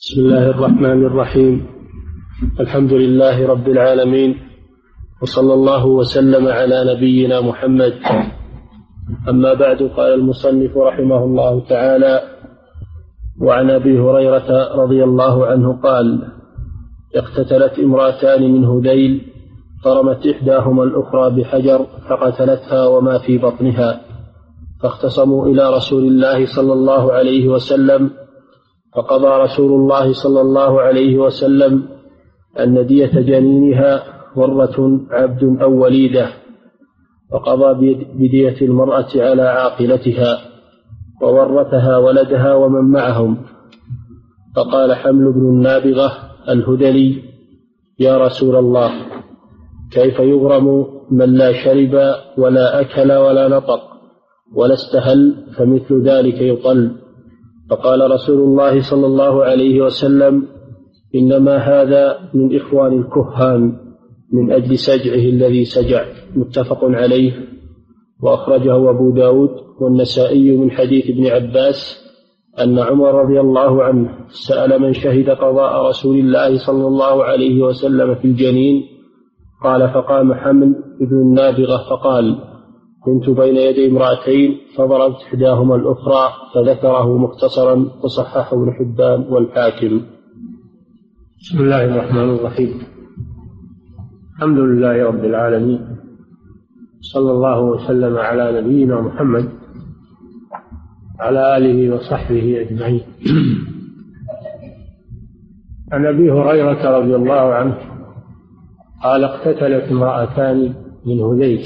بسم 0.00 0.20
الله 0.20 0.50
الرحمن 0.50 1.06
الرحيم. 1.06 1.66
الحمد 2.60 2.92
لله 2.92 3.46
رب 3.46 3.68
العالمين 3.68 4.36
وصلى 5.22 5.54
الله 5.54 5.86
وسلم 5.86 6.48
على 6.48 6.94
نبينا 6.94 7.40
محمد. 7.40 7.94
أما 9.28 9.54
بعد 9.54 9.82
قال 9.82 10.14
المصنف 10.14 10.76
رحمه 10.76 11.24
الله 11.24 11.60
تعالى 11.68 12.22
وعن 13.42 13.70
أبي 13.70 14.00
هريرة 14.00 14.74
رضي 14.74 15.04
الله 15.04 15.46
عنه 15.46 15.80
قال 15.82 16.06
اقتتلت 17.16 17.78
امرأتان 17.78 18.52
من 18.52 18.64
هذيل 18.64 19.20
فرمت 19.84 20.26
إحداهما 20.26 20.82
الأخرى 20.82 21.30
بحجر 21.30 21.86
فقتلتها 22.08 22.86
وما 22.86 23.18
في 23.18 23.38
بطنها 23.38 24.00
فاختصموا 24.82 25.46
إلى 25.46 25.76
رسول 25.76 26.04
الله 26.04 26.46
صلى 26.46 26.72
الله 26.72 27.12
عليه 27.12 27.48
وسلم 27.48 28.10
فقضى 28.94 29.42
رسول 29.42 29.72
الله 29.72 30.12
صلى 30.12 30.40
الله 30.40 30.80
عليه 30.80 31.18
وسلم 31.18 31.88
أن 32.58 32.86
دية 32.86 33.20
جنينها 33.20 34.02
ورة 34.36 35.00
عبد 35.10 35.58
أو 35.62 35.82
وليدة 35.82 36.28
وقضى 37.32 37.96
بدية 38.14 38.56
المرأة 38.62 39.08
على 39.14 39.42
عاقلتها 39.42 40.38
وورثها 41.22 41.96
ولدها 41.96 42.54
ومن 42.54 42.90
معهم. 42.90 43.36
فقال 44.56 44.94
حمل 44.94 45.32
بن 45.32 45.40
النابغة 45.40 46.12
الهدلي 46.48 47.22
يا 47.98 48.18
رسول 48.18 48.56
الله 48.56 48.92
كيف 49.92 50.18
يغرم 50.20 50.86
من 51.10 51.34
لا 51.34 51.52
شرب 51.52 52.14
ولا 52.38 52.80
أكل 52.80 53.12
ولا 53.12 53.48
نطق 53.48 53.80
ولا 54.54 54.74
استهل 54.74 55.46
فمثل 55.56 56.02
ذلك 56.02 56.40
يطل؟ 56.40 56.99
فقال 57.70 58.10
رسول 58.10 58.38
الله 58.38 58.90
صلى 58.90 59.06
الله 59.06 59.44
عليه 59.44 59.82
وسلم 59.82 60.46
إنما 61.14 61.56
هذا 61.56 62.18
من 62.34 62.56
إخوان 62.56 63.00
الكهان 63.00 63.72
من 64.32 64.52
أجل 64.52 64.78
سجعه 64.78 65.24
الذي 65.34 65.64
سجع 65.64 66.04
متفق 66.36 66.84
عليه. 66.84 67.32
وأخرجه 68.22 68.90
أبو 68.90 69.10
داود 69.10 69.50
والنسائي 69.80 70.56
من 70.56 70.70
حديث 70.70 71.10
ابن 71.10 71.26
عباس 71.26 72.10
أن 72.58 72.78
عمر 72.78 73.14
رضي 73.24 73.40
الله 73.40 73.82
عنه 73.82 74.08
سأل 74.28 74.82
من 74.82 74.92
شهد 74.92 75.30
قضاء 75.30 75.88
رسول 75.88 76.16
الله 76.18 76.58
صلى 76.58 76.86
الله 76.86 77.24
عليه 77.24 77.62
وسلم 77.62 78.14
في 78.14 78.24
الجنين 78.24 78.82
قال 79.64 79.88
فقام 79.88 80.34
حمل 80.34 80.74
بن 81.00 81.16
النابغة 81.16 81.76
فقال 81.90 82.38
كنت 83.04 83.30
بين 83.30 83.56
يدي 83.56 83.86
امرأتين 83.88 84.56
فضربت 84.76 85.16
إحداهما 85.28 85.74
الأخرى 85.74 86.32
فذكره 86.54 87.18
مختصرا 87.18 87.86
وصححه 88.02 88.56
ابن 88.56 88.72
حبان 88.72 89.20
والحاكم. 89.32 90.00
بسم 91.40 91.60
الله 91.60 91.84
الرحمن 91.84 92.34
الرحيم. 92.34 92.82
الحمد 94.36 94.58
لله 94.58 95.04
رب 95.04 95.24
العالمين. 95.24 95.80
صلى 97.00 97.30
الله 97.30 97.60
وسلم 97.60 98.18
على 98.18 98.60
نبينا 98.60 99.00
محمد 99.00 99.48
على 101.20 101.56
آله 101.56 101.94
وصحبه 101.94 102.60
أجمعين. 102.60 103.02
عن 105.92 106.06
أبي 106.06 106.30
هريرة 106.30 106.98
رضي 106.98 107.16
الله 107.16 107.54
عنه 107.54 107.78
قال 109.02 109.24
اقتتلت 109.24 109.90
امرأتان 109.90 110.74
من 111.06 111.20
هذيل 111.20 111.62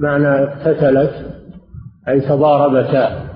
معنى 0.00 0.28
اقتتلت 0.28 1.42
أي 2.08 2.20
تضاربتا 2.20 3.28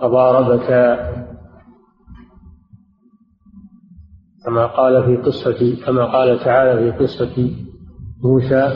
تضاربتا 0.00 1.14
كما 4.44 4.66
قال 4.66 5.04
في 5.04 5.16
قصة 5.16 5.76
كما 5.86 6.04
قال 6.04 6.38
تعالى 6.44 6.92
في 6.92 6.98
قصة 7.04 7.50
موسى 8.24 8.72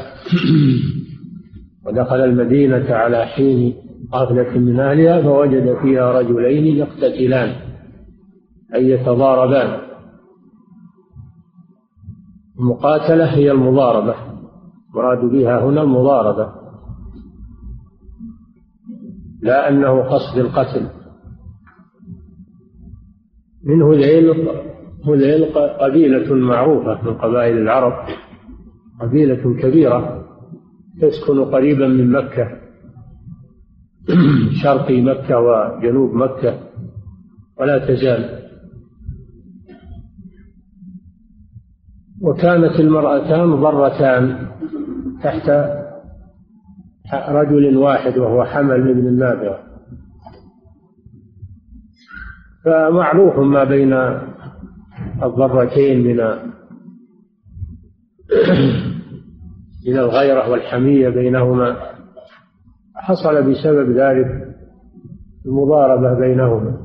ودخل 1.86 2.20
المدينة 2.20 2.94
على 2.94 3.26
حين 3.26 3.74
غفلة 4.14 4.58
من 4.58 4.80
أهلها 4.80 5.22
فوجد 5.22 5.78
فيها 5.82 6.12
رجلين 6.12 6.76
يقتتلان 6.76 7.54
أي 8.74 8.90
يتضاربان. 8.90 9.80
المقاتلة 12.58 13.24
هي 13.24 13.50
المضاربة. 13.50 14.14
مراد 14.98 15.24
بها 15.24 15.64
هنا 15.64 15.82
المضاربة. 15.82 16.52
لا 19.42 19.68
أنه 19.68 20.02
قصد 20.02 20.38
القتل. 20.38 20.88
من 23.64 23.82
هذيل 23.82 24.48
هذيل 25.06 25.44
قبيلة 25.80 26.34
معروفة 26.34 27.02
من 27.02 27.14
قبائل 27.14 27.58
العرب 27.58 27.92
قبيلة 29.00 29.60
كبيرة 29.62 30.24
تسكن 31.00 31.44
قريبا 31.44 31.88
من 31.88 32.12
مكة. 32.12 32.48
شرقي 34.62 35.00
مكة 35.00 35.38
وجنوب 35.38 36.14
مكة 36.14 36.58
ولا 37.60 37.78
تزال. 37.78 38.38
وكانت 42.22 42.80
المرأتان 42.80 43.54
ضرتان. 43.54 44.48
تحت 45.22 45.50
رجل 47.28 47.76
واحد 47.76 48.18
وهو 48.18 48.44
حمل 48.44 48.94
بن 48.94 49.08
النابغة 49.08 49.58
فمعروف 52.64 53.38
ما 53.38 53.64
بين 53.64 53.92
الضرتين 55.22 56.06
من 56.06 56.16
من 59.86 59.98
الغيرة 59.98 60.50
والحمية 60.50 61.08
بينهما. 61.08 61.76
حصل 62.94 63.50
بسبب 63.50 63.90
ذلك 63.90 64.56
المضاربة 65.46 66.14
بينهما. 66.14 66.78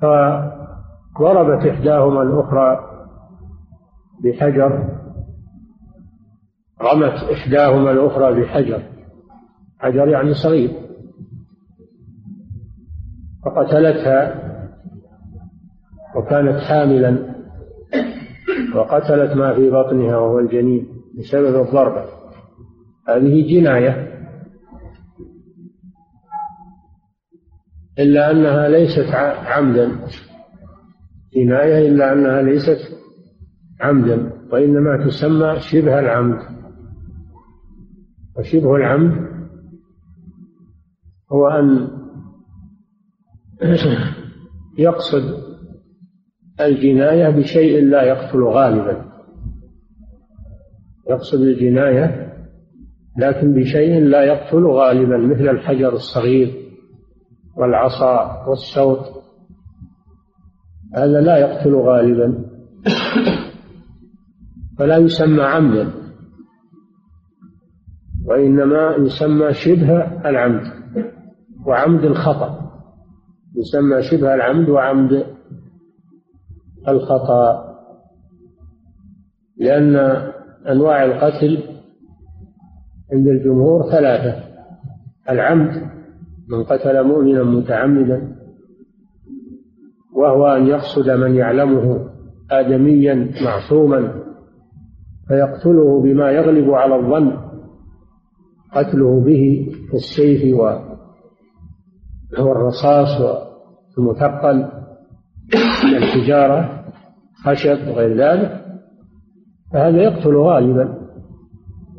فضربت 0.00 1.66
إحداهما 1.66 2.22
الأخرى 2.22 2.78
بحجر. 4.24 4.99
رمت 6.82 7.30
إحداهما 7.32 7.90
الأخرى 7.90 8.40
بحجر. 8.40 8.82
حجر 9.78 10.08
يعني 10.08 10.34
صغير. 10.34 10.70
فقتلتها 13.44 14.50
وكانت 16.16 16.60
حاملا. 16.60 17.34
وقتلت 18.74 19.36
ما 19.36 19.54
في 19.54 19.70
بطنها 19.70 20.16
وهو 20.16 20.38
الجنين 20.38 20.88
بسبب 21.18 21.66
الضربة. 21.66 22.04
هذه 23.08 23.58
جناية. 23.58 24.10
إلا 27.98 28.30
أنها 28.30 28.68
ليست 28.68 29.14
عمدا. 29.46 29.92
جناية 31.36 31.88
إلا 31.88 32.12
أنها 32.12 32.42
ليست 32.42 32.78
عمدا. 33.80 34.32
وإنما 34.52 35.06
تسمى 35.06 35.60
شبه 35.60 35.98
العمد. 35.98 36.59
وشبه 38.40 38.76
العمد 38.76 39.30
هو 41.32 41.48
أن 41.48 41.88
يقصد 44.78 45.22
الجناية 46.60 47.30
بشيء 47.30 47.84
لا 47.84 48.02
يقتل 48.02 48.42
غالبا. 48.42 49.04
يقصد 51.10 51.40
الجناية 51.40 52.32
لكن 53.18 53.54
بشيء 53.54 54.00
لا 54.04 54.22
يقتل 54.22 54.66
غالبا 54.66 55.16
مثل 55.16 55.48
الحجر 55.48 55.92
الصغير 55.92 56.54
والعصا 57.56 58.44
والسوط 58.48 59.22
هذا 60.96 61.20
لا 61.20 61.36
يقتل 61.36 61.74
غالبا. 61.74 62.44
فلا 64.78 64.96
يسمى 64.96 65.42
عمدا. 65.42 65.99
وإنما 68.30 68.96
يسمى 68.96 69.52
شبه 69.52 70.20
العمد 70.30 70.62
وعمد 71.66 72.04
الخطأ. 72.04 72.70
يسمى 73.56 74.02
شبه 74.02 74.34
العمد 74.34 74.68
وعمد 74.68 75.26
الخطأ. 76.88 77.64
لأن 79.56 79.96
أنواع 80.68 81.04
القتل 81.04 81.62
عند 83.12 83.26
الجمهور 83.26 83.90
ثلاثة. 83.90 84.42
العمد 85.30 85.90
من 86.48 86.64
قتل 86.64 87.04
مؤمنا 87.04 87.42
متعمدا 87.42 88.36
وهو 90.16 90.46
أن 90.46 90.66
يقصد 90.66 91.10
من 91.10 91.34
يعلمه 91.34 92.10
آدميا 92.50 93.30
معصوما 93.44 94.14
فيقتله 95.28 96.02
بما 96.02 96.30
يغلب 96.30 96.70
على 96.70 96.96
الظن. 96.96 97.49
قتله 98.74 99.20
به 99.20 99.72
بالسيف 99.92 100.54
هو 102.38 102.52
الرصاص 102.52 103.20
والمثقل 103.98 104.56
من 105.84 105.96
الحجارة 105.96 106.84
خشب 107.44 107.88
وغير 107.88 108.16
ذلك 108.16 108.64
فهذا 109.72 110.02
يقتل 110.02 110.36
غالبا. 110.36 111.00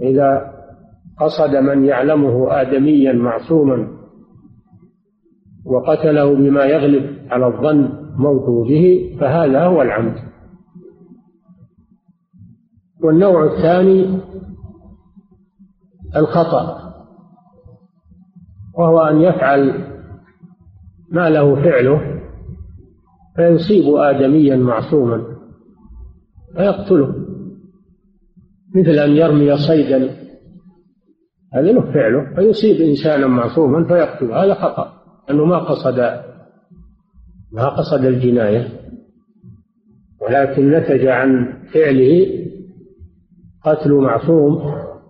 إذا 0.01 0.51
قصد 1.19 1.56
من 1.56 1.85
يعلمه 1.85 2.62
آدميا 2.62 3.13
معصوما 3.13 3.88
وقتله 5.65 6.35
بما 6.35 6.65
يغلب 6.65 7.18
على 7.29 7.47
الظن 7.47 7.89
موته 8.18 8.63
به 8.63 9.18
فهذا 9.19 9.65
هو 9.65 9.81
العمد. 9.81 10.15
والنوع 13.03 13.44
الثاني 13.44 14.19
الخطأ 16.15 16.93
وهو 18.77 18.99
أن 18.99 19.21
يفعل 19.21 19.91
ما 21.11 21.29
له 21.29 21.55
فعله 21.55 22.21
فيصيب 23.35 23.95
آدميا 23.95 24.55
معصوما 24.55 25.23
فيقتله 26.55 27.15
مثل 28.75 28.91
أن 28.91 29.11
يرمي 29.11 29.57
صيدا. 29.57 30.15
هذا 31.53 31.71
له 31.71 31.81
فعله 31.81 32.35
فيصيب 32.35 32.81
إنسانا 32.81 33.27
معصوما 33.27 33.87
فيقتله. 33.87 34.43
هذا 34.43 34.53
خطأ 34.53 34.93
أنه 35.29 35.45
ما 35.45 35.57
قصد 35.59 35.99
ما 37.51 37.69
قصد 37.69 38.05
الجناية. 38.05 38.67
ولكن 40.21 40.71
نتج 40.71 41.07
عن 41.07 41.53
فعله 41.73 42.27
قتل 43.63 43.93
معصوم. 43.93 44.61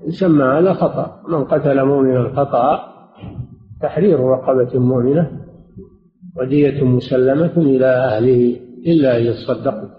يسمى 0.07 0.43
هذا 0.43 0.73
خطأ. 0.73 1.21
من 1.27 1.43
قتل 1.43 1.85
مؤمنا 1.85 2.29
خطأ 2.35 2.91
تحرير 3.81 4.19
رقبة 4.19 4.79
مؤمنة 4.79 5.41
ودية 6.37 6.83
مسلمة 6.83 7.57
إلى 7.57 7.85
أهله 7.85 8.59
إلا 8.87 9.17
أن 9.17 9.23
يصدقوا 9.23 9.89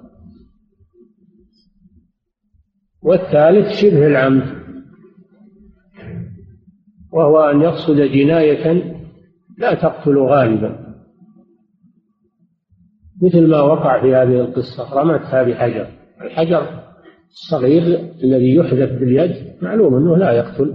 والثالث 3.03 3.69
شبه 3.83 4.07
العمد 4.07 4.63
وهو 7.13 7.51
أن 7.51 7.61
يقصد 7.61 7.97
جناية 7.97 8.95
لا 9.59 9.75
تقتل 9.75 10.19
غالبا. 10.19 10.95
مثل 13.23 13.51
ما 13.51 13.61
وقع 13.61 14.01
في 14.01 14.15
هذه 14.15 14.41
القصة 14.41 14.95
رمتها 14.95 15.43
بحجر. 15.43 15.87
الحجر 16.21 16.82
الصغير 17.33 17.83
الذي 18.25 18.55
يحذف 18.55 19.01
باليد 19.01 19.63
معلوم 19.63 19.95
أنه 19.95 20.17
لا 20.17 20.33
يقتل. 20.33 20.75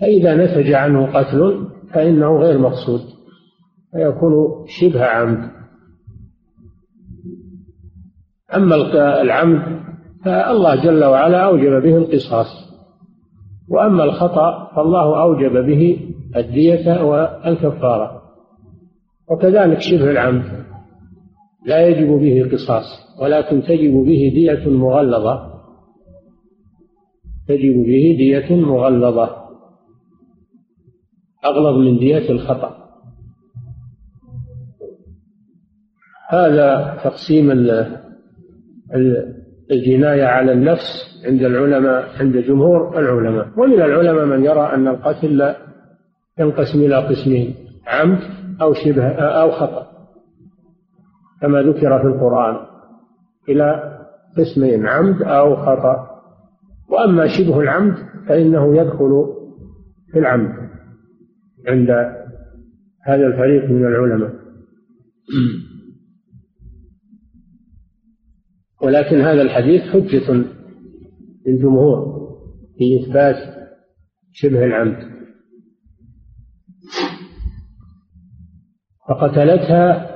فإذا 0.00 0.36
نتج 0.36 0.72
عنه 0.72 1.06
قتل 1.06 1.68
فإنه 1.92 2.38
غير 2.38 2.58
مقصود 2.58 3.00
فيكون 3.92 4.66
شبه 4.66 5.04
عمد. 5.04 5.50
أما 8.54 8.74
العمد 9.22 9.80
فالله 10.24 10.84
جل 10.84 11.04
وعلا 11.04 11.40
أوجب 11.40 11.82
به 11.82 11.96
القصاص. 11.96 12.46
وأما 13.68 14.04
الخطأ 14.04 14.70
فالله 14.76 15.22
أوجب 15.22 15.66
به 15.66 16.12
الدية 16.36 17.02
والكفارة. 17.02 18.22
وكذلك 19.30 19.80
شبه 19.80 20.10
العمد. 20.10 20.64
لا 21.66 21.88
يجب 21.88 22.08
به 22.08 22.50
قصاص 22.52 22.84
ولكن 23.22 23.62
تجب 23.62 23.92
به 23.92 24.32
دية 24.34 24.68
مغلظة. 24.68 25.54
تجب 27.48 27.74
به 27.74 28.14
دية 28.18 28.56
مغلظة. 28.56 29.44
أغلظ 31.44 31.78
من 31.78 31.98
دية 31.98 32.30
الخطأ. 32.30 32.84
هذا 36.28 37.00
تقسيم 37.04 37.50
الجناية 39.70 40.24
على 40.24 40.52
النفس 40.52 41.20
عند 41.24 41.42
العلماء 41.42 42.08
عند 42.20 42.36
جمهور 42.36 42.98
العلماء. 42.98 43.48
ومن 43.58 43.82
العلماء 43.82 44.24
من 44.24 44.44
يرى 44.44 44.74
أن 44.74 44.88
القتل 44.88 45.54
ينقسم 46.38 46.78
إلى 46.80 46.96
قسمين 46.96 47.54
عمد 47.86 48.18
أو 48.62 48.72
شبه 48.74 49.08
أو 49.18 49.50
خطأ. 49.50 49.83
كما 51.44 51.62
ذكر 51.62 51.98
في 51.98 52.06
القرآن 52.06 52.66
إلى 53.48 53.98
قسمين 54.36 54.86
عمد 54.86 55.22
أو 55.22 55.56
خطأ. 55.56 56.10
وأما 56.88 57.26
شبه 57.38 57.60
العمد 57.60 57.94
فإنه 58.28 58.76
يدخل 58.76 59.24
في 60.12 60.18
العمد 60.18 60.70
عند 61.68 61.90
هذا 63.02 63.26
الفريق 63.26 63.70
من 63.70 63.86
العلماء. 63.86 64.34
ولكن 68.82 69.20
هذا 69.20 69.42
الحديث 69.42 69.82
حجة 69.82 70.44
للجمهور 71.46 72.28
في 72.78 73.00
إثبات 73.00 73.36
شبه 74.32 74.64
العمد. 74.64 75.14
فقتلتها 79.08 80.13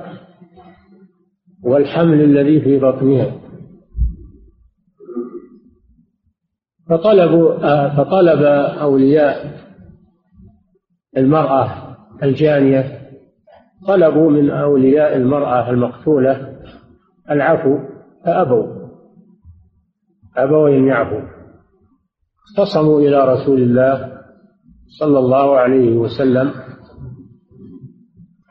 والحمل 1.63 2.21
الذي 2.21 2.61
في 2.61 2.79
بطنها. 2.79 3.31
فطلبوا 6.89 7.53
فطلب 7.89 8.43
أولياء 8.81 9.59
المرأة 11.17 11.95
الجانية 12.23 12.99
طلبوا 13.87 14.31
من 14.31 14.49
أولياء 14.49 15.17
المرأة 15.17 15.69
المقتولة 15.69 16.59
العفو 17.31 17.77
فأبوا 18.25 18.79
أبوا 20.37 20.69
أن 20.69 20.87
يعفوا. 20.87 21.21
اختصموا 22.49 22.99
إلى 22.99 23.33
رسول 23.33 23.61
الله 23.61 24.19
صلى 24.99 25.19
الله 25.19 25.57
عليه 25.57 25.97
وسلم 25.97 26.51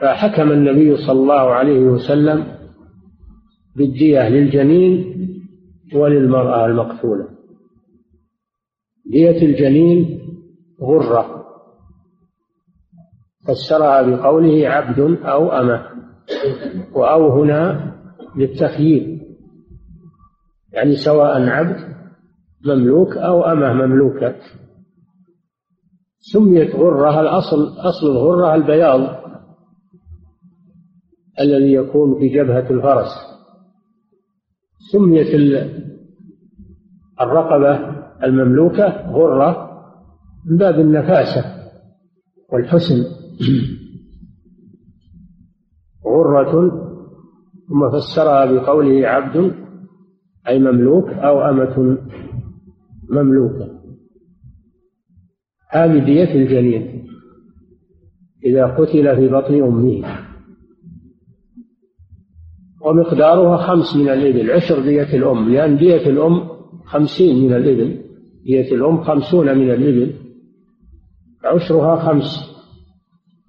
فحكم 0.00 0.52
النبي 0.52 0.96
صلى 0.96 1.20
الله 1.20 1.54
عليه 1.54 1.80
وسلم 1.80 2.57
بالدية 3.78 4.28
للجنين 4.28 5.14
وللمرأة 5.94 6.66
المقتولة. 6.66 7.28
دية 9.06 9.42
الجنين 9.42 10.20
غرة. 10.82 11.44
فسرها 13.48 14.02
بقوله 14.02 14.68
عبد 14.68 14.98
أو 15.22 15.52
أمة. 15.52 15.88
وأو 16.94 17.42
هنا 17.42 17.92
للتخيير 18.36 19.18
يعني 20.72 20.96
سواء 20.96 21.42
عبد 21.42 21.76
مملوك 22.64 23.16
أو 23.16 23.42
أمة 23.42 23.72
مملوكة. 23.72 24.34
سميت 26.18 26.74
غرة 26.74 27.20
الأصل 27.20 27.58
أصل 27.78 28.06
الغرة 28.06 28.54
البياض 28.54 29.00
الذي 31.40 31.72
يكون 31.72 32.18
في 32.18 32.28
جبهة 32.28 32.70
الفرس. 32.70 33.37
سميت 34.78 35.34
الرقبة 37.20 37.98
المملوكة 38.24 39.10
غرة 39.10 39.68
من 40.46 40.56
باب 40.56 40.80
النفاسة 40.80 41.44
والحسن. 42.52 43.04
غرة 46.06 46.70
ثم 47.68 47.90
فسرها 47.90 48.44
بقوله 48.44 49.08
عبد 49.08 49.52
أي 50.48 50.58
مملوك 50.58 51.08
أو 51.08 51.40
أمة 51.40 51.98
مملوكة. 53.10 53.78
هذه 55.70 56.04
دية 56.04 56.34
الجنين 56.34 57.06
إذا 58.44 58.66
قتل 58.66 59.16
في 59.16 59.28
بطن 59.28 59.62
أمه. 59.62 60.27
ومقدارها 62.88 63.56
خمس 63.56 63.96
من 63.96 64.08
الإبل. 64.08 64.50
عشر 64.50 64.80
دية 64.80 65.16
الأم. 65.16 65.48
لأن 65.48 65.76
دية 65.76 66.10
الأم 66.10 66.48
خمسين 66.84 67.44
من 67.44 67.54
الإبل. 67.54 68.00
دية 68.44 68.74
الأم 68.74 69.00
خمسون 69.00 69.58
من 69.58 69.70
الإبل. 69.70 70.14
عشرها 71.44 71.96
خمس. 71.96 72.24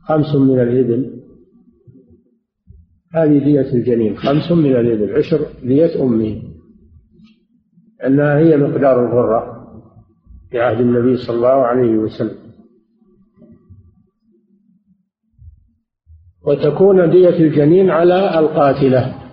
خمس 0.08 0.36
من 0.36 0.60
الإبل. 0.60 1.20
هذه 3.14 3.38
دية 3.38 3.74
الجنين. 3.74 4.18
خمس 4.18 4.52
من 4.52 4.76
الإبل. 4.76 5.16
عشر 5.16 5.40
دية 5.64 6.04
أمه 6.04 6.42
أنها 8.06 8.38
هي 8.38 8.58
مقدار 8.58 9.06
الغرة 9.06 9.60
في 10.52 10.60
عهد 10.60 10.80
النبي 10.80 11.18
صلى 11.18 11.36
الله 11.36 11.48
عليه 11.48 11.98
وسلم. 11.98 12.38
وتكون 16.48 17.10
دية 17.12 17.38
الجنين 17.40 17.90
على 17.90 18.40
القاتلة. 18.40 19.29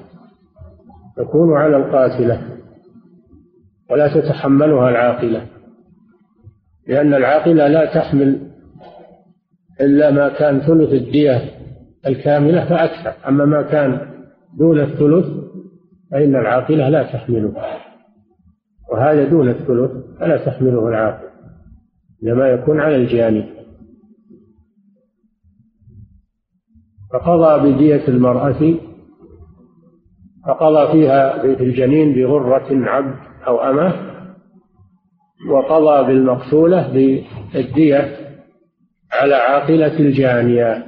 تكون 1.17 1.57
على 1.57 1.77
القاتلة 1.77 2.43
ولا 3.91 4.15
تتحملها 4.15 4.91
العاقلة 4.91 5.47
لأن 6.89 7.15
العاقلة 7.15 7.69
لا 7.69 7.95
تحمل 7.95 8.51
إلا 9.81 10.11
ما 10.11 10.29
كان 10.29 10.61
ثلث 10.61 10.93
الدية 10.93 11.51
الكاملة 12.07 12.69
فأكثر. 12.69 13.29
أما 13.29 13.45
ما 13.45 13.63
كان 13.63 14.01
دون 14.59 14.81
الثلث 14.81 15.27
فإن 16.11 16.37
العاقلة 16.37 16.89
لا 16.89 17.03
تحمله 17.03 17.53
وهذا 18.93 19.25
دون 19.25 19.49
الثلث 19.49 19.91
فلا 20.21 20.45
تحمله 20.45 20.89
العاقل 20.89 21.27
إنما 22.23 22.49
يكون 22.49 22.81
على 22.81 22.97
الجاني 22.97 23.45
فقضى 27.13 27.73
بدية 27.73 28.09
المرأة 28.09 28.75
فقضى 30.47 30.93
فيها 30.93 31.39
في 31.43 31.65
الجنين 31.65 32.15
بغرة 32.15 32.67
عبد 32.71 33.15
أو 33.47 33.61
أمة 33.61 33.95
وقضى 35.51 36.07
بالمقتولة 36.07 36.93
بالدية 36.93 38.17
على 39.13 39.35
عاقلة 39.35 39.99
الجانية. 40.01 40.87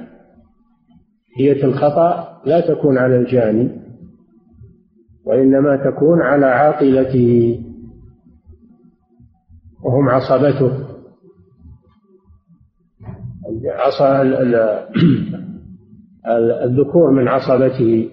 دية 1.37 1.63
الخطأ 1.63 2.41
لا 2.45 2.59
تكون 2.59 2.97
على 2.97 3.17
الجاني 3.17 3.69
وإنما 5.25 5.91
تكون 5.91 6.21
على 6.21 6.45
عاقلته 6.45 7.61
وهم 9.83 10.09
عصبته. 10.09 10.71
عصا 13.65 14.21
الذكور 16.63 17.11
من 17.11 17.27
عصبته. 17.27 18.09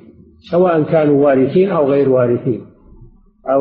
سواء 0.51 0.83
كانوا 0.83 1.25
وارثين 1.25 1.71
أو 1.71 1.91
غير 1.91 2.09
وارثين 2.09 2.67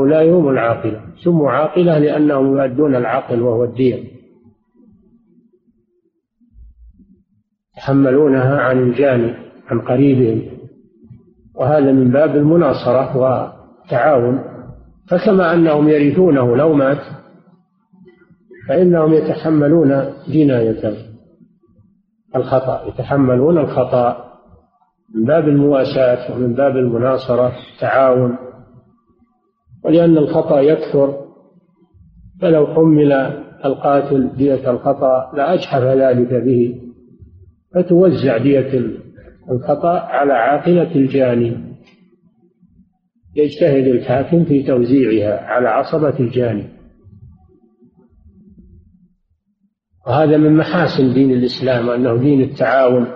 لا 0.05 0.23
هم 0.23 0.49
العاقلة. 0.49 1.01
سموا 1.23 1.51
عاقلة 1.51 1.97
لأنهم 1.97 2.57
يؤدون 2.57 2.95
العقل 2.95 3.41
وهو 3.41 3.63
الدين. 3.63 4.07
يتحملونها 7.77 8.61
عن 8.61 8.77
الجاني 8.79 9.33
عن 9.67 9.81
قريبهم. 9.81 10.57
وهذا 11.55 11.91
من 11.91 12.11
باب 12.11 12.35
المناصرة 12.35 13.17
والتعاون. 13.17 14.43
فكما 15.09 15.53
أنهم 15.53 15.89
يرثونه 15.89 16.55
لو 16.55 16.73
مات 16.73 17.01
فإنهم 18.67 19.13
يتحملون 19.13 20.13
جناية 20.27 20.93
الخطأ 22.35 22.87
يتحملون 22.87 23.57
الخطأ. 23.57 24.24
من 25.13 25.25
باب 25.25 25.47
المواساة 25.47 26.35
ومن 26.35 26.53
باب 26.53 26.77
المناصرة 26.77 27.53
التعاون 27.73 28.37
ولأن 29.83 30.17
الخطأ 30.17 30.59
يكثر 30.59 31.25
فلو 32.41 32.67
حمل 32.67 33.11
القاتل 33.65 34.35
دية 34.37 34.71
الخطأ 34.71 35.31
لأجحف 35.35 35.81
ذلك 35.81 36.33
به 36.33 36.81
فتوزع 37.75 38.37
دية 38.37 38.81
الخطأ 39.51 39.99
على 39.99 40.33
عاقلة 40.33 40.95
الجاني 40.95 41.75
يجتهد 43.35 43.87
الحاكم 43.87 44.45
في 44.45 44.63
توزيعها 44.63 45.39
على 45.39 45.69
عصبة 45.69 46.19
الجاني 46.19 46.69
وهذا 50.07 50.37
من 50.37 50.57
محاسن 50.57 51.13
دين 51.13 51.31
الإسلام 51.31 51.89
أنه 51.89 52.17
دين 52.17 52.41
التعاون. 52.41 53.07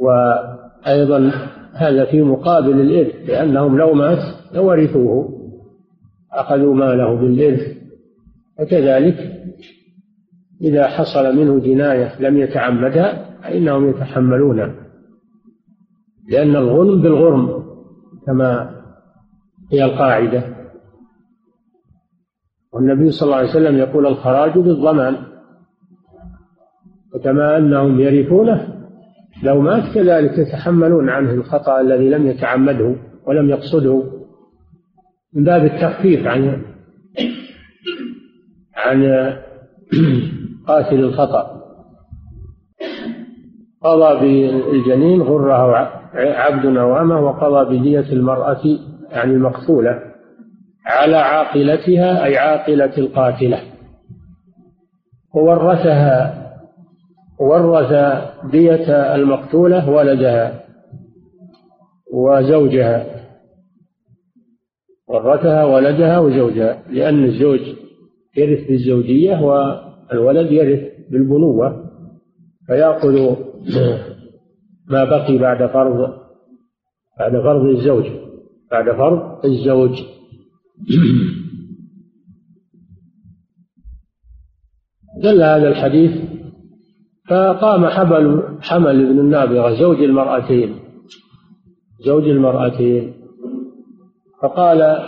وأيضا 0.00 1.32
هذا 1.72 2.04
في 2.04 2.22
مقابل 2.22 2.80
الإرث 2.80 3.28
لأنهم 3.28 3.78
لو 3.78 3.94
مات 3.94 4.18
لورثوه 4.54 5.38
أخذوا 6.32 6.74
ماله 6.74 7.14
بالإرث. 7.14 7.78
وكذلك 8.60 9.16
إذا 10.60 10.86
حصل 10.86 11.36
منه 11.36 11.58
جناية 11.58 12.20
لم 12.20 12.38
يتعمدها 12.38 13.38
فإنهم 13.42 13.90
يتحملونها 13.90 14.74
لأن 16.28 16.56
الغنم 16.56 17.02
بالغرم 17.02 17.64
كما 18.26 18.70
هي 19.72 19.84
القاعدة. 19.84 20.42
والنبي 22.72 23.10
صلى 23.10 23.26
الله 23.26 23.36
عليه 23.36 23.48
وسلم 23.48 23.76
يقول 23.76 24.06
الخراج 24.06 24.58
بالضمان 24.58 25.16
وكما 27.14 27.56
أنهم 27.56 28.00
يرثونه 28.00 28.77
لو 29.42 29.60
مات 29.60 29.94
كذلك 29.94 30.38
يتحملون 30.38 31.08
عنه 31.08 31.30
الخطأ 31.30 31.80
الذي 31.80 32.08
لم 32.08 32.26
يتعمده 32.26 32.96
ولم 33.26 33.50
يقصده 33.50 34.02
من 35.34 35.44
باب 35.44 35.64
التخفيف 35.64 36.26
عن 36.26 36.62
عن 38.76 39.32
قاتل 40.66 41.00
الخطأ. 41.00 41.58
قضى 43.82 44.20
بالجنين 44.20 45.22
غرة 45.22 45.90
عبد 46.14 46.76
أو 46.76 46.96
أمة 46.96 47.20
وقضى 47.20 47.78
بدية 47.78 48.12
المرأة 48.12 48.62
يعني 49.10 49.32
المقتولة 49.32 50.02
على 50.86 51.16
عاقلتها 51.16 52.24
أي 52.24 52.38
عاقلة 52.38 52.98
القاتلة. 52.98 53.60
وورثها 55.34 56.47
ورث 57.40 57.92
دية 58.50 59.14
المقتولة 59.14 59.90
ولدها 59.90 60.64
وزوجها. 62.12 63.18
ورثها 65.08 65.64
ولدها 65.64 66.18
وزوجها 66.18 66.82
لأن 66.90 67.24
الزوج 67.24 67.60
يرث 68.36 68.68
بالزوجية 68.68 69.40
والولد 69.42 70.52
يرث 70.52 70.92
بالبنوة 71.10 71.90
فيأخذ 72.66 73.14
ما 74.92 75.04
بقي 75.04 75.38
بعد 75.38 75.66
فرض 75.66 76.18
بعد 77.18 77.32
فرض 77.32 77.64
الزوج 77.64 78.06
بعد 78.70 78.96
فرض 78.96 79.44
الزوج. 79.44 80.02
دل 85.22 85.42
هذا 85.42 85.68
الحديث 85.68 86.27
فقام 87.28 87.86
حمل 87.86 88.42
حمل 88.62 89.12
بن 89.12 89.18
النابغة 89.18 89.74
زوج 89.74 90.02
المرأتين. 90.02 90.78
زوج 92.06 92.28
المرأتين. 92.28 93.14
فقال 94.42 94.98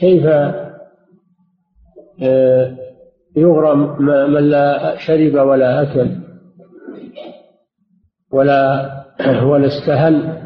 كيف 0.00 0.26
آه، 2.22 2.76
يغرم 3.36 4.02
من 4.32 4.50
لا 4.50 4.96
شرب 4.96 5.34
ولا 5.34 5.82
أكل 5.82 6.10
ولا 8.32 8.90
ولا 9.50 9.66
استهل؟ 9.66 10.42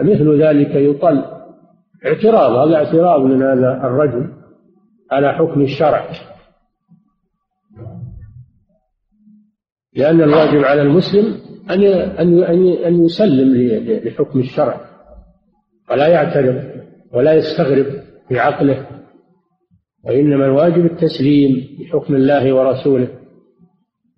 مثل 0.00 0.42
ذلك 0.42 0.74
يطل. 0.74 1.24
اعتراض 2.06 2.68
هذا 2.68 2.76
اعتراض 2.76 3.20
من 3.20 3.42
هذا 3.42 3.80
الرجل 3.84 4.30
على 5.12 5.32
حكم 5.32 5.60
الشرع. 5.60 6.04
لأن 9.96 10.20
الواجب 10.22 10.64
على 10.64 10.82
المسلم 10.82 11.34
أن 11.70 11.84
أن 11.84 12.42
أن 12.84 13.04
يسلم 13.04 13.54
لحكم 14.04 14.38
الشرع 14.38 14.80
ولا 15.90 16.06
يعترض 16.08 16.62
ولا 17.14 17.34
يستغرب 17.34 17.86
في 18.28 18.38
عقله 18.38 18.86
وإنما 20.04 20.44
الواجب 20.46 20.84
التسليم 20.86 21.64
لحكم 21.80 22.14
الله 22.14 22.52
ورسوله. 22.52 23.08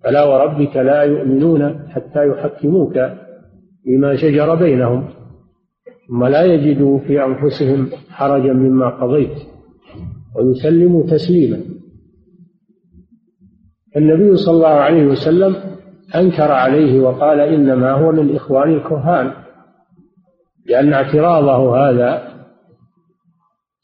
فلا 0.05 0.25
وربك 0.25 0.77
لا 0.77 1.03
يؤمنون 1.03 1.89
حتى 1.89 2.29
يحكموك 2.29 2.95
فيما 3.85 4.17
شجر 4.17 4.55
بينهم 4.55 5.09
ثم 6.09 6.25
لا 6.25 6.43
يجدوا 6.45 6.99
في 6.99 7.25
أنفسهم 7.25 7.91
حرجا 8.11 8.53
مما 8.53 8.89
قضيت 8.89 9.37
ويسلموا 10.37 11.07
تسليما. 11.07 11.61
النبي 13.97 14.37
صلى 14.37 14.55
الله 14.55 14.69
عليه 14.69 15.07
وسلم 15.07 15.57
أنكر 16.15 16.53
عليه 16.53 17.01
وقال 17.01 17.41
إنما 17.41 17.93
هو 17.93 18.13
من 18.13 18.37
إخوان 18.37 18.73
الكهان 18.73 19.33
لأن 20.67 20.93
اعتراضه 20.93 21.79
هذا 21.79 22.35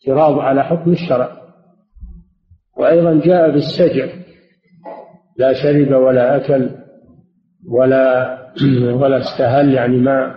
اعتراض 0.08 0.38
على 0.38 0.64
حكم 0.64 0.92
الشرع. 0.92 1.40
وأيضا 2.76 3.20
جاء 3.24 3.50
بالسجع 3.50 4.06
لا 5.36 5.52
شرب 5.62 5.92
ولا 5.92 6.36
أكل 6.36 6.70
ولا 7.68 8.36
ولا 9.00 9.18
استهل 9.18 9.74
يعني 9.74 9.96
ما 9.96 10.34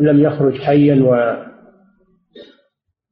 لم 0.00 0.20
يخرج 0.20 0.58
حيا 0.58 1.02
و 1.02 1.36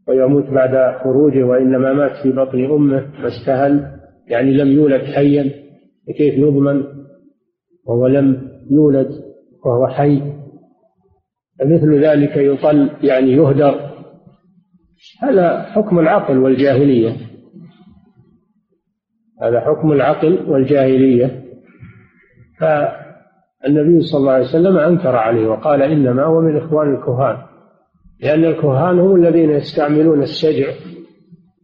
ويموت 0.09 0.45
بعد 0.45 1.01
خروجه 1.05 1.45
وإنما 1.45 1.93
مات 1.93 2.17
في 2.23 2.33
بطن 2.33 2.65
أمه 2.65 3.11
فاستهل. 3.23 3.96
يعني 4.27 4.53
لم 4.53 4.69
يولد 4.69 5.05
حيا 5.05 5.51
كيف 6.17 6.35
يضمن؟ 6.35 6.85
وهو 7.87 8.07
لم 8.07 8.51
يولد 8.71 9.11
وهو 9.65 9.87
حي. 9.87 10.23
فمثل 11.59 12.05
ذلك 12.05 12.37
يطل 12.37 12.91
يعني 13.03 13.33
يهدر. 13.33 13.91
هذا 15.23 15.63
حكم 15.63 15.99
العقل 15.99 16.39
والجاهلية. 16.39 17.17
هذا 19.43 19.61
حكم 19.61 19.93
العقل 19.93 20.51
والجاهلية. 20.51 21.45
فالنبي 22.61 24.01
صلى 24.01 24.19
الله 24.19 24.33
عليه 24.33 24.45
وسلم 24.45 24.77
أنكر 24.77 25.17
عليه 25.17 25.47
وقال 25.47 25.83
إنما 25.83 26.25
هو 26.25 26.41
من 26.41 26.57
إخوان 26.57 26.95
الكهان 26.95 27.37
لأن 28.21 28.45
الكهان 28.45 28.99
هم 28.99 29.17
الذين 29.17 29.51
يستعملون 29.51 30.23
الشجع 30.23 30.67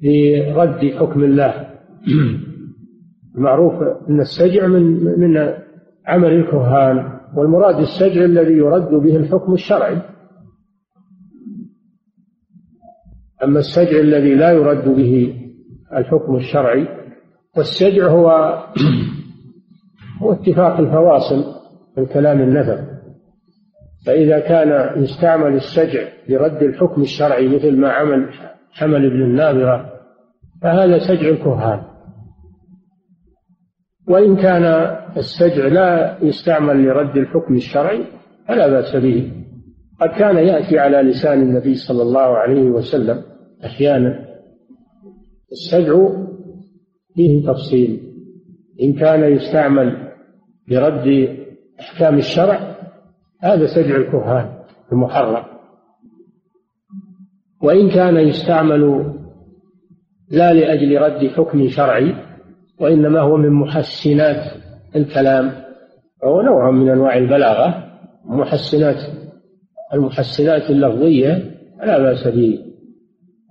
لرد 0.03 0.93
حكم 0.99 1.25
الله. 1.25 1.73
معروف 3.35 3.83
أن 4.09 4.21
السجع 4.21 4.67
من 4.67 5.05
من 5.21 5.55
عمل 6.07 6.33
الكهان 6.33 7.21
والمراد 7.37 7.79
السجع 7.79 8.25
الذي 8.25 8.53
يرد 8.53 8.91
به 8.91 9.17
الحكم 9.17 9.53
الشرعي. 9.53 9.99
أما 13.45 13.59
السجع 13.59 14.01
الذي 14.01 14.35
لا 14.35 14.53
يرد 14.53 14.89
به 14.89 15.35
الحكم 15.97 16.37
الشرعي 16.37 16.89
والسجع 17.57 18.07
هو 18.07 18.29
هو 20.23 20.33
اتفاق 20.33 20.79
الفواصل 20.79 21.45
في 21.95 22.01
الكلام 22.01 22.41
النثر 22.41 22.85
فإذا 24.07 24.41
كان 24.41 25.03
يستعمل 25.03 25.55
السجع 25.55 26.09
لرد 26.29 26.63
الحكم 26.63 27.03
الشرعي 27.03 27.49
مثل 27.49 27.77
ما 27.77 27.93
عمل 27.93 28.29
حمل 28.73 29.07
ابن 29.07 29.23
النابغة 29.23 29.93
فهذا 30.63 30.99
سجع 30.99 31.29
الكهان. 31.29 31.92
وإن 34.09 34.37
كان 34.37 34.65
السجع 35.17 35.67
لا 35.67 36.19
يستعمل 36.23 36.85
لرد 36.85 37.17
الحكم 37.17 37.55
الشرعي 37.55 38.05
فلا 38.49 38.69
بأس 38.69 38.97
به. 38.97 39.33
قد 40.01 40.09
كان 40.09 40.37
يأتي 40.37 40.79
على 40.79 40.97
لسان 40.97 41.43
النبي 41.43 41.75
صلى 41.75 42.03
الله 42.03 42.21
عليه 42.21 42.71
وسلم 42.71 43.23
أحيانا 43.65 44.25
السجع 45.53 46.09
فيه 47.15 47.47
تفصيل. 47.47 48.01
إن 48.83 48.93
كان 48.93 49.33
يستعمل 49.33 50.13
لرد 50.69 51.39
أحكام 51.81 52.19
الشرع 52.19 52.77
هذا 53.43 53.67
سجع 53.67 53.97
الكهان 53.97 54.63
المحرم. 54.93 55.45
وإن 57.63 57.91
كان 57.91 58.17
يستعمل 58.17 59.13
لا 60.31 60.53
لأجل 60.53 61.01
رد 61.01 61.31
حكم 61.31 61.69
شرعي 61.69 62.32
وإنما 62.81 63.21
هو 63.21 63.37
من 63.37 63.51
محسنات 63.51 64.53
الكلام 64.97 65.53
وهو 66.23 66.43
نوع 66.43 66.71
من 66.71 66.89
أنواع 66.89 67.17
البلاغة 67.17 67.93
محسنات 68.25 68.97
المحسنات 69.95 70.71
اللفظية 70.71 71.59
لا 71.85 71.99
بأس 71.99 72.29
به. 72.29 72.59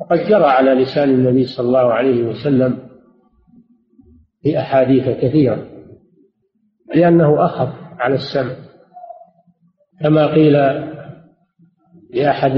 وقد 0.02 0.18
جرى 0.18 0.46
على 0.46 0.74
لسان 0.74 1.10
النبي 1.10 1.46
صلى 1.46 1.68
الله 1.68 1.94
عليه 1.94 2.24
وسلم 2.24 2.78
في 4.44 4.60
أحاديث 4.60 5.04
كثيرة 5.22 5.68
لأنه 6.96 7.46
أخف 7.46 7.70
على 8.00 8.16
السمع. 8.16 8.56
كما 10.02 10.28
قيل 10.28 10.54
لأحد 12.14 12.52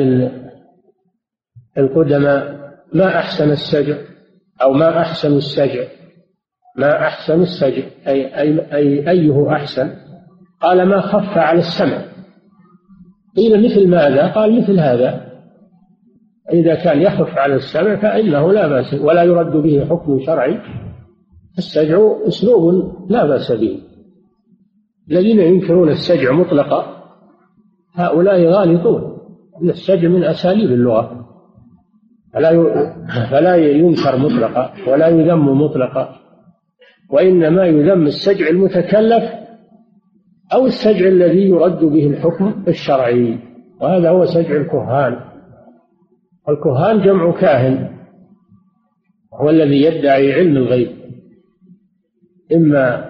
القدماء 1.78 2.64
ما 2.94 3.20
أحسن 3.20 3.52
السجع 3.52 3.98
أو 4.62 4.74
ما 4.74 5.02
أحسن 5.02 5.34
السجع؟ 5.38 5.88
ما 6.76 7.08
أحسن 7.08 7.42
السجع؟ 7.42 7.84
أي, 8.08 8.40
أي, 8.40 8.76
أي 8.76 9.10
أيه 9.10 9.52
أحسن؟ 9.52 9.90
قال 10.62 10.86
ما 10.86 11.02
خف 11.02 11.38
على 11.38 11.60
السمع. 11.60 12.06
قيل 13.36 13.66
مثل 13.66 13.90
ماذا؟ 13.90 14.28
قال 14.28 14.62
مثل 14.62 14.80
هذا. 14.80 15.34
إذا 16.54 16.76
كان 16.76 17.02
يخف 17.02 17.38
على 17.38 17.56
السمع 17.56 17.96
فإنه 17.96 18.54
لا 18.54 18.68
بأس 18.68 18.94
ولا 18.94 19.24
يرد 19.24 19.58
به 19.58 19.86
حكم 19.90 20.20
شرعي. 20.26 20.60
السجع 21.58 21.98
أسلوب 22.28 22.94
لا 23.10 23.26
بأس 23.26 23.52
به. 23.52 23.80
الذين 25.12 25.40
ينكرون 25.40 25.90
السجع 25.90 26.32
مطلقا 26.32 27.04
هؤلاء 27.94 28.46
غالطون. 28.46 29.18
أن 29.62 29.70
السجع 29.70 30.08
من 30.08 30.24
أساليب 30.24 30.72
اللغة. 30.72 31.26
فلا 32.34 32.52
فلا 33.32 33.56
ينكر 33.56 34.18
مطلقا 34.18 34.74
ولا 34.88 35.08
يذم 35.08 35.62
مطلقا. 35.62 36.23
وإنما 37.14 37.66
يذم 37.66 38.06
السجع 38.06 38.50
المتكلف 38.50 39.24
أو 40.54 40.66
السجع 40.66 41.08
الذي 41.08 41.50
يرد 41.50 41.80
به 41.80 42.08
الحكم 42.08 42.64
الشرعي 42.68 43.40
وهذا 43.82 44.10
هو 44.10 44.26
سجع 44.26 44.56
الكهان. 44.58 45.20
الكهان 46.50 47.02
جمع 47.02 47.32
كاهن 47.32 47.90
هو 49.34 49.50
الذي 49.50 49.82
يدعي 49.84 50.34
علم 50.34 50.58
الغيب. 50.58 50.90
إما 52.56 53.10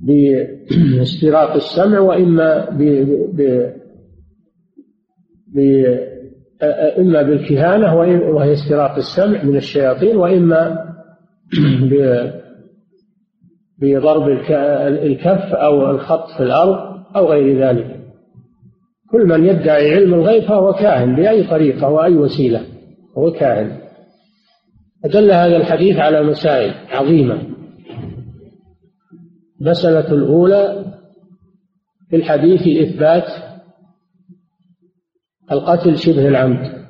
باستراق 0.00 1.54
السمع 1.54 1.98
وإما 1.98 2.70
ب... 2.70 2.82
ب... 3.36 3.72
ب... 5.54 5.84
إما 6.98 7.22
بالكهانة 7.22 7.96
وهي 8.34 8.52
استراق 8.52 8.96
السمع 8.96 9.42
من 9.44 9.56
الشياطين 9.56 10.16
وإما 10.16 10.94
ب... 11.82 11.94
بضرب 13.82 14.28
الكف 15.02 15.54
أو 15.54 15.90
الخط 15.90 16.30
في 16.36 16.42
الأرض 16.42 17.04
أو 17.16 17.26
غير 17.26 17.68
ذلك. 17.68 18.00
كل 19.10 19.26
من 19.26 19.44
يدعي 19.44 19.94
علم 19.94 20.14
الغيب 20.14 20.42
فهو 20.42 20.72
كاهن 20.72 21.16
بأي 21.16 21.44
طريقة 21.44 21.88
وأي 21.88 22.16
وسيلة 22.16 22.66
هو 23.18 23.32
كاهن. 23.32 23.78
أدل 25.04 25.30
هذا 25.30 25.56
الحديث 25.56 25.96
على 25.96 26.22
مسائل 26.22 26.74
عظيمة. 26.90 27.42
المسألة 29.60 30.12
الأولى 30.12 30.84
في 32.10 32.16
الحديث 32.16 32.88
إثبات 32.88 33.26
القتل 35.52 35.98
شبه 35.98 36.28
العمد. 36.28 36.82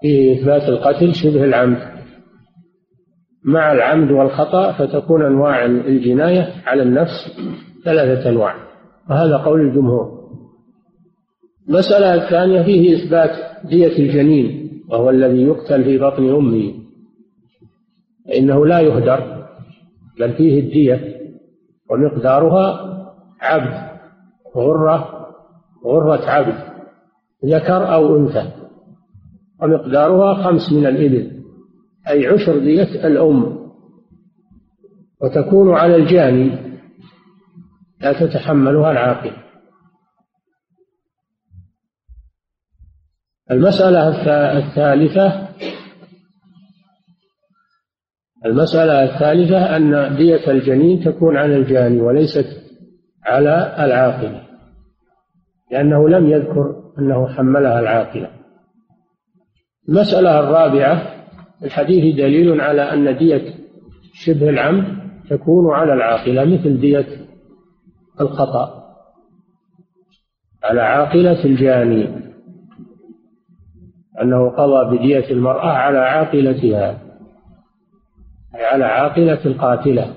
في 0.00 0.32
إثبات 0.32 0.62
القتل 0.68 1.14
شبه 1.14 1.44
العمد. 1.44 1.95
مع 3.46 3.72
العمد 3.72 4.10
والخطأ 4.10 4.72
فتكون 4.72 5.24
أنواع 5.24 5.64
الجناية 5.64 6.52
على 6.66 6.82
النفس 6.82 7.40
ثلاثة 7.84 8.30
أنواع 8.30 8.54
وهذا 9.10 9.36
قول 9.36 9.60
الجمهور. 9.60 10.16
المسألة 11.68 12.14
الثانية 12.14 12.62
فيه 12.62 12.96
إثبات 12.96 13.30
دية 13.64 13.98
الجنين 13.98 14.70
وهو 14.88 15.10
الذي 15.10 15.42
يقتل 15.42 15.84
في 15.84 15.98
بطن 15.98 16.34
أمه. 16.34 16.74
فإنه 18.28 18.66
لا 18.66 18.80
يهدر 18.80 19.46
بل 20.20 20.32
فيه 20.32 20.60
الدية 20.60 21.16
ومقدارها 21.90 22.96
عبد 23.40 23.86
غرة 24.56 25.26
غرة 25.84 26.30
عبد 26.30 26.54
ذكر 27.44 27.94
أو 27.94 28.16
أنثى 28.16 28.50
ومقدارها 29.62 30.34
خمس 30.34 30.72
من 30.72 30.86
الإبل. 30.86 31.35
أي 32.08 32.26
عشر 32.26 32.58
دية 32.58 33.06
الأم 33.06 33.66
وتكون 35.22 35.74
على 35.74 35.96
الجاني 35.96 36.66
لا 38.00 38.12
تتحملها 38.12 38.90
العاقل. 38.90 39.32
المسألة 43.50 44.08
الثالثة 44.58 45.48
المسألة 48.46 49.02
الثالثة 49.02 49.76
أن 49.76 50.16
دية 50.16 50.50
الجنين 50.50 51.04
تكون 51.04 51.36
على 51.36 51.56
الجاني 51.56 52.00
وليست 52.00 52.46
على 53.24 53.76
العاقلة 53.78 54.46
لأنه 55.72 56.08
لم 56.08 56.28
يذكر 56.28 56.92
أنه 56.98 57.28
حملها 57.28 57.80
العاقلة 57.80 58.30
المسألة 59.88 60.40
الرابعة 60.40 61.15
الحديث 61.64 62.16
دليل 62.16 62.60
على 62.60 62.82
أن 62.82 63.18
دية 63.18 63.54
شبه 64.24 64.48
العمد 64.48 64.84
تكون 65.30 65.74
على 65.74 65.92
العاقلة 65.92 66.44
مثل 66.44 66.80
دية 66.80 67.06
الخطأ. 68.20 68.82
على 70.64 70.80
عاقلة 70.80 71.44
الجاني. 71.44 72.26
أنه 74.22 74.50
قضى 74.50 74.96
بدية 74.96 75.30
المرأة 75.30 75.66
على 75.68 75.98
عاقلتها. 75.98 76.98
أي 78.54 78.64
على 78.64 78.84
عاقلة 78.84 79.44
القاتلة. 79.44 80.14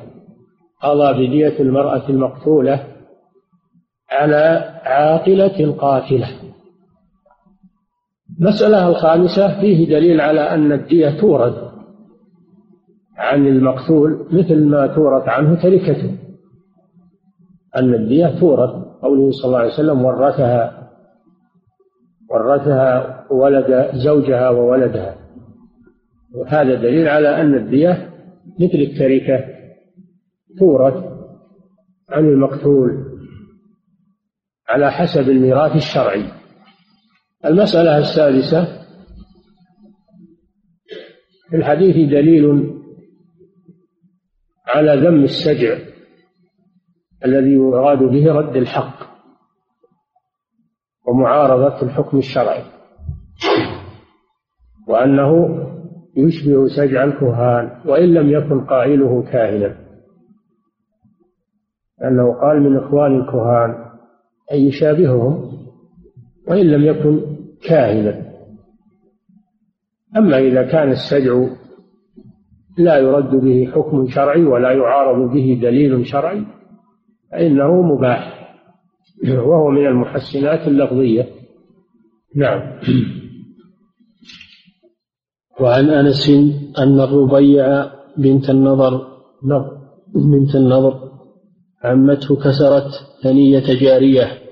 قضى 0.81 1.27
بدية 1.27 1.59
المرأة 1.59 2.09
المقتولة 2.09 2.83
على 4.11 4.73
عاقلة 4.83 5.59
القاتلة. 5.59 6.38
المسألة 8.39 8.87
الخامسة 8.87 9.61
فيه 9.61 9.87
دليل 9.89 10.21
على 10.21 10.41
أن 10.41 10.71
الدية 10.71 11.19
تورد 11.21 11.69
عن 13.17 13.47
المقتول 13.47 14.27
مثل 14.31 14.65
ما 14.65 14.87
تورث 14.87 15.27
عنه 15.27 15.61
تركته. 15.61 16.17
أن 17.75 17.93
الدية 17.93 18.39
تورث 18.39 18.69
قوله 19.01 19.31
صلى 19.31 19.45
الله 19.45 19.59
عليه 19.59 19.73
وسلم 19.73 20.05
ورثها 20.05 20.89
ورثها 22.29 23.25
ولد 23.31 23.89
زوجها 23.93 24.49
وولدها. 24.49 25.15
وهذا 26.35 26.75
دليل 26.75 27.07
على 27.07 27.41
أن 27.41 27.55
الدية 27.55 28.09
مثل 28.59 28.77
التركة 28.77 29.45
تورث 30.59 31.03
عن 32.09 32.25
المقتول 32.25 33.05
على 34.69 34.91
حسب 34.91 35.29
الميراث 35.29 35.75
الشرعي. 35.75 36.38
المسألة 37.45 37.97
السادسة 37.97 38.79
في 41.49 41.55
الحديث 41.55 42.09
دليل 42.09 42.75
على 44.67 44.95
ذم 45.07 45.23
السجع 45.23 45.77
الذي 47.25 47.51
يراد 47.51 47.97
به 47.97 48.31
رد 48.31 48.55
الحق 48.55 49.09
ومعارضة 51.07 51.81
الحكم 51.81 52.17
الشرعي 52.17 52.63
وأنه 54.87 55.59
يشبه 56.17 56.67
سجع 56.67 57.03
الكهان 57.03 57.81
وإن 57.89 58.13
لم 58.13 58.29
يكن 58.29 58.65
قائله 58.65 59.23
كاهنا 59.31 59.77
لأنه 62.01 62.33
قال 62.41 62.61
من 62.61 62.77
إخوان 62.77 63.21
الكهان 63.21 63.89
أي 64.51 64.65
يشابههم 64.65 65.59
وإن 66.49 66.65
لم 66.65 66.83
يكن 66.83 67.21
كاهنا. 67.63 68.29
أما 70.17 70.39
إذا 70.39 70.63
كان 70.63 70.91
السجع 70.91 71.47
لا 72.77 72.97
يرد 72.97 73.35
به 73.35 73.71
حكم 73.75 74.07
شرعي 74.07 74.45
ولا 74.45 74.71
يعارض 74.71 75.33
به 75.33 75.59
دليل 75.61 76.07
شرعي 76.07 76.45
فإنه 77.31 77.81
مباح 77.81 78.55
وهو 79.27 79.71
من 79.71 79.87
المحسنات 79.87 80.67
اللفظية. 80.67 81.27
نعم. 82.35 82.79
وعن 85.61 85.89
أنس 85.89 86.29
أن 86.77 86.99
الربيع 86.99 87.91
بنت 88.17 88.49
النضر 88.49 89.07
نضر 89.43 89.77
بنت 90.15 90.55
النضر 90.55 91.09
عمته 91.83 92.35
كسرت 92.35 92.91
ثنية 93.23 93.79
جارية. 93.81 94.48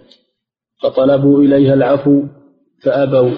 فطلبوا 0.83 1.39
إليها 1.39 1.73
العفو 1.73 2.23
فأبوا 2.83 3.31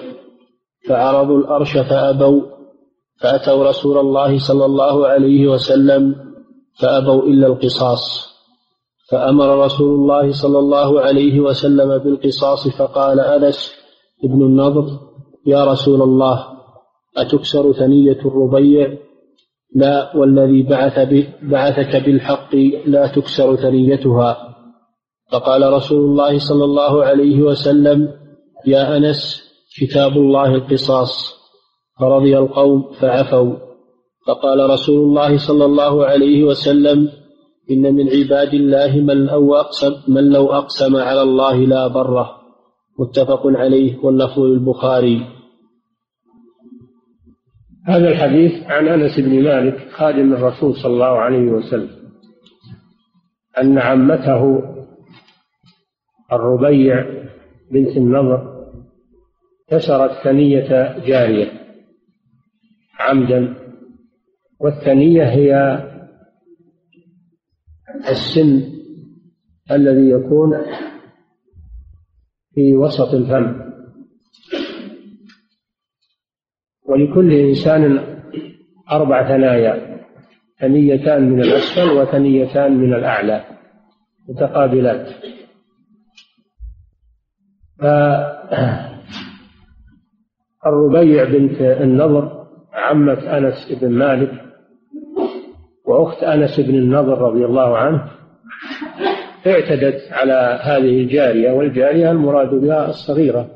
فعرضوا 0.89 1.37
الأرش 1.37 1.77
فأبوا 1.77 2.41
فأتوا 3.21 3.63
رسول 3.69 3.97
الله 3.97 4.37
صلى 4.37 4.65
الله 4.65 5.07
عليه 5.07 5.47
وسلم 5.47 6.15
فأبوا 6.79 7.23
إلا 7.23 7.47
القصاص. 7.47 8.29
فأمر 9.11 9.65
رسول 9.65 9.99
الله 9.99 10.31
صلى 10.31 10.59
الله 10.59 11.01
عليه 11.01 11.39
وسلم 11.39 11.97
بالقصاص 11.97 12.67
فقال 12.67 13.19
أنس 13.19 13.71
ابن 14.23 14.41
النضر 14.41 14.85
يا 15.45 15.65
رسول 15.65 16.01
الله 16.01 16.45
أتكسر 17.17 17.73
ثنية 17.73 18.19
الربيع؟ 18.25 18.97
لا 19.75 20.17
والذي 20.17 20.63
بعث 20.63 20.99
بعثك 21.41 22.05
بالحق 22.05 22.55
لا 22.85 23.07
تكسر 23.07 23.55
ثنيتها. 23.55 24.48
فقال 25.31 25.73
رسول 25.73 26.01
الله 26.09 26.39
صلى 26.39 26.65
الله 26.65 27.03
عليه 27.03 27.41
وسلم 27.41 28.07
يا 28.65 28.97
أنس 28.97 29.43
كتاب 29.79 30.11
الله 30.11 30.55
القصاص 30.55 31.39
فرضي 31.99 32.37
القوم 32.37 32.91
فعفوا. 32.99 33.55
فقال 34.27 34.69
رسول 34.69 35.03
الله 35.03 35.37
صلى 35.47 35.65
الله 35.65 36.05
عليه 36.05 36.43
وسلم 36.43 37.09
إن 37.71 37.95
من 37.95 38.09
عباد 38.09 38.53
الله 38.53 39.01
من 39.01 39.25
لو 39.25 39.55
أقسم, 39.55 39.93
من 40.07 40.29
لو 40.29 40.51
أقسم 40.51 40.95
على 40.95 41.21
الله 41.21 41.55
لا 41.57 41.87
بره. 41.87 42.39
متفق 42.99 43.41
عليه 43.45 43.97
واللفظ 44.05 44.39
للبخاري 44.39 45.25
هذا 47.85 48.07
الحديث 48.07 48.63
عن 48.63 48.87
أنس 48.87 49.19
بن 49.19 49.43
مالك 49.43 49.91
خادم 49.91 50.33
الرسول 50.33 50.75
صلى 50.75 50.93
الله 50.93 51.05
عليه 51.05 51.51
وسلم 51.51 51.89
أن 53.61 53.77
عمته 53.77 54.63
الربيع 56.31 57.05
بنت 57.71 57.97
النضر 57.97 58.59
كسرت 59.67 60.11
ثنية 60.23 60.97
جارية 61.07 61.51
عمدا 62.99 63.55
والثنية 64.59 65.23
هي 65.23 65.79
السن 68.09 68.79
الذي 69.71 70.09
يكون 70.09 70.57
في 72.53 72.75
وسط 72.75 73.13
الفم. 73.13 73.69
ولكل 76.85 77.33
إنسان 77.33 77.99
أربع 78.91 79.27
ثنايا 79.27 79.99
ثنيتان 80.59 81.29
من 81.29 81.41
الأسفل 81.41 81.89
وثنيتان 81.91 82.77
من 82.77 82.93
الأعلى 82.93 83.45
متقابلات. 84.29 85.07
فالربيع 90.63 91.23
بنت 91.23 91.61
النضر 91.61 92.47
عمة 92.73 93.37
أنس 93.37 93.71
بن 93.81 93.89
مالك 93.89 94.31
وأخت 95.85 96.23
أنس 96.23 96.59
بن 96.59 96.75
النضر 96.75 97.17
رضي 97.17 97.45
الله 97.45 97.77
عنه 97.77 98.11
اعتدت 99.47 100.11
على 100.11 100.59
هذه 100.63 101.01
الجارية 101.01 101.51
والجارية 101.51 102.11
المراد 102.11 102.49
بها 102.49 102.89
الصغيرة. 102.89 103.49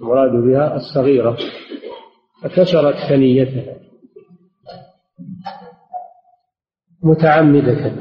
المراد 0.00 0.30
بها 0.30 0.76
الصغيرة. 0.76 1.36
فكسرت 2.42 2.94
ثنيتها. 3.08 3.74
متعمدة. 7.02 7.92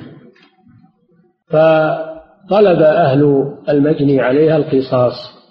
فطلب 2.49 2.81
أهل 2.81 3.53
المجني 3.69 4.21
عليها 4.21 4.57
القصاص 4.57 5.43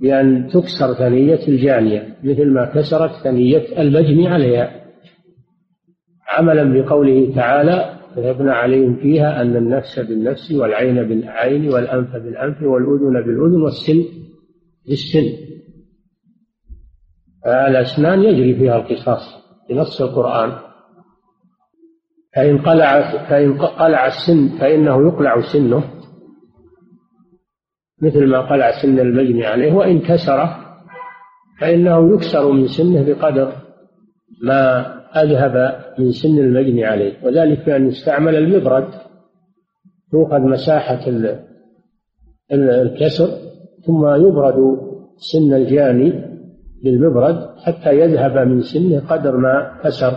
بأن 0.00 0.48
تكسر 0.48 0.94
ثنية 0.94 1.48
الجانية 1.48 2.16
مثل 2.24 2.46
ما 2.52 2.64
كسرت 2.74 3.10
ثنية 3.24 3.82
المجني 3.82 4.28
عليها. 4.28 4.80
عملا 6.28 6.82
بقوله 6.82 7.34
تعالى 7.34 7.96
كتبنا 8.16 8.54
عليهم 8.54 8.96
فيها 8.96 9.42
أن 9.42 9.56
النفس 9.56 9.98
بالنفس 9.98 10.52
والعين 10.52 11.08
بالعين 11.08 11.74
والأنف 11.74 12.12
بالأنف 12.16 12.62
والأذن 12.62 13.12
بالأذن 13.12 13.62
والسن 13.62 14.04
بالسن. 14.88 15.50
الأسنان 17.46 18.22
يجري 18.22 18.54
فيها 18.54 18.76
القصاص 18.76 19.40
بنص 19.68 20.02
القرآن. 20.02 20.52
فإن 22.36 22.58
قلع 22.58 23.00
فإن 23.28 23.58
قلع 23.58 24.06
السن 24.06 24.48
فإنه 24.58 25.06
يقلع 25.08 25.40
سنه. 25.40 25.99
مثل 28.02 28.26
ما 28.26 28.40
قلع 28.40 28.82
سن 28.82 28.98
المجني 28.98 29.46
عليه 29.46 29.72
وإن 29.72 30.00
كسره 30.00 30.56
فإنه 31.60 32.14
يكسر 32.14 32.52
من 32.52 32.66
سنه 32.66 33.02
بقدر 33.02 33.52
ما 34.42 34.86
أذهب 35.22 35.84
من 35.98 36.12
سن 36.12 36.38
المجني 36.38 36.84
عليه. 36.84 37.24
وذلك 37.24 37.66
بأن 37.66 37.88
يستعمل 37.88 38.36
المبرد 38.36 38.88
تؤخذ 40.12 40.40
مساحة 40.40 41.00
الكسر 42.52 43.26
ثم 43.86 44.06
يبرد 44.06 44.78
سن 45.16 45.54
الجاني 45.54 46.30
بالمبرد 46.84 47.56
حتى 47.58 48.00
يذهب 48.00 48.48
من 48.48 48.60
سنه 48.60 49.00
قدر 49.00 49.36
ما 49.36 49.80
كسر 49.84 50.12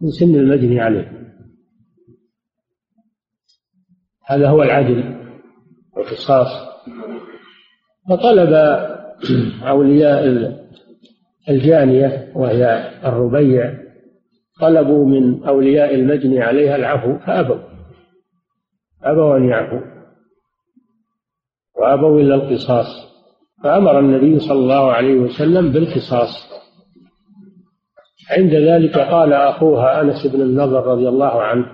من 0.00 0.10
سن 0.10 0.34
المجني 0.34 0.80
عليه. 0.80 1.12
هذا 4.26 4.48
هو 4.48 4.62
العدل. 4.62 5.23
والقصاص. 5.96 6.48
فطلب 8.08 8.52
أولياء 9.62 10.52
الجانية 11.48 12.32
وهي 12.34 12.90
الربيع 13.04 13.74
طلبوا 14.60 15.06
من 15.06 15.44
أولياء 15.44 15.94
المجني 15.94 16.42
عليها 16.42 16.76
العفو 16.76 17.18
فأبوا. 17.18 17.58
أبوا 19.02 19.36
أن 19.36 19.48
يعفوا 19.48 19.80
وأبوا 21.76 22.20
إلا 22.20 22.34
القصاص. 22.34 22.86
فأمر 23.62 23.98
النبي 23.98 24.38
صلى 24.38 24.58
الله 24.58 24.92
عليه 24.92 25.14
وسلم 25.14 25.72
بالقصاص. 25.72 26.54
عند 28.30 28.54
ذلك 28.54 28.98
قال 28.98 29.32
أخوها 29.32 30.00
أنس 30.00 30.26
بن 30.26 30.40
النضر 30.42 30.86
رضي 30.86 31.08
الله 31.08 31.42
عنه 31.42 31.66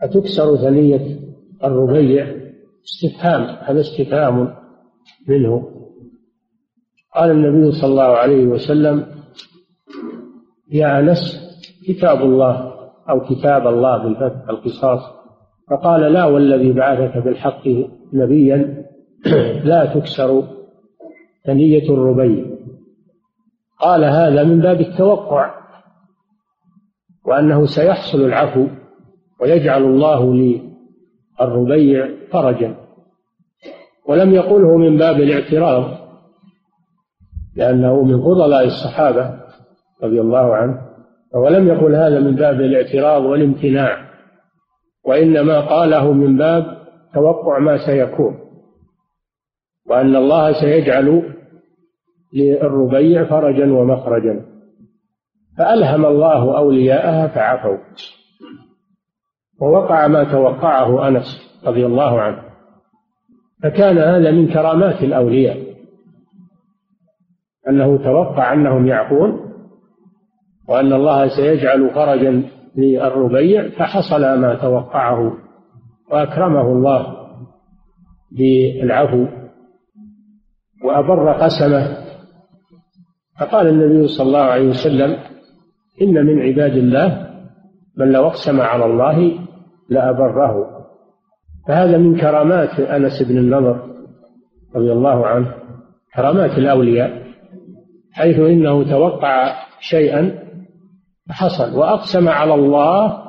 أتكسر 0.00 0.56
ثنية 0.56 1.20
الربيع؟ 1.64 2.41
استفهام 2.84 3.42
هذا 3.42 3.80
استفهام 3.80 4.54
منه. 5.28 5.68
قال 7.14 7.30
النبي 7.30 7.72
صلى 7.72 7.90
الله 7.90 8.02
عليه 8.02 8.46
وسلم 8.46 9.06
يا 10.70 11.00
أنس 11.00 11.42
كتاب 11.88 12.22
الله 12.22 12.72
أو 13.10 13.20
كتاب 13.20 13.66
الله 13.66 13.98
بالفتح 13.98 14.48
القصاص 14.50 15.00
فقال 15.70 16.12
لا 16.12 16.24
والذي 16.24 16.72
بعثك 16.72 17.18
بالحق 17.18 17.68
نبيا 18.12 18.84
لا 19.70 19.94
تكسر 19.94 20.44
ثنية 21.46 21.90
الربيع. 21.90 22.44
قال 23.80 24.04
هذا 24.04 24.44
من 24.44 24.60
باب 24.60 24.80
التوقع 24.80 25.54
وأنه 27.24 27.66
سيحصل 27.66 28.20
العفو 28.20 28.66
ويجعل 29.40 29.82
الله 29.82 30.34
للربيع 31.44 32.08
فرجا. 32.32 32.76
ولم 34.08 34.34
يقله 34.34 34.76
من 34.76 34.96
باب 34.98 35.16
الاعتراض 35.16 35.84
لأنه 37.56 38.02
من 38.02 38.22
فضلاء 38.22 38.66
الصحابة 38.66 39.40
رضي 40.02 40.20
الله 40.20 40.56
عنه 40.56 40.80
ولم 41.34 41.68
يقل 41.68 41.94
هذا 41.94 42.20
من 42.20 42.34
باب 42.34 42.60
الاعتراض 42.60 43.24
والامتناع 43.24 44.12
وإنما 45.04 45.60
قاله 45.60 46.12
من 46.12 46.36
باب 46.36 46.76
توقع 47.14 47.58
ما 47.58 47.86
سيكون 47.86 48.38
وأن 49.86 50.16
الله 50.16 50.52
سيجعل 50.52 51.22
للربيع 52.34 53.24
فرجا 53.24 53.72
ومخرجا. 53.72 54.44
فألهم 55.58 56.06
الله 56.06 56.58
أولياءها 56.58 57.28
فعفوا. 57.28 57.76
ووقع 59.62 60.06
ما 60.06 60.24
توقعه 60.24 61.08
أنس 61.08 61.24
رضي 61.66 61.86
الله 61.86 62.20
عنه. 62.20 62.42
فكان 63.62 63.98
هذا 63.98 64.30
من 64.30 64.48
كرامات 64.48 65.02
الأولياء. 65.02 65.58
أنه 67.68 67.96
توقع 67.96 68.52
أنهم 68.52 68.86
يعفون 68.86 69.40
وأن 70.68 70.92
الله 70.92 71.28
سيجعل 71.28 71.90
فرجا 71.90 72.42
للربيع 72.76 73.68
فحصل 73.68 74.20
ما 74.20 74.54
توقعه 74.54 75.32
وأكرمه 76.10 76.72
الله 76.72 77.16
بالعفو 78.32 79.26
وأبر 80.84 81.32
قسمه. 81.32 82.02
فقال 83.40 83.66
النبي 83.68 84.08
صلى 84.08 84.26
الله 84.26 84.42
عليه 84.42 84.68
وسلم 84.68 85.16
إن 86.02 86.26
من 86.26 86.42
عباد 86.42 86.76
الله 86.76 87.32
من 87.96 88.12
لو 88.12 88.26
أقسم 88.26 88.60
على 88.60 88.84
الله 88.84 89.38
لأبره. 89.92 90.82
فهذا 91.68 91.98
من 91.98 92.20
كرامات 92.20 92.80
أنس 92.80 93.22
بن 93.22 93.38
النضر 93.38 93.92
رضي 94.76 94.92
الله 94.92 95.26
عنه 95.26 95.54
كرامات 96.14 96.58
الأولياء 96.58 97.22
حيث 98.12 98.38
إنه 98.38 98.90
توقع 98.90 99.54
شيئا 99.80 100.42
فحصل 101.28 101.78
وأقسم 101.78 102.28
على 102.28 102.54
الله 102.54 103.22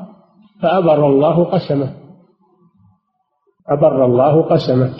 فأبر 0.61 1.07
الله 1.07 1.43
قسمه. 1.43 1.93
أبر 3.69 4.05
الله 4.05 4.41
قسمه. 4.41 4.93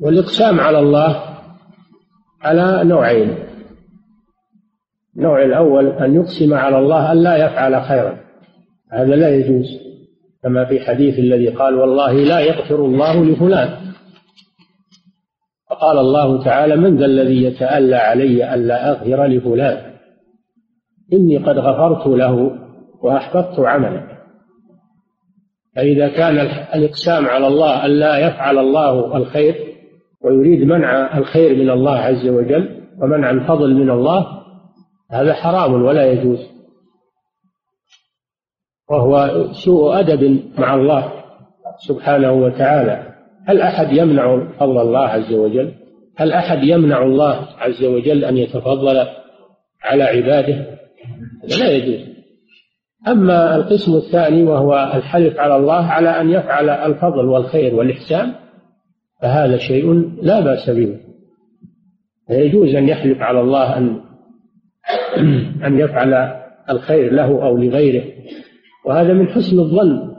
والإقسام 0.00 0.60
على 0.60 0.78
الله 0.78 1.22
على 2.42 2.84
نوعين. 2.84 3.38
النوع 5.16 5.42
الأول 5.42 5.86
أن 5.86 6.14
يقسم 6.14 6.54
على 6.54 6.78
الله 6.78 7.12
أن 7.12 7.16
لا 7.16 7.36
يفعل 7.36 7.82
خيرا. 7.82 8.27
هذا 8.92 9.16
لا 9.16 9.28
يجوز 9.36 9.66
كما 10.42 10.64
في 10.64 10.80
حديث 10.80 11.18
الذي 11.18 11.48
قال 11.48 11.74
والله 11.74 12.12
لا 12.12 12.40
يغفر 12.40 12.84
الله 12.84 13.24
لفلان. 13.24 13.70
فقال 15.70 15.98
الله 15.98 16.44
تعالى 16.44 16.76
من 16.76 16.96
ذا 16.96 17.04
الذي 17.04 17.44
يتألى 17.44 17.96
علي 17.96 18.54
ألا 18.54 18.90
أغفر 18.90 19.26
لفلان؟ 19.26 19.92
إني 21.12 21.36
قد 21.36 21.58
غفرت 21.58 22.06
له 22.06 22.50
وأحبطت 23.02 23.60
عمله. 23.60 24.06
فإذا 25.76 26.08
كان 26.08 26.38
الإقسام 26.74 27.26
على 27.26 27.46
الله 27.46 27.86
أن 27.86 27.90
لا 27.90 28.18
يفعل 28.18 28.58
الله 28.58 29.16
الخير 29.16 29.54
ويريد 30.24 30.62
منع 30.62 31.18
الخير 31.18 31.56
من 31.56 31.70
الله 31.70 31.96
عز 31.96 32.28
وجل 32.28 32.78
ومنع 33.02 33.30
الفضل 33.30 33.74
من 33.74 33.90
الله 33.90 34.26
هذا 35.10 35.34
حرام 35.34 35.82
ولا 35.82 36.12
يجوز. 36.12 36.57
وهو 38.90 39.44
سوء 39.52 40.00
أدب 40.00 40.40
مع 40.58 40.74
الله 40.74 41.12
سبحانه 41.78 42.32
وتعالى. 42.32 43.14
هل 43.46 43.60
أحد 43.60 43.92
يمنع 43.92 44.48
فضل 44.60 44.80
الله 44.80 45.00
عز 45.00 45.32
وجل؟ 45.32 45.72
هل 46.16 46.32
أحد 46.32 46.58
يمنع 46.62 47.02
الله 47.02 47.48
عز 47.58 47.84
وجل 47.84 48.24
أن 48.24 48.36
يتفضل 48.36 49.06
على 49.82 50.02
عباده؟ 50.02 50.78
لا 51.60 51.70
يجوز. 51.70 52.08
أما 53.08 53.56
القسم 53.56 53.94
الثاني 53.94 54.42
وهو 54.42 54.92
الحلف 54.94 55.38
على 55.38 55.56
الله 55.56 55.84
على 55.84 56.20
أن 56.20 56.30
يفعل 56.30 56.70
الفضل 56.70 57.24
والخير 57.24 57.74
والإحسان 57.74 58.32
فهذا 59.22 59.56
شيء 59.56 60.12
لا 60.22 60.40
بأس 60.40 60.70
به. 60.70 60.96
يجوز 62.30 62.74
أن 62.74 62.88
يحلف 62.88 63.22
على 63.22 63.40
الله 63.40 63.78
أن 63.78 64.00
أن 65.66 65.78
يفعل 65.78 66.34
الخير 66.70 67.12
له 67.12 67.46
أو 67.46 67.56
لغيره. 67.56 68.04
وهذا 68.88 69.12
من 69.12 69.28
حسن 69.28 69.58
الظن. 69.58 70.14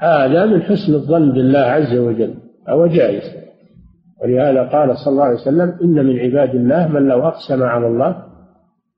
هذا 0.00 0.46
من 0.46 0.62
حسن 0.62 0.94
الظن 0.94 1.32
بالله 1.32 1.58
عز 1.58 1.96
وجل. 1.96 2.34
أو 2.68 2.86
جائز. 2.86 3.22
ولهذا 4.22 4.62
قال 4.62 4.98
صلى 4.98 5.12
الله 5.12 5.24
عليه 5.24 5.34
وسلم 5.34 5.78
إن 5.82 6.06
من 6.06 6.18
عباد 6.18 6.54
الله 6.54 6.88
من 6.88 7.08
لو 7.08 7.28
أقسم 7.28 7.62
على 7.62 7.86
الله 7.86 8.24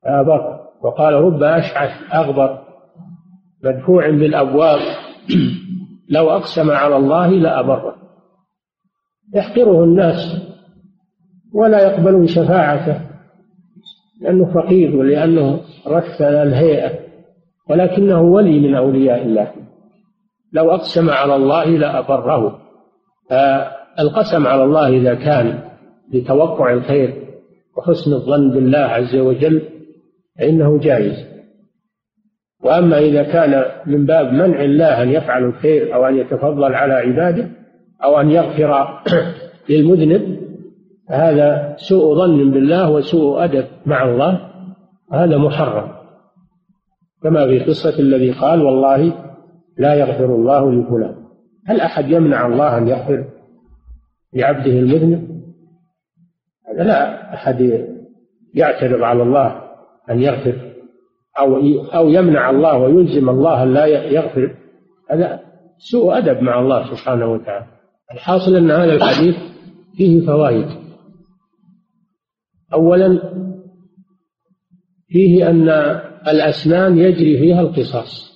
فأبر 0.05 0.61
وقال 0.83 1.15
رب 1.15 1.43
أشعث 1.43 1.91
أغبر. 2.15 2.59
مدفوع 3.65 4.11
بالأبواب. 4.11 4.81
لو 6.17 6.31
أقسم 6.31 6.71
على 6.71 6.97
الله 6.97 7.29
لأبره. 7.29 7.95
يحقره 9.35 9.85
الناس 9.85 10.43
ولا 11.55 11.83
يقبلون 11.83 12.27
شفاعته. 12.27 13.01
لأنه 14.21 14.55
فقير 14.55 14.97
ولأنه 14.97 15.61
رث 15.87 16.23
الهيئة. 16.23 17.02
ولكنه 17.73 18.23
ولي 18.23 18.61
من 18.61 18.75
أولياء 18.75 19.23
الله. 19.23 19.53
لو 20.53 20.71
أقسم 20.71 21.11
على 21.11 21.37
الله 21.37 21.65
لأبره 21.65 22.59
فالقسم 23.31 24.47
على 24.47 24.65
الله 24.65 24.89
إذا 24.89 25.15
كان 25.15 25.59
لتوقع 26.13 26.73
الخير 26.73 27.15
وحسن 27.77 28.13
الظن 28.13 28.51
بالله 28.51 28.79
عز 28.79 29.17
وجل 29.17 29.63
فإنه 30.39 30.79
جائز. 30.79 31.27
وأما 32.65 32.99
إذا 32.99 33.23
كان 33.23 33.65
من 33.87 34.07
باب 34.07 34.33
منع 34.33 34.63
الله 34.63 35.03
أن 35.03 35.09
يفعل 35.09 35.45
الخير 35.45 35.95
أو 35.95 36.07
أن 36.07 36.19
يتفضل 36.19 36.75
على 36.75 36.95
عباده 36.95 37.49
أو 38.05 38.21
أن 38.21 38.31
يغفر 38.31 39.01
للمذنب 39.69 40.39
هذا 41.11 41.75
سوء 41.77 42.15
ظن 42.15 42.51
بالله 42.51 42.91
وسوء 42.91 43.45
أدب 43.45 43.65
مع 43.87 44.05
الله 44.05 44.41
هذا 45.13 45.39
محرم. 45.39 46.02
كما 47.23 47.47
في 47.47 47.61
قصة 47.61 47.99
الذي 47.99 48.33
قال 48.33 48.63
والله 48.63 49.13
لا 49.79 49.95
يغفر 49.95 50.25
الله 50.25 50.73
لفلان. 50.73 51.15
هل 51.67 51.81
أحد 51.81 52.11
يمنع 52.11 52.47
الله 52.47 52.79
أن 52.79 52.89
يغفر 52.89 53.25
لعبده 54.35 54.71
المذنب؟ 54.71 55.43
هذا 56.69 56.85
لا 56.85 57.35
أحد 57.35 57.87
يعترض 58.55 59.03
على 59.03 59.23
الله 59.23 59.63
أن 60.11 60.21
يغفر 60.21 60.73
أو 61.39 61.57
أو 61.95 62.09
يمنع 62.09 62.51
الله 62.51 62.79
ويلزم 62.79 63.29
الله 63.29 63.63
أن 63.63 63.75
لا 63.75 63.87
يغفر. 63.87 64.57
هذا 65.11 65.41
سوء 65.91 66.19
أدب 66.19 66.43
مع 66.43 66.61
الله 66.61 66.91
سبحانه 66.91 67.27
وتعالى. 67.33 67.67
الحاصل 68.13 68.57
أن 68.57 68.71
هذا 68.71 68.95
الحديث 68.95 69.37
فيه 69.97 70.27
فوائد. 70.27 70.67
أولا 72.75 73.23
فيه 75.13 75.51
أن 75.51 75.69
الأسنان 76.29 76.99
يجري 76.99 77.39
فيها 77.39 77.61
القصاص. 77.61 78.33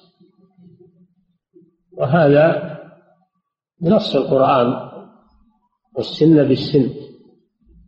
وهذا 1.99 2.77
نص 3.83 4.17
القرآن 4.17 4.91
والسن 5.97 6.49
بالسن. 6.49 6.91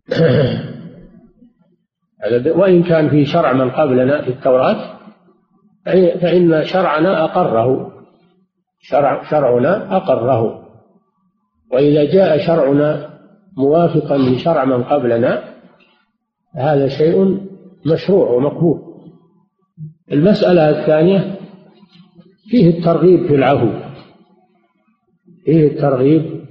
وإن 2.56 2.82
كان 2.82 3.10
في 3.10 3.24
شرع 3.24 3.52
من 3.52 3.70
قبلنا 3.70 4.22
في 4.22 4.30
التوراة 4.30 4.98
فإن 6.20 6.64
شرعنا 6.64 7.24
أقره. 7.24 7.92
شرع 8.80 9.30
شرعنا 9.30 9.96
أقره. 9.96 10.68
وإذا 11.72 12.04
جاء 12.04 12.46
شرعنا 12.46 13.18
موافقا 13.56 14.18
لشرع 14.18 14.64
من 14.64 14.84
قبلنا 14.84 15.54
هذا 16.54 16.88
شيء 16.88 17.47
مشروع 17.92 18.30
ومقبول. 18.30 18.80
المسألة 20.12 20.70
الثانية 20.70 21.38
فيه 22.50 22.78
الترغيب 22.78 23.26
في 23.26 23.34
العفو. 23.34 23.70
فيه 25.44 25.66
الترغيب 25.66 26.44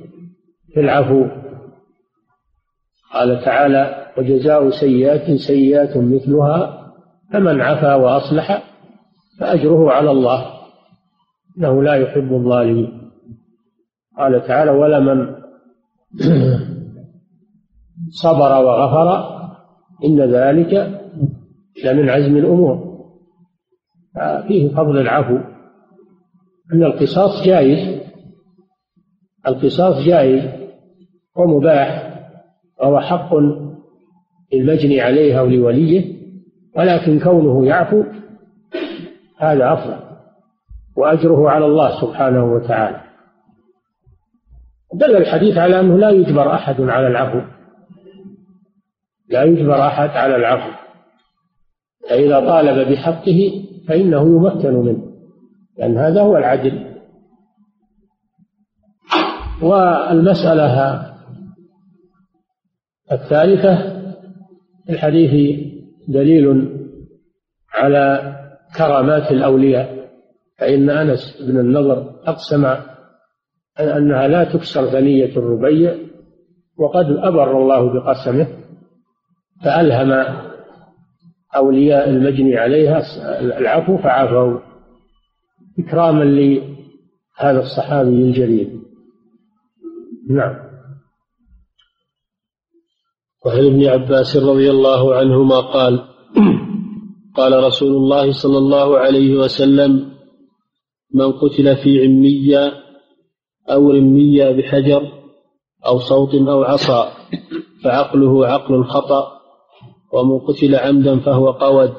في 0.73 0.79
العفو. 0.79 1.27
قال 3.13 3.45
تعالى 3.45 4.13
وجزاء 4.17 4.69
سيئات 4.69 5.31
سيئات 5.31 5.97
مثلها 5.97 6.91
فمن 7.33 7.61
عفا 7.61 7.95
وأصلح 7.95 8.63
فأجره 9.39 9.91
على 9.91 10.11
الله 10.11 10.45
إنه 11.57 11.83
لا 11.83 11.93
يحب 11.95 12.33
الظالمين. 12.33 13.11
قال 14.17 14.47
تعالى 14.47 14.71
ولمن 14.71 15.35
صبر 18.23 18.65
وغفر 18.65 19.37
إن 20.05 20.21
ذلك 20.21 20.96
لمن 21.83 22.09
عزم 22.09 22.37
الأمور. 22.37 22.97
فيه 24.47 24.69
فضل 24.69 24.97
العفو. 24.97 25.37
أن 26.73 26.83
القصاص 26.83 27.45
جائز. 27.45 28.01
القصاص 29.47 30.05
جائز 30.05 30.43
ومباح 31.35 32.07
وهو 32.79 32.99
حق 32.99 33.29
للمجني 34.53 35.01
عليه 35.01 35.39
أو 35.39 35.45
لوليه 35.45 36.17
ولكن 36.75 37.19
كونه 37.19 37.65
يعفو 37.65 38.03
هذا 39.37 39.73
أفضل 39.73 39.99
وأجره 40.95 41.49
على 41.49 41.65
الله 41.65 42.01
سبحانه 42.01 42.53
وتعالى. 42.53 43.01
دل 44.93 45.15
الحديث 45.15 45.57
على 45.57 45.79
أنه 45.79 45.97
لا 45.97 46.09
يجبر 46.09 46.53
أحد 46.53 46.81
على 46.81 47.07
العفو. 47.07 47.41
لا 49.29 49.43
يجبر 49.43 49.87
أحد 49.87 50.09
على 50.09 50.35
العفو. 50.35 50.86
فإذا 52.09 52.39
طالب 52.39 52.91
بحقه 52.91 53.63
فإنه 53.87 54.21
يمكن 54.21 54.73
منه 54.73 55.07
لأن 55.77 55.97
هذا 55.97 56.21
هو 56.21 56.37
العدل. 56.37 56.87
والمسألة 59.61 61.01
الثالثة 63.11 63.97
الحديث 64.89 65.59
دليل 66.07 66.77
على 67.73 68.35
كرامات 68.77 69.31
الأولياء 69.31 70.09
فإن 70.57 70.89
أنس 70.89 71.41
بن 71.41 71.59
النضر 71.59 72.19
أقسم 72.25 72.65
أنها 73.79 74.27
لا 74.27 74.43
تكسر 74.43 74.91
ثنية 74.91 75.37
الربيع 75.37 75.95
وقد 76.77 77.05
أبر 77.05 77.61
الله 77.61 77.93
بقسمه 77.93 78.47
فألهم 79.63 80.46
أولياء 81.57 82.09
المجني 82.09 82.57
عليها 82.57 83.01
العفو 83.59 83.97
فعفوا 83.97 84.59
إكراما 85.79 86.23
لهذا 86.23 87.59
الصحابي 87.59 88.09
الجليل. 88.09 88.81
نعم. 90.29 90.55
وعن 93.45 93.65
ابن 93.65 93.85
عباس 93.85 94.37
رضي 94.37 94.71
الله 94.71 95.15
عنهما 95.15 95.59
قال 95.59 96.03
قال 97.35 97.63
رسول 97.63 97.91
الله 97.91 98.31
صلى 98.31 98.57
الله 98.57 98.97
عليه 98.97 99.37
وسلم 99.37 100.11
من 101.13 101.31
قتل 101.31 101.75
في 101.75 102.05
عمية 102.05 102.73
أو 103.69 103.91
رمية 103.91 104.51
بحجر 104.51 105.11
أو 105.85 105.99
صوت 105.99 106.35
أو 106.35 106.63
عصا 106.63 107.11
فعقله 107.83 108.47
عقل 108.47 108.75
الخطأ 108.75 109.36
ومن 110.13 110.39
قتل 110.39 110.75
عمدا 110.75 111.19
فهو 111.19 111.51
قود 111.51 111.93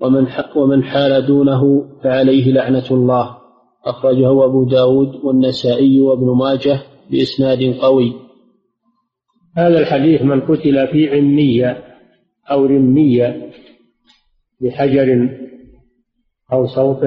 ومن 0.00 0.26
ومن 0.56 0.84
حال 0.84 1.26
دونه 1.26 1.88
فعليه 2.02 2.52
لعنة 2.52 2.86
الله. 2.90 3.40
أخرجه 3.84 4.44
أبو 4.44 4.64
داود 4.64 5.24
والنسائي 5.24 6.00
وابن 6.00 6.36
ماجه 6.36 6.82
بإسناد 7.10 7.62
قوي. 7.62 8.14
هذا 9.56 9.78
الحديث 9.78 10.22
من 10.22 10.40
قتل 10.40 10.88
في 10.88 11.10
عمية 11.10 11.84
أو 12.50 12.66
رمية 12.66 13.52
بحجر 14.60 15.38
أو 16.52 16.66
صوت 16.66 17.00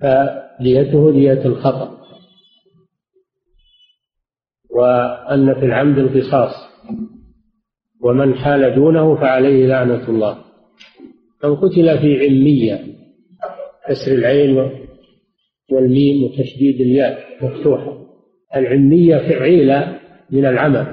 فديته 0.00 1.10
دية 1.10 1.46
الخطأ. 1.46 1.95
وأن 4.76 5.54
في 5.54 5.66
العمد 5.66 5.98
القصاص 5.98 6.50
ومن 8.02 8.34
حال 8.34 8.74
دونه 8.74 9.14
فعليه 9.14 9.66
لعنة 9.66 10.08
الله. 10.08 10.38
من 11.44 11.56
قتل 11.56 11.98
في 11.98 12.18
علمية 12.18 12.80
كسر 13.88 14.12
العين 14.12 14.70
والميم 15.72 16.24
وتشديد 16.24 16.80
الياء 16.80 17.18
مفتوحة. 17.42 18.06
العلمية 18.56 19.16
فعيلة 19.16 19.98
من 20.30 20.46
العمل 20.46 20.86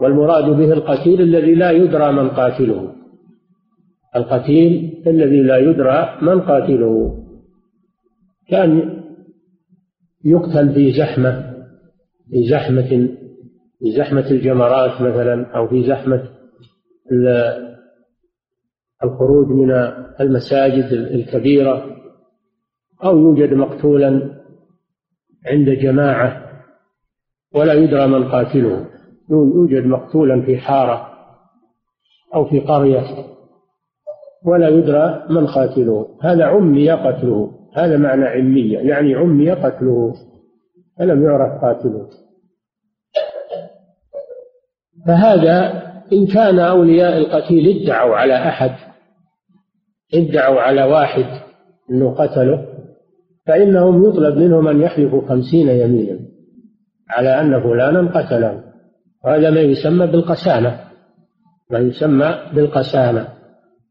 والمراد 0.00 0.44
به 0.44 0.72
القتيل 0.72 1.20
الذي 1.20 1.54
لا 1.54 1.70
يدرى 1.70 2.12
من 2.12 2.28
قاتله. 2.28 2.94
القتيل 4.16 5.02
الذي 5.06 5.40
لا 5.40 5.58
يدرى 5.58 6.18
من 6.22 6.40
قاتله. 6.40 7.18
كان 8.48 9.02
يقتل 10.24 10.74
في 10.74 10.92
زحمة 10.92 11.51
في 12.30 12.48
زحمة 12.50 13.08
في 13.78 13.92
زحمة 13.96 14.30
الجمرات 14.30 15.00
مثلا 15.00 15.56
أو 15.56 15.68
في 15.68 15.88
زحمة 15.88 16.22
الخروج 19.04 19.48
من 19.48 19.70
المساجد 20.20 20.92
الكبيرة 20.92 21.96
أو 23.04 23.18
يوجد 23.18 23.54
مقتولا 23.54 24.30
عند 25.46 25.68
جماعة 25.70 26.42
ولا 27.54 27.72
يدرى 27.72 28.06
من 28.06 28.28
قاتله. 28.28 28.86
يوجد 29.30 29.86
مقتولا 29.86 30.42
في 30.42 30.56
حارة 30.56 31.08
أو 32.34 32.44
في 32.44 32.60
قرية 32.60 33.02
ولا 34.44 34.68
يدرى 34.68 35.26
من 35.30 35.46
قاتله. 35.46 36.18
هذا 36.22 36.44
عمي 36.44 36.90
قتله. 36.90 37.50
هذا 37.74 37.96
معنى 37.96 38.24
علمية 38.24 38.78
يعني 38.78 39.14
عمي 39.14 39.50
قتله. 39.50 40.14
فلم 41.02 41.24
يعرف 41.24 41.64
قاتله؟ 41.64 42.08
فهذا 45.06 45.82
إن 46.12 46.26
كان 46.26 46.58
أولياء 46.58 47.18
القتيل 47.18 47.82
ادعوا 47.82 48.16
على 48.16 48.34
أحد 48.34 48.70
ادعوا 50.14 50.60
على 50.60 50.84
واحد 50.84 51.24
أنه 51.90 52.14
قتله 52.14 52.66
فإنهم 53.46 54.08
يطلب 54.08 54.36
منهم 54.38 54.68
أن 54.68 54.80
يحلفوا 54.80 55.28
خمسين 55.28 55.68
يمينا 55.68 56.18
على 57.10 57.40
أن 57.40 57.62
فلانا 57.62 58.20
قتله. 58.20 58.64
وهذا 59.24 59.50
ما 59.50 59.60
يسمى 59.60 60.06
بالقسامة 60.06 60.80
ما 61.70 61.78
يسمى 61.78 62.34
بالقسامة. 62.54 63.28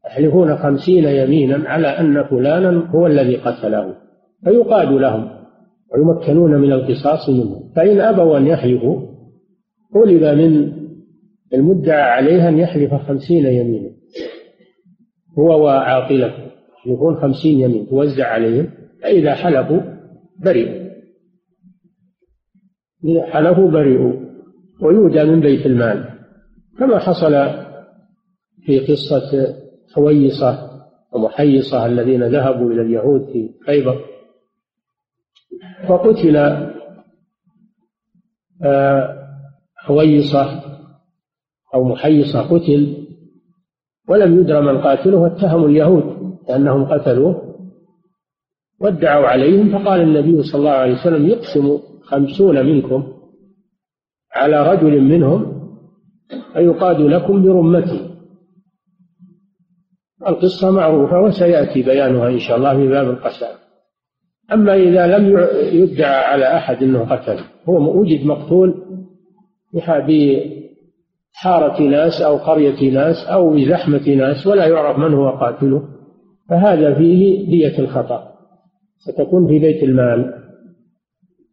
يحلفون 0.06 0.56
خمسين 0.56 1.04
يمينا 1.04 1.68
على 1.68 1.88
أن 1.88 2.24
فلانا 2.24 2.90
هو 2.90 3.06
الذي 3.06 3.36
قتله 3.36 3.94
فيقاد 4.44 4.88
لهم. 4.88 5.41
ويمكنون 5.94 6.60
من 6.60 6.72
القصاص 6.72 7.28
منه. 7.28 7.72
فإن 7.76 8.00
أبوا 8.00 8.38
أن 8.38 8.46
يحلفوا 8.46 9.00
طلب 9.94 10.24
من 10.24 10.72
المدعى 11.54 12.02
عليه 12.02 12.48
أن 12.48 12.58
يحلف 12.58 12.94
خمسين 12.94 13.46
يمينا. 13.46 13.90
هو 15.38 15.64
وعاقلته 15.64 16.52
يحلفون 16.78 17.16
خمسين 17.16 17.60
يمين 17.60 17.88
توزع 17.88 18.26
عليهم 18.26 18.68
فإذا 19.02 19.34
حلفوا 19.34 19.80
برئوا 20.44 20.82
إذا 23.04 23.26
حلفوا 23.26 23.70
برئوا 23.70 24.12
ويودى 24.82 25.24
من 25.24 25.40
بيت 25.40 25.66
المال. 25.66 26.08
كما 26.78 26.98
حصل 26.98 27.32
في 28.66 28.78
قصة 28.78 29.54
حويصة 29.94 30.70
ومحيصة 31.12 31.86
الذين 31.86 32.22
ذهبوا 32.24 32.72
إلى 32.72 32.82
اليهود 32.82 33.24
في 33.32 33.48
خيبر. 33.66 34.11
فقتل 35.88 36.36
آه، 38.64 39.18
حويصة 39.76 40.62
أو 41.74 41.84
محيصة 41.84 42.42
قتل 42.42 43.06
ولم 44.08 44.40
يدر 44.40 44.60
من 44.60 44.80
قاتله 44.80 45.16
واتهموا 45.18 45.68
اليهود 45.68 46.36
لأنهم 46.48 46.84
قتلوه 46.84 47.52
وادعوا 48.80 49.26
عليهم 49.26 49.78
فقال 49.78 50.00
النبي 50.00 50.42
صلى 50.42 50.58
الله 50.58 50.70
عليه 50.70 50.92
وسلم 50.92 51.26
يقسم 51.26 51.78
خمسون 52.02 52.66
منكم 52.66 53.12
على 54.34 54.72
رجل 54.72 55.00
منهم 55.00 55.62
فيقاد 56.52 57.00
لكم 57.00 57.42
برمته. 57.42 58.12
القصة 60.28 60.70
معروفة 60.70 61.20
وسيأتي 61.20 61.82
بيانها 61.82 62.28
إن 62.28 62.38
شاء 62.38 62.56
الله 62.56 62.76
في 62.76 62.88
باب 62.88 63.10
القسام. 63.10 63.56
أما 64.52 64.74
إذا 64.74 65.18
لم 65.18 65.48
يدعى 65.72 66.24
على 66.24 66.56
أحد 66.56 66.82
أنه 66.82 67.04
قتل 67.04 67.38
هو 67.68 68.00
وجد 68.00 68.26
مقتول 68.26 68.74
بحارة 71.34 71.82
ناس 71.82 72.22
أو 72.22 72.36
قرية 72.36 72.92
ناس 72.92 73.16
أو 73.28 73.54
بزحمة 73.54 74.08
ناس 74.08 74.46
ولا 74.46 74.66
يعرف 74.66 74.98
من 74.98 75.14
هو 75.14 75.30
قاتله 75.30 75.88
فهذا 76.48 76.94
فيه 76.94 77.46
دية 77.46 77.78
الخطأ. 77.78 78.32
ستكون 78.98 79.46
في 79.46 79.58
بيت 79.58 79.82
المال. 79.82 80.34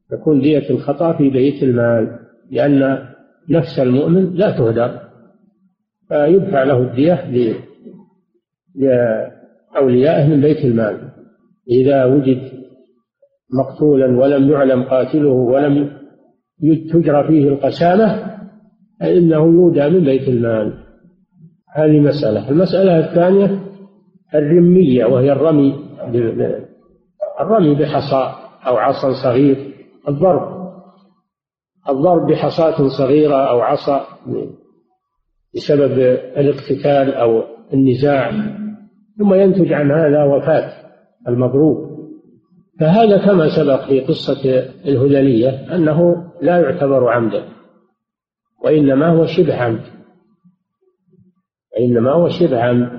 تكون 0.09 0.41
دية 0.41 0.69
الخطأ 0.69 1.13
في 1.13 1.29
بيت 1.29 1.63
المال 1.63 2.19
لأن 2.51 3.05
نفس 3.49 3.79
المؤمن 3.79 4.33
لا 4.33 4.57
تهدر. 4.57 4.99
فيدفع 6.07 6.63
له 6.63 6.77
الدية 6.81 7.25
لأوليائه 8.75 10.27
من 10.27 10.41
بيت 10.41 10.65
المال. 10.65 11.09
إذا 11.69 12.05
وجد 12.05 12.58
مقتولا 13.53 14.19
ولم 14.19 14.51
يعلم 14.51 14.83
قاتله 14.83 15.29
ولم 15.29 15.99
تجرى 16.93 17.27
فيه 17.27 17.49
القسامة 17.49 18.39
فإنه 18.99 19.45
يودى 19.45 19.89
من 19.89 20.03
بيت 20.03 20.27
المال. 20.27 20.73
هذه 21.75 21.99
مسألة. 21.99 22.49
المسألة 22.49 22.99
الثانية 22.99 23.59
الرمية 24.35 25.05
وهي 25.05 25.31
الرمي 25.31 25.75
الرمي 27.41 27.75
بحصى 27.75 28.33
أو 28.67 28.77
عصا 28.77 29.13
صغير. 29.23 29.73
الضرب 30.07 30.59
الضرب 31.89 32.31
بحصاة 32.31 32.87
صغيرة 32.97 33.49
أو 33.49 33.59
عصا 33.61 34.01
بسبب 35.55 35.99
الاقتتال 36.37 37.13
أو 37.13 37.43
النزاع. 37.73 38.31
ثم 39.19 39.33
ينتج 39.33 39.73
عن 39.73 39.91
هذا 39.91 40.23
وفاة 40.23 40.71
المضروب. 41.27 41.88
فهذا 42.79 43.17
كما 43.17 43.49
سبق 43.49 43.85
في 43.85 43.99
قصة 43.99 44.49
الهذلية 44.85 45.75
أنه 45.75 46.29
لا 46.41 46.59
يعتبر 46.59 47.09
عمدا 47.09 47.43
وإنما 48.63 49.07
هو 49.07 49.25
شبه 49.25 49.55
عمد 49.55 49.81
وإنما 51.73 52.11
هو 52.11 52.29
شبه 52.29 52.61
عمد 52.61 52.89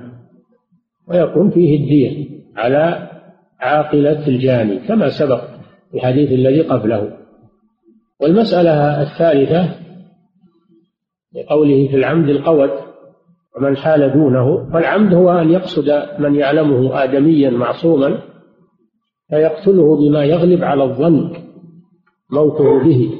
ويكون 1.07 1.49
فيه 1.49 1.79
الدية 1.79 2.27
على 2.55 3.09
عاقلة 3.59 4.27
الجاني 4.27 4.79
كما 4.87 5.09
سبق 5.09 5.43
في 5.91 5.97
الحديث 5.97 6.31
الذي 6.31 6.61
قبله. 6.61 7.17
والمسألة 8.21 9.01
الثالثة 9.01 9.75
لقوله 11.35 11.87
في 11.87 11.95
العمد 11.95 12.29
القود 12.29 12.69
ومن 13.57 13.77
حال 13.77 14.13
دونه 14.13 14.71
فالعمد 14.73 15.13
هو 15.13 15.31
أن 15.31 15.49
يقصد 15.49 16.03
من 16.19 16.35
يعلمه 16.35 17.03
آدميا 17.03 17.49
معصوما 17.49 18.30
فيقتله 19.31 19.95
بما 19.95 20.23
يغلب 20.23 20.63
على 20.63 20.83
الظن 20.83 21.33
موته 22.31 22.83
به 22.83 23.11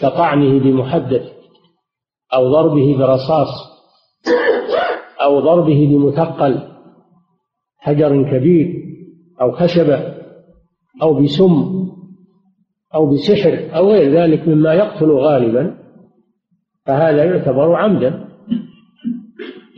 كطعنه 0.00 0.58
بمحدث 0.58 1.22
أو 2.34 2.52
ضربه 2.52 2.98
برصاص 2.98 3.48
أو 5.22 5.40
ضربه 5.40 5.86
بمثقل 5.86 6.62
حجر 7.78 8.30
كبير 8.30 8.74
أو 9.40 9.52
خشبة 9.52 10.14
أو 11.02 11.22
بسم 11.22 11.86
أو 12.94 13.14
بسحر 13.14 13.76
أو 13.76 13.90
غير 13.90 14.12
ذلك 14.12 14.48
مما 14.48 14.74
يقتل 14.74 15.10
غالبا 15.10 15.76
فهذا 16.86 17.24
يعتبر 17.24 17.74
عمدا. 17.74 18.26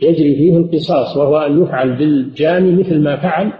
يجري 0.01 0.35
فيه 0.35 0.57
القصاص 0.57 1.17
وهو 1.17 1.37
أن 1.37 1.63
يفعل 1.63 1.97
بالجاني 1.97 2.75
مثل 2.75 3.03
ما 3.03 3.15
فعل 3.15 3.53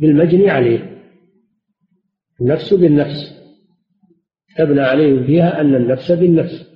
بالمجني 0.00 0.50
عليه. 0.50 0.97
النفس 2.40 2.74
بالنفس. 2.74 3.38
تبنى 4.56 4.80
عليه 4.80 5.26
فيها 5.26 5.60
أن 5.60 5.74
النفس 5.74 6.12
بالنفس. 6.12 6.68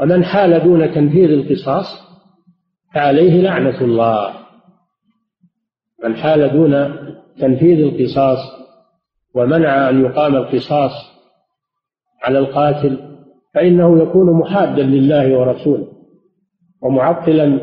ومن 0.00 0.24
حال 0.24 0.64
دون 0.64 0.94
تنفيذ 0.94 1.30
القصاص 1.30 1.86
فعليه 2.94 3.42
لعنة 3.42 3.80
الله. 3.80 4.34
من 6.04 6.16
حال 6.16 6.52
دون 6.52 6.72
تنفيذ 7.38 7.78
القصاص 7.78 8.38
ومنع 9.34 9.90
أن 9.90 10.04
يقام 10.04 10.36
القصاص 10.36 10.92
على 12.22 12.38
القاتل 12.38 12.98
فإنه 13.54 14.02
يكون 14.02 14.38
محادا 14.38 14.82
لله 14.82 15.38
ورسوله 15.38 15.86
ومعطلا 16.82 17.60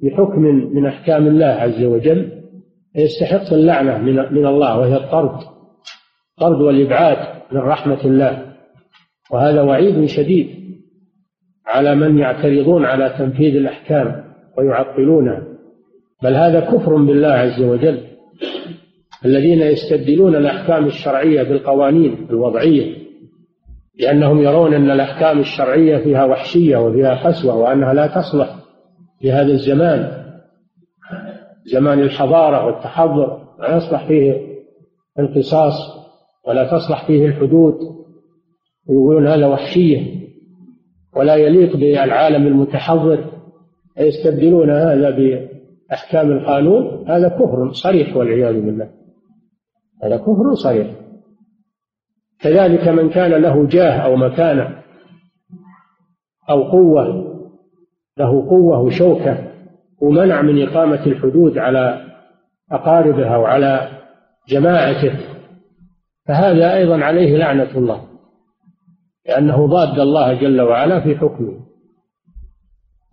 بحكم 0.00 0.40
من 0.74 0.86
أحكام 0.86 1.26
الله 1.26 1.46
عز 1.46 1.84
وجل 1.84 2.42
يستحق 2.96 3.52
اللعنة 3.52 3.98
من 4.30 4.46
الله 4.46 4.78
وهي 4.78 4.96
الطرد. 4.96 5.53
الطرد 6.34 6.60
والإبعاد 6.60 7.42
من 7.52 7.60
رحمة 7.60 8.04
الله. 8.04 8.54
وهذا 9.30 9.62
وعيد 9.62 10.06
شديد 10.06 10.48
على 11.66 11.94
من 11.94 12.18
يعترضون 12.18 12.84
على 12.84 13.14
تنفيذ 13.18 13.56
الأحكام 13.56 14.24
ويعطلونها 14.58 15.42
بل 16.22 16.34
هذا 16.34 16.60
كفر 16.60 16.96
بالله 16.96 17.28
عز 17.28 17.62
وجل. 17.62 18.00
الذين 19.24 19.60
يستبدلون 19.60 20.36
الأحكام 20.36 20.86
الشرعية 20.86 21.42
بالقوانين 21.42 22.26
الوضعية 22.30 22.96
لأنهم 24.00 24.42
يرون 24.42 24.74
أن 24.74 24.90
الأحكام 24.90 25.38
الشرعية 25.38 25.98
فيها 25.98 26.24
وحشية 26.24 26.76
وفيها 26.76 27.14
قسوة 27.28 27.56
وأنها 27.56 27.94
لا 27.94 28.06
تصلح 28.06 28.56
في 29.20 29.32
هذا 29.32 29.52
الزمان. 29.52 30.24
زمان 31.64 32.00
الحضارة 32.00 32.66
والتحضر 32.66 33.38
لا 33.60 33.76
يصلح 33.76 34.06
فيه 34.06 34.54
القصاص 35.18 35.93
ولا 36.48 36.64
تصلح 36.64 37.06
فيه 37.06 37.26
الحدود. 37.26 37.74
ويقولون 38.88 39.26
هذا 39.26 39.46
وحشية. 39.46 40.24
ولا 41.16 41.34
يليق 41.34 41.76
بالعالم 41.76 42.46
المتحضر. 42.46 43.24
يستبدلون 43.98 44.70
هذا 44.70 45.10
بأحكام 45.10 46.32
القانون. 46.32 47.10
هذا 47.10 47.28
كفر 47.28 47.72
صريح 47.72 48.16
والعياذ 48.16 48.60
بالله. 48.60 48.90
هذا 50.02 50.16
كفر 50.16 50.54
صريح. 50.64 50.90
كذلك 52.40 52.88
من 52.88 53.10
كان 53.10 53.30
له 53.30 53.66
جاه 53.66 53.92
أو 53.92 54.16
مكانة 54.16 54.82
أو 56.50 56.62
قوة 56.62 57.34
له 58.18 58.48
قوة 58.50 58.80
وشوكة 58.80 59.50
ومنع 60.02 60.42
من 60.42 60.62
إقامة 60.62 61.06
الحدود 61.06 61.58
على 61.58 62.06
أقاربه 62.72 63.34
أو 63.34 63.44
على 63.44 63.88
جماعته. 64.48 65.18
فهذا 66.26 66.74
أيضا 66.74 67.04
عليه 67.04 67.36
لعنة 67.36 67.78
الله 67.78 68.04
لأنه 69.26 69.66
ضاد 69.66 69.98
الله 69.98 70.34
جل 70.34 70.60
وعلا 70.60 71.00
في 71.00 71.16
حكمه. 71.16 71.60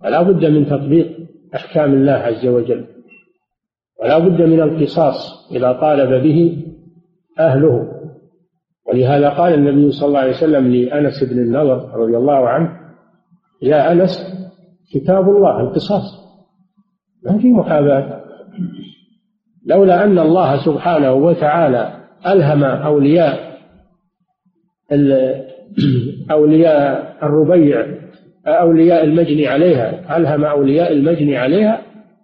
فلا 0.04 0.22
بد 0.22 0.46
من 0.46 0.66
تطبيق 0.66 1.18
أحكام 1.56 1.94
الله 1.94 2.12
عز 2.12 2.48
وجل 2.48 2.86
ولا 4.02 4.18
بد 4.18 4.42
من 4.42 4.62
القصاص 4.62 5.52
إذا 5.52 5.72
طالب 5.72 6.24
به 6.24 6.68
أهله. 7.40 7.92
ولهذا 8.88 9.30
قال 9.30 9.54
النبي 9.54 9.92
صلى 9.92 10.08
الله 10.08 10.20
عليه 10.20 10.38
وسلم 10.38 10.68
لأنس 10.68 11.24
بن 11.24 11.40
النضر 11.40 11.90
رضي 11.96 12.18
الله 12.18 12.50
عنه 12.50 12.80
يا 13.62 13.92
أنس 13.92 14.12
كتاب 14.94 15.30
الله 15.30 15.60
القصاص. 15.60 16.22
ما 17.26 17.38
في 17.38 17.52
محاباة 17.52 18.22
لولا 19.66 20.04
أن 20.04 20.20
الله 20.20 20.66
سبحانه 20.66 21.14
وتعالى 21.14 22.01
ألهم 22.28 22.64
أولياء 22.64 23.52
أولياء 26.32 27.18
الربيع 27.24 28.02
أولياء 28.48 29.04
المجني 29.04 29.48
عليها 29.48 30.18
ألهم 30.18 30.44
أولياء 30.44 30.94
المجني 30.94 31.38
عليها 31.38 31.82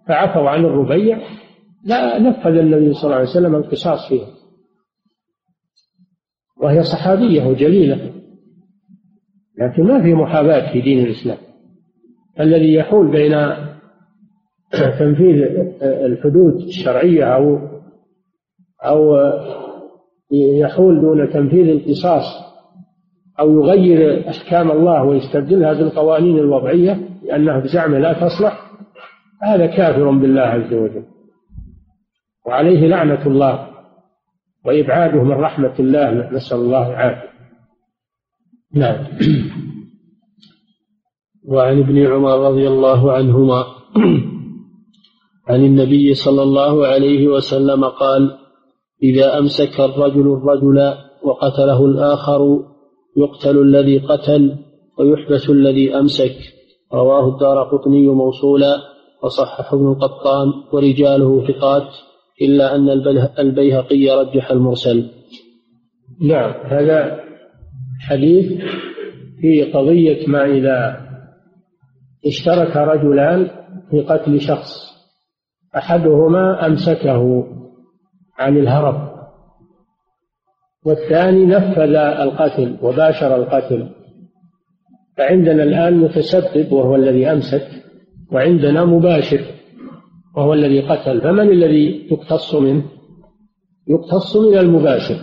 فعفوا 0.08 0.50
عن 0.50 0.64
الربيع. 0.64 1.18
لا 1.84 2.18
نفذ 2.18 2.56
النبي 2.56 2.92
صلى 2.92 3.04
الله 3.04 3.16
عليه 3.16 3.28
وسلم 3.28 3.54
القصاص 3.54 4.08
فيها. 4.08 4.26
وهي 6.62 6.82
صحابية 6.82 7.46
وجليلة 7.46 8.12
لكن 9.58 9.82
ما 9.82 10.02
في 10.02 10.14
محاباة 10.14 10.72
في 10.72 10.80
دين 10.80 11.04
الإسلام. 11.04 11.38
الذي 12.40 12.74
يحول 12.74 13.10
بين 13.10 13.32
تنفيذ 14.98 15.42
الحدود 15.82 16.54
الشرعية 16.54 17.24
أو 17.24 17.58
أو 18.84 19.16
يحول 20.30 21.00
دون 21.00 21.30
تنفيذ 21.30 21.68
القصاص 21.68 22.24
أو 23.40 23.60
يغير 23.60 24.28
أحكام 24.28 24.70
الله 24.70 25.04
ويستبدلها 25.04 25.72
بالقوانين 25.72 26.38
الوضعية 26.38 27.08
لأنها 27.24 27.58
بزعمه 27.58 27.98
لا 27.98 28.12
تصلح 28.12 28.70
هذا 29.42 29.66
كافر 29.66 30.10
بالله 30.10 30.40
عز 30.40 30.72
وجل. 30.72 31.04
وعليه 32.46 32.86
لعنة 32.86 33.26
الله 33.26 33.68
وإبعاده 34.64 35.22
من 35.22 35.32
رحمة 35.32 35.74
الله 35.80 36.30
نسأل 36.32 36.58
الله 36.58 36.90
العافية. 36.90 37.28
نعم. 38.74 39.06
وعن 41.48 41.78
ابن 41.78 42.06
عمر 42.06 42.48
رضي 42.50 42.68
الله 42.68 43.12
عنهما 43.12 43.64
عن 45.48 45.64
النبي 45.64 46.14
صلى 46.14 46.42
الله 46.42 46.86
عليه 46.86 47.28
وسلم 47.28 47.84
قال 47.84 48.38
إذا 49.02 49.38
أمسك 49.38 49.80
الرجل 49.80 50.32
الرجل 50.32 50.94
وقتله 51.22 51.84
الآخر 51.84 52.62
يقتل 53.16 53.58
الذي 53.58 53.98
قتل 53.98 54.56
ويحبس 54.98 55.50
الذي 55.50 55.94
أمسك. 55.94 56.36
رواه 56.94 57.28
الدار 57.28 57.62
قطني 57.62 58.06
موصولا 58.06 58.76
وصححه 59.22 59.76
ابن 59.76 59.88
القطان 59.88 60.46
ورجاله 60.72 61.46
ثقات 61.46 61.88
إلا 62.42 62.74
أن 62.74 62.88
البيهقي 63.38 64.10
رجح 64.10 64.50
المرسل. 64.50 65.10
نعم 66.20 66.50
هذا 66.66 67.20
حديث 68.00 68.62
في 69.40 69.72
قضية 69.72 70.26
ما 70.26 70.44
إذا 70.44 71.08
اشترك 72.26 72.76
رجلان 72.76 73.50
في 73.90 74.00
قتل 74.00 74.40
شخص 74.40 74.70
أحدهما 75.76 76.66
أمسكه. 76.66 77.44
عن 78.38 78.56
الهرب. 78.56 79.18
والثاني 80.84 81.46
نفذ 81.46 81.94
القتل 81.94 82.76
وباشر 82.82 83.36
القتل. 83.36 83.88
فعندنا 85.16 85.62
الآن 85.62 85.98
متسبب 85.98 86.72
وهو 86.72 86.96
الذي 86.96 87.32
أمسك 87.32 87.68
وعندنا 88.32 88.84
مباشر 88.84 89.40
وهو 90.36 90.54
الذي 90.54 90.80
قتل. 90.80 91.20
فمن 91.20 91.48
الذي 91.50 92.08
يقتص 92.10 92.54
منه؟ 92.54 92.84
يقتص 93.88 94.36
من 94.36 94.58
المباشر. 94.58 95.16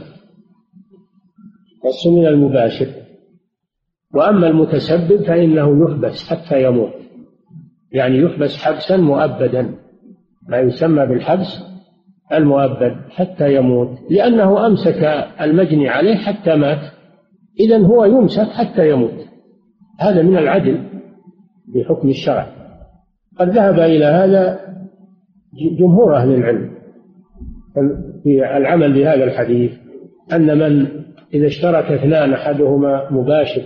يقتص 1.75 2.07
من 2.07 2.27
المباشر. 2.27 2.87
وأما 4.13 4.47
المتسبب 4.47 5.23
فإنه 5.23 5.83
يحبس 5.83 6.29
حتى 6.29 6.63
يموت. 6.63 6.93
يعني 7.91 8.17
يحبس 8.17 8.57
حبسا 8.57 8.97
مؤبدا. 8.97 9.75
ما 10.49 10.57
يسمى 10.57 11.05
بالحبس 11.05 11.74
المؤبد 12.33 12.95
حتى 13.09 13.55
يموت 13.55 13.89
لأنه 14.09 14.67
أمسك 14.67 15.03
المجني 15.41 15.89
عليه 15.89 16.15
حتى 16.15 16.55
مات. 16.55 16.91
إذا 17.59 17.77
هو 17.77 18.05
يمسك 18.05 18.47
حتى 18.47 18.89
يموت. 18.89 19.25
هذا 19.99 20.21
من 20.21 20.37
العدل 20.37 20.83
بحكم 21.75 22.09
الشرع. 22.09 22.47
قد 23.39 23.49
ذهب 23.49 23.79
إلى 23.79 24.05
هذا 24.05 24.59
جمهور 25.79 26.15
أهل 26.15 26.33
العلم 26.33 26.75
في 28.23 28.57
العمل 28.57 28.93
بهذا 28.93 29.23
الحديث 29.23 29.71
أن 30.33 30.57
من 30.57 30.87
إذا 31.33 31.47
اشترك 31.47 31.91
اثنان 31.91 32.33
أحدهما 32.33 33.11
مباشر 33.11 33.61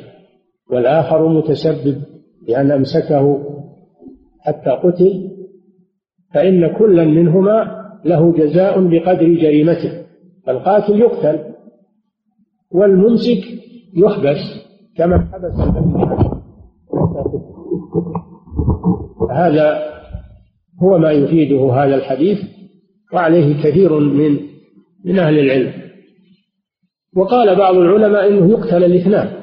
والآخر 0.72 1.28
متسبب 1.28 2.01
لأن 2.47 2.72
أمسكه 2.72 3.43
حتى 4.39 4.70
قتل 4.70 5.30
فإن 6.34 6.78
كلا 6.78 7.05
منهما 7.05 7.79
له 8.06 8.34
جزاء 8.34 8.88
بقدر 8.88 9.28
جريمته. 9.34 10.06
القاتل 10.50 11.00
يقتل 11.00 11.39
والممسك 12.72 13.43
يحبس 13.97 14.38
كما 14.97 15.30
حبس 15.34 15.54
هذا 19.32 19.89
هو 20.84 20.97
ما 20.97 21.12
يفيده 21.12 21.74
هذا 21.74 21.95
الحديث 21.95 22.39
وعليه 23.14 23.64
كثير 23.64 24.00
من 24.00 24.39
من 25.06 25.20
أهل 25.20 25.39
العلم. 25.39 25.74
وقال 27.16 27.56
بعض 27.56 27.76
العلماء 27.76 28.28
إنه 28.30 28.50
يقتل 28.50 28.84
الاثنان. 28.84 29.39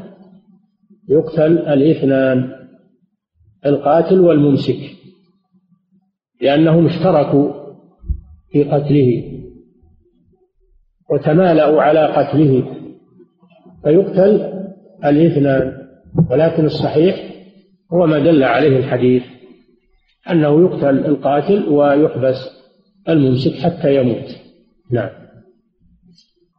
يقتل 1.09 1.59
الاثنان 1.59 2.57
القاتل 3.67 4.21
والممسك 4.21 4.79
لأنهم 6.41 6.87
اشتركوا 6.87 7.66
في 8.57 8.65
قتله 8.65 9.23
وتمالأوا 11.11 11.83
على 11.83 12.07
قتله. 12.07 12.65
فيقتل 13.85 14.53
الاثنان 15.05 15.73
ولكن 16.31 16.65
الصحيح 16.65 17.15
هو 17.93 18.07
ما 18.07 18.19
دل 18.19 18.43
عليه 18.43 18.79
الحديث 18.79 19.23
أنه 20.31 20.61
يقتل 20.61 21.07
القاتل 21.07 21.69
ويحبس 21.69 22.37
الممسك 23.09 23.53
حتى 23.53 23.97
يموت. 23.97 24.29
نعم. 24.93 25.11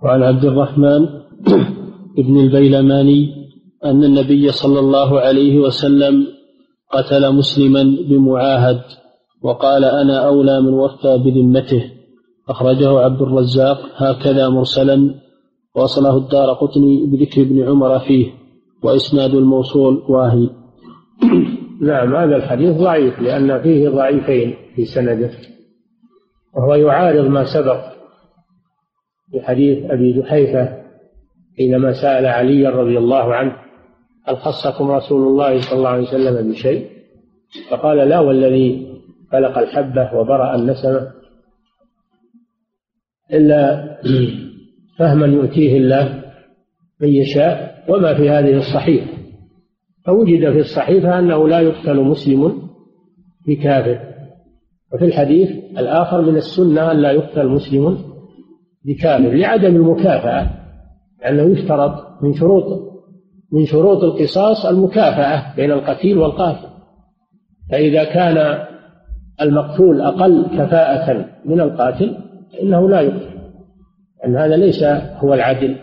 وعن 0.03 0.23
عبد 0.23 0.45
الرحمن 0.45 1.05
بن 2.17 2.39
البيلماني 2.39 3.47
أن 3.85 4.03
النبي 4.03 4.51
صلى 4.51 4.79
الله 4.79 5.19
عليه 5.19 5.59
وسلم 5.59 6.27
قتل 6.91 7.35
مسلما 7.35 7.83
بمعاهد. 8.09 8.81
وقال 9.41 9.85
أنا 9.85 10.27
أولى 10.27 10.61
من 10.61 10.73
وفى 10.73 11.17
بذمته. 11.17 11.91
أخرجه 12.49 12.99
عبد 12.99 13.21
الرزاق 13.21 13.79
هكذا 13.95 14.49
مرسلا. 14.49 15.15
وصله 15.75 16.17
الدار 16.17 16.53
قطني 16.53 17.05
بذكر 17.05 17.41
ابن 17.41 17.63
عمر 17.63 17.99
فيه. 17.99 18.31
وإسناد 18.83 19.35
الموصول 19.35 20.03
واهي. 20.09 20.49
نعم 21.81 22.15
هذا 22.15 22.35
الحديث 22.35 22.77
ضعيف 22.77 23.19
لأن 23.19 23.61
فيه 23.61 23.89
ضعيفين 23.89 24.55
في 24.75 24.85
سنده. 24.85 25.31
وهو 26.55 26.75
يعارض 26.75 27.25
ما 27.25 27.43
سبق 27.43 27.97
في 29.31 29.41
حديث 29.41 29.91
أبي 29.91 30.21
جحيفة 30.21 30.77
حينما 31.57 31.91
سأل 31.91 32.25
علي 32.25 32.67
رضي 32.67 32.97
الله 32.97 33.33
عنه 33.33 33.55
هل 34.25 34.37
خصكم 34.37 34.91
رسول 34.91 35.27
الله 35.27 35.61
صلى 35.61 35.77
الله 35.77 35.89
عليه 35.89 36.03
وسلم 36.03 36.51
بشيء؟ 36.51 36.87
فقال 37.69 37.97
لا 37.97 38.19
والذي 38.19 38.87
خلق 39.31 39.57
الحبة 39.57 40.15
وبرأ 40.15 40.55
النسمة 40.55 41.07
إلا 43.33 43.87
فهما 44.97 45.27
يؤتيه 45.27 45.77
الله 45.77 46.23
من 47.01 47.07
يشاء 47.07 47.83
وما 47.89 48.13
في 48.13 48.29
هذه 48.29 48.57
الصحيفة. 48.57 49.17
فوجد 50.05 50.51
في 50.51 50.59
الصحيفة 50.59 51.19
أنه 51.19 51.47
لا 51.47 51.59
يقتل 51.59 51.97
مسلم 51.97 52.69
بكافر. 53.47 53.99
وفي 54.93 55.05
الحديث 55.05 55.49
الآخر 55.77 56.21
من 56.21 56.35
السنة 56.35 56.91
أن 56.91 56.97
لا 56.97 57.11
يقتل 57.11 57.47
مسلم 57.47 57.97
بكافر 58.85 59.29
لعدم 59.29 59.75
المكافأة 59.75 60.49
لأنه 61.21 61.43
يشترط 61.43 62.23
من 62.23 62.33
شروط 62.33 62.87
من 63.51 63.65
شروط 63.65 64.03
القصاص 64.03 64.65
المكافأة 64.65 65.55
بين 65.55 65.71
القتيل 65.71 66.17
والقاتل. 66.17 66.67
فإذا 67.71 68.03
كان 68.03 68.67
المقتول 69.41 70.01
أقل 70.01 70.45
كفاءة 70.57 71.25
من 71.45 71.61
القاتل 71.61 72.17
فإنه 72.53 72.89
لا 72.89 73.01
يقتل 73.01 73.37
أن 74.25 74.35
هذا 74.35 74.55
ليس 74.57 74.83
هو 75.23 75.33
العدل 75.33 75.75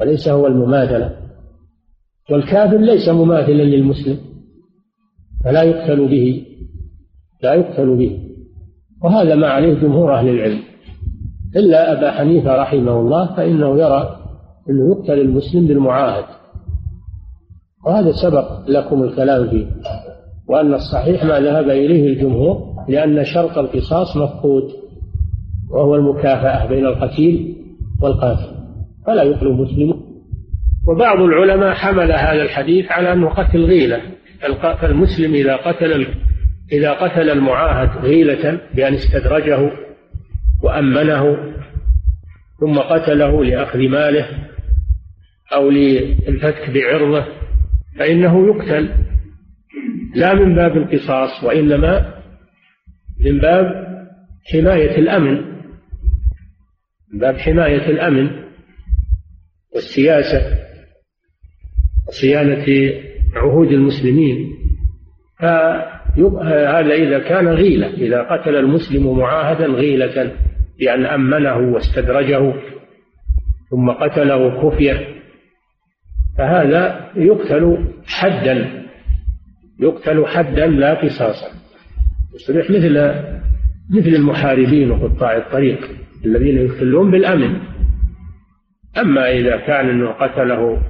وليس 0.00 0.28
هو 0.28 0.46
المماثلة 0.46 1.16
والكافر 2.30 2.76
ليس 2.76 3.08
مماثلا 3.08 3.62
للمسلم 3.62 4.18
فلا 5.44 5.62
يقتل 5.62 6.08
به 6.08 6.46
لا 7.42 7.54
يقتل 7.54 7.96
به 7.96 8.18
وهذا 9.02 9.34
ما 9.34 9.46
عليه 9.48 9.74
جمهور 9.74 10.14
أهل 10.14 10.28
العلم 10.28 10.60
إلا 11.56 11.92
أبا 11.92 12.10
حنيفة 12.10 12.56
رحمه 12.56 13.00
الله 13.00 13.36
فإنه 13.36 13.78
يرى 13.78 14.18
أنه 14.70 14.90
يقتل 14.90 15.20
المسلم 15.20 15.66
بالمعاهد 15.66 16.24
وهذا 17.86 18.12
سبق 18.12 18.68
لكم 18.68 19.02
الكلام 19.02 19.50
فيه. 19.50 19.66
وأن 20.52 20.74
الصحيح 20.74 21.24
ما 21.24 21.40
ذهب 21.40 21.70
إليه 21.70 22.06
الجمهور 22.06 22.74
لأن 22.88 23.24
شرط 23.24 23.58
القصاص 23.58 24.16
مفقود 24.16 24.62
وهو 25.70 25.94
المكافأة 25.94 26.66
بين 26.66 26.86
القتيل 26.86 27.56
والقاتل 28.02 28.54
فلا 29.06 29.22
يقتل 29.22 29.48
مسلم 29.52 29.94
وبعض 30.88 31.20
العلماء 31.20 31.74
حمل 31.74 32.12
هذا 32.12 32.42
الحديث 32.42 32.92
على 32.92 33.12
أنه 33.12 33.28
قتل 33.28 33.64
غيلة 33.64 34.00
فالمسلم 34.80 35.34
إذا 35.34 35.56
قتل 35.56 36.06
إذا 36.72 36.92
قتل 36.92 37.30
المعاهد 37.30 38.04
غيلة 38.04 38.60
بأن 38.74 38.94
استدرجه 38.94 39.70
وأمنه 40.62 41.36
ثم 42.60 42.78
قتله 42.78 43.44
لأخذ 43.44 43.78
ماله 43.78 44.26
أو 45.54 45.70
للفتك 45.70 46.70
بعرضه 46.70 47.24
فإنه 47.98 48.46
يقتل. 48.46 49.11
لا 50.14 50.34
من 50.34 50.54
باب 50.54 50.76
القصاص 50.76 51.44
وإنما 51.44 52.14
من 53.24 53.38
باب 53.38 53.66
حماية 54.52 54.98
الأمن 54.98 55.34
من 57.12 57.18
باب 57.20 57.36
حماية 57.36 57.90
الأمن 57.90 58.30
والسياسة 59.74 60.58
وصيانة 62.08 62.66
عهود 63.36 63.68
المسلمين. 63.68 64.52
فهذا 65.40 66.94
إذا 66.94 67.18
كان 67.18 67.48
غيلة 67.48 67.86
إذا 67.86 68.22
قتل 68.22 68.56
المسلم 68.56 69.18
معاهدا 69.18 69.66
غيلة 69.66 70.32
بأن 70.78 71.06
أمنه 71.06 71.56
واستدرجه 71.56 72.54
ثم 73.70 73.90
قتله 73.90 74.60
خفية 74.60 75.08
فهذا 76.38 77.10
يقتل 77.16 77.84
حدا 78.06 78.81
يقتل 79.82 80.26
حدا 80.26 80.66
لا 80.66 80.94
قصاصا. 80.94 81.46
يصبح 82.34 82.70
مثل 82.70 83.14
مثل 83.90 84.08
المحاربين 84.08 84.90
وقطاع 84.90 85.36
الطريق 85.36 85.90
الذين 86.24 86.58
يقتلون 86.58 87.10
بالأمن. 87.10 87.60
أما 88.98 89.30
إذا 89.30 89.56
كان 89.56 89.88
أنه 89.88 90.10
قتله 90.10 90.82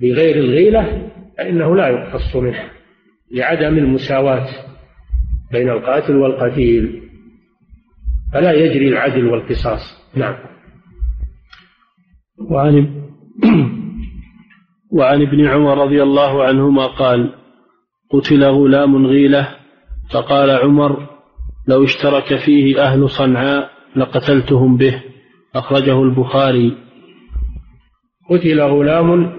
بغير 0.00 0.36
الغيلة 0.36 1.10
فإنه 1.38 1.76
لا 1.76 1.88
يقتص 1.88 2.36
منه 2.36 2.64
لعدم 3.32 3.78
المساواة 3.78 4.48
بين 5.52 5.68
القاتل 5.68 6.16
والقتيل. 6.16 7.02
فلا 8.32 8.52
يجري 8.52 8.88
العدل 8.88 9.26
والقصاص. 9.26 10.12
نعم. 10.16 10.34
وعن 12.50 13.02
وعن 14.98 15.22
ابن 15.22 15.46
عمر 15.46 15.84
رضي 15.84 16.02
الله 16.02 16.44
عنهما 16.44 16.86
قال 16.86 17.41
قتل 18.12 18.44
غلام 18.44 19.06
غيلة 19.06 19.48
فقال 20.10 20.50
عمر 20.50 21.08
لو 21.68 21.84
اشترك 21.84 22.36
فيه 22.44 22.82
أهل 22.82 23.08
صنعاء 23.08 23.70
لقتلتهم 23.96 24.76
به 24.76 25.02
أخرجه 25.54 26.02
البخاري. 26.02 26.76
قتل 28.30 28.60
غلام 28.60 29.32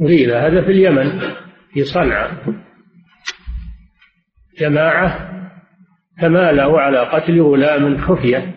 غيلة 0.00 0.46
هذا 0.46 0.62
في 0.62 0.70
اليمن 0.70 1.20
في 1.72 1.84
صنعاء. 1.84 2.54
جماعة 4.60 5.30
تمالوا 6.20 6.80
على 6.80 6.98
قتل 6.98 7.40
غلام 7.40 7.98
خفية 7.98 8.54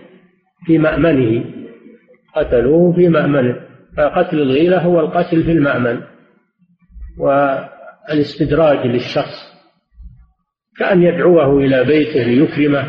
في 0.65 0.77
مأمنه. 0.77 1.45
قتلوه 2.35 2.93
في 2.93 3.09
مأمنه. 3.09 3.55
فقتل 3.97 4.41
الغيلة 4.41 4.81
هو 4.81 4.99
القتل 4.99 5.43
في 5.43 5.51
المأمن 5.51 6.01
والإستدراج 7.17 8.87
للشخص. 8.87 9.58
كأن 10.79 11.03
يدعوه 11.03 11.57
إلى 11.57 11.83
بيته 11.83 12.23
ليكرمه 12.23 12.87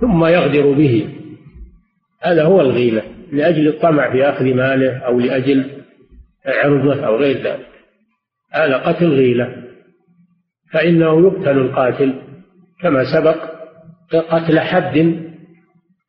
ثم 0.00 0.24
يغدر 0.24 0.72
به. 0.72 1.14
هذا 2.22 2.44
هو 2.44 2.60
الغيلة 2.60 3.02
لأجل 3.32 3.68
الطمع 3.68 4.12
في 4.12 4.24
أخذ 4.24 4.44
ماله 4.44 4.98
أو 4.98 5.20
لأجل 5.20 5.84
عرضه 6.46 7.06
أو 7.06 7.16
غير 7.16 7.36
ذلك. 7.36 7.68
هذا 8.52 8.76
قتل 8.76 9.06
غيلة 9.06 9.64
فإنه 10.72 11.26
يقتل 11.26 11.58
القاتل 11.58 12.22
كما 12.80 13.04
سبق 13.04 13.36
قتل 14.12 14.60
حد 14.60 15.22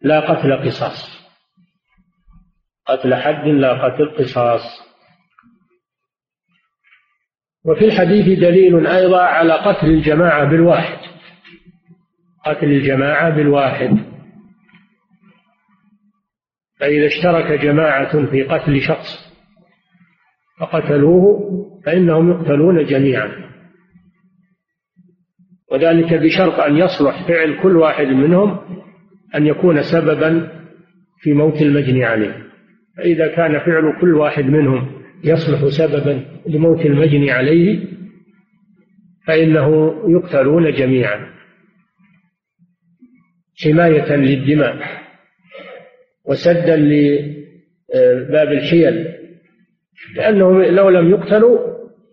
لا 0.02 0.20
قتل 0.20 0.54
قصاص. 0.54 1.30
قتل 2.88 3.16
حد 3.16 3.48
لا 3.48 3.86
قتل 3.86 4.10
قصاص. 4.10 4.89
وفي 7.66 7.86
الحديث 7.86 8.40
دليل 8.40 8.88
أيضا 8.88 9.22
على 9.22 9.54
قتل 9.54 9.88
الجماعة 9.88 10.50
بالواحد. 10.50 10.98
قتل 12.46 12.66
الجماعة 12.68 13.30
بالواحد. 13.30 13.98
فإذا 16.80 17.06
اشترك 17.06 17.62
جماعة 17.62 18.26
في 18.26 18.44
قتل 18.44 18.82
شخص 18.82 19.30
فقتلوه 20.60 21.40
فإنهم 21.86 22.32
يقتلون 22.32 22.86
جميعا. 22.86 23.50
وذلك 25.72 26.14
بشرط 26.14 26.60
أن 26.60 26.78
يصلح 26.78 27.28
فعل 27.28 27.60
كل 27.64 27.78
واحد 27.78 28.08
منهم 28.08 28.60
أن 29.36 29.48
يكون 29.48 29.82
سببا 29.82 30.52
في 31.20 31.34
موت 31.34 31.62
المجني 31.62 32.06
عليه. 32.06 32.46
فإذا 32.98 33.28
كان 33.28 33.60
فعل 33.60 34.02
كل 34.02 34.14
واحد 34.14 34.46
منهم 34.46 34.99
يصلح 35.24 35.68
سببا 35.68 36.26
لموت 36.48 36.86
المجني 36.86 37.32
عليه 37.32 37.80
فإنه 39.28 39.96
يقتلون 40.08 40.72
جميعا. 40.72 41.30
حماية 43.64 44.16
للدماء 44.16 44.78
وسدا 46.26 46.76
لباب 46.76 48.52
الحيل 48.52 49.16
لأنهم 50.16 50.62
لو 50.62 50.90
لم 50.90 51.10
يقتلوا 51.10 51.60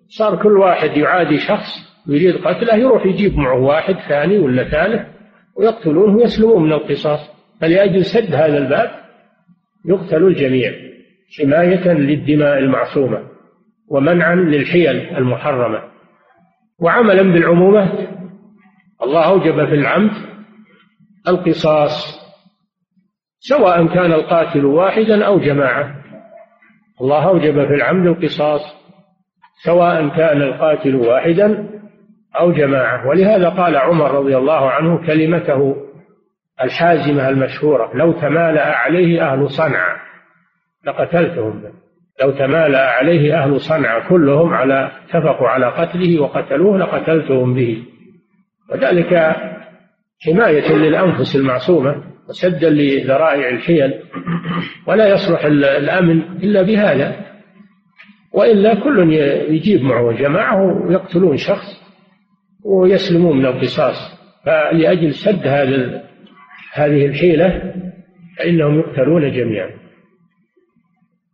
صار 0.09 0.43
كل 0.43 0.57
واحد 0.59 0.97
يعادي 0.97 1.39
شخص 1.39 1.87
يريد 2.09 2.35
قتله 2.35 2.77
يروح 2.77 3.07
يجيب 3.07 3.37
معه 3.37 3.59
واحد 3.59 3.95
ثاني 4.09 4.39
ولا 4.39 4.71
ثالث 4.71 5.07
ويقتلونه 5.57 6.17
ويسلمون 6.17 6.63
من 6.63 6.73
القصاص. 6.73 7.21
فلأجل 7.61 8.05
سد 8.05 8.35
هذا 8.35 8.59
الباب 8.59 8.91
يقتل 9.85 10.27
الجميع. 10.27 10.73
حماية 11.39 11.93
للدماء 11.93 12.59
المعصومة 12.59 13.23
ومنعا 13.89 14.35
للحيل 14.35 15.17
المحرمة. 15.17 15.83
وعملا 16.81 17.23
بالعمومات 17.23 18.09
الله 19.03 19.25
أوجب 19.25 19.67
في 19.67 19.75
العمد 19.75 20.13
القصاص 21.29 22.27
سواء 23.39 23.87
كان 23.87 24.13
القاتل 24.13 24.65
واحدا 24.65 25.25
أو 25.27 25.39
جماعة. 25.39 25.95
الله 27.01 27.29
أوجب 27.29 27.67
في 27.67 27.75
العمد 27.75 28.07
القصاص 28.07 28.61
سواء 29.65 30.09
كان 30.09 30.43
القاتل 30.43 30.95
واحدا 30.95 31.69
أو 32.41 32.53
جماعة. 32.53 33.09
ولهذا 33.09 33.49
قال 33.49 33.77
عمر 33.77 34.11
رضي 34.11 34.37
الله 34.37 34.71
عنه 34.71 35.07
كلمته 35.07 35.77
الحازمة 36.63 37.29
المشهورة 37.29 37.91
لو 37.95 38.13
تمالأ 38.13 38.77
عليه 38.77 39.33
أهل 39.33 39.51
صنعاء. 39.51 39.96
لقتلتهم. 40.87 41.63
لو 42.23 42.31
تمالأ 42.31 42.91
عليه 42.91 43.43
أهل 43.43 43.61
صنعاء 43.61 44.09
كلهم 44.09 44.55
على 44.55 44.91
اتفقوا 45.05 45.49
على 45.49 45.67
قتله 45.67 46.21
وقتلوه 46.21 46.79
لقتلتهم 46.79 47.55
به. 47.55 47.83
وذلك 48.71 49.37
حماية 50.27 50.73
للأنفس 50.73 51.37
المعصومة 51.37 52.03
وسدا 52.29 52.71
لذرائع 52.71 53.49
الحيل. 53.49 53.95
ولا 54.87 55.09
يصلح 55.09 55.45
الأمن 55.45 56.21
إلا 56.21 56.63
بهذا. 56.63 57.17
وإلا 58.33 58.75
كل 58.75 59.13
يجيب 59.49 59.83
معه 59.83 60.13
جماعة 60.13 60.87
ويقتلون 60.87 61.37
شخص 61.37 61.83
ويسلمون 62.65 63.39
من 63.39 63.47
القصاص. 63.47 64.17
فلأجل 64.45 65.15
سد 65.15 65.47
هذا 65.47 66.03
هذه 66.73 67.07
الحيلة 67.07 67.75
فإنهم 68.39 68.79
يقتلون 68.79 69.33
جميعا. 69.33 69.86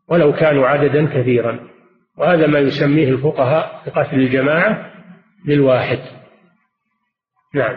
ولو 0.09 0.33
كانوا 0.33 0.67
عددا 0.67 1.07
كثيرا. 1.07 1.73
وهذا 2.19 2.47
ما 2.47 2.59
يسميه 2.59 3.09
الفقهاء 3.09 3.83
بقتل 3.87 4.17
الجماعة 4.17 4.93
للواحد 5.47 5.99
نعم. 7.55 7.77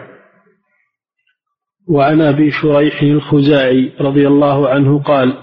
وعن 1.88 2.20
أبي 2.20 2.50
شريح 2.50 3.02
الخزاعي 3.02 3.92
رضي 4.00 4.26
الله 4.26 4.68
عنه 4.68 5.02
قال 5.02 5.36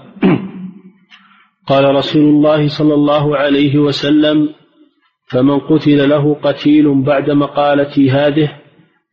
قال 1.68 1.94
رسول 1.94 2.22
الله 2.22 2.68
صلى 2.68 2.94
الله 2.94 3.36
عليه 3.36 3.78
وسلم 3.78 4.48
فمن 5.26 5.58
قتل 5.58 6.08
له 6.08 6.34
قتيل 6.34 7.02
بعد 7.02 7.30
مقالة 7.30 8.12
هذه 8.12 8.52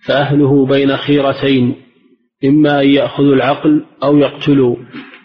فأهله 0.06 0.66
بين 0.66 0.98
خيرتين 0.98 1.76
إما 2.46 2.82
أن 2.82 2.90
يأخذوا 2.90 3.36
العقل 3.36 3.86
أو 4.04 4.18
يقتلوا 4.18 4.76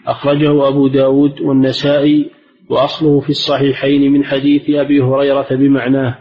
أخرجه 0.07 0.67
أبو 0.67 0.87
داود 0.87 1.41
والنسائي 1.41 2.36
وأصله 2.69 3.19
في 3.19 3.29
الصحيحين 3.29 4.11
من 4.11 4.23
حديث 4.23 4.69
أبي 4.69 5.01
هريرة 5.01 5.47
بمعناه. 5.51 6.17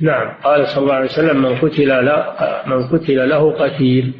نعم. 0.00 0.28
قال 0.44 0.68
صلى 0.68 0.82
الله 0.82 0.94
عليه 0.94 1.04
وسلم 1.04 1.42
من 1.42 1.56
قتل 1.56 1.88
له 1.88 2.36
من 2.66 2.88
قتل 2.88 3.28
له 3.28 3.52
قتيل 3.52 4.12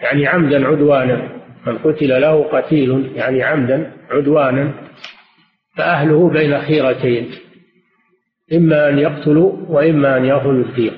يعني 0.00 0.26
عمدا 0.26 0.66
عدوانا. 0.66 1.44
من 1.66 1.78
قتل 1.78 2.08
له 2.08 2.42
قتيل 2.42 3.12
يعني 3.14 3.42
عمدا 3.42 3.92
عدوانا 4.10 4.74
فأهله 5.76 6.30
بين 6.30 6.60
خيرتين 6.60 7.30
إما 8.52 8.88
أن 8.88 8.98
يقتلوا 8.98 9.52
وإما 9.68 10.16
أن 10.16 10.24
يأخذوا 10.24 10.64
الدية 10.64 10.92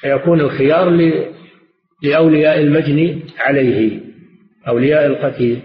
فيكون 0.00 0.40
الخيار 0.40 1.12
لأولياء 2.02 2.60
المجني 2.60 3.22
عليه 3.38 4.00
أولياء 4.68 5.06
القتيل. 5.06 5.60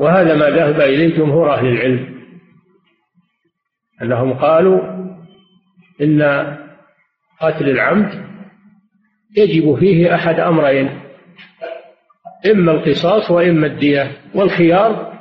وهذا 0.00 0.34
ما 0.34 0.50
ذهب 0.50 0.80
إليه 0.80 1.16
جمهور 1.16 1.54
أهل 1.54 1.66
العلم 1.66 2.20
أنهم 4.02 4.32
قالوا 4.32 4.80
إن 6.00 6.22
قتل 7.40 7.68
العمد 7.68 8.24
يجب 9.36 9.78
فيه 9.78 10.14
أحد 10.14 10.40
أمرين 10.40 11.00
إما 12.50 12.72
القصاص 12.72 13.30
وإما 13.30 13.66
الدية 13.66 14.16
والخيار 14.34 15.20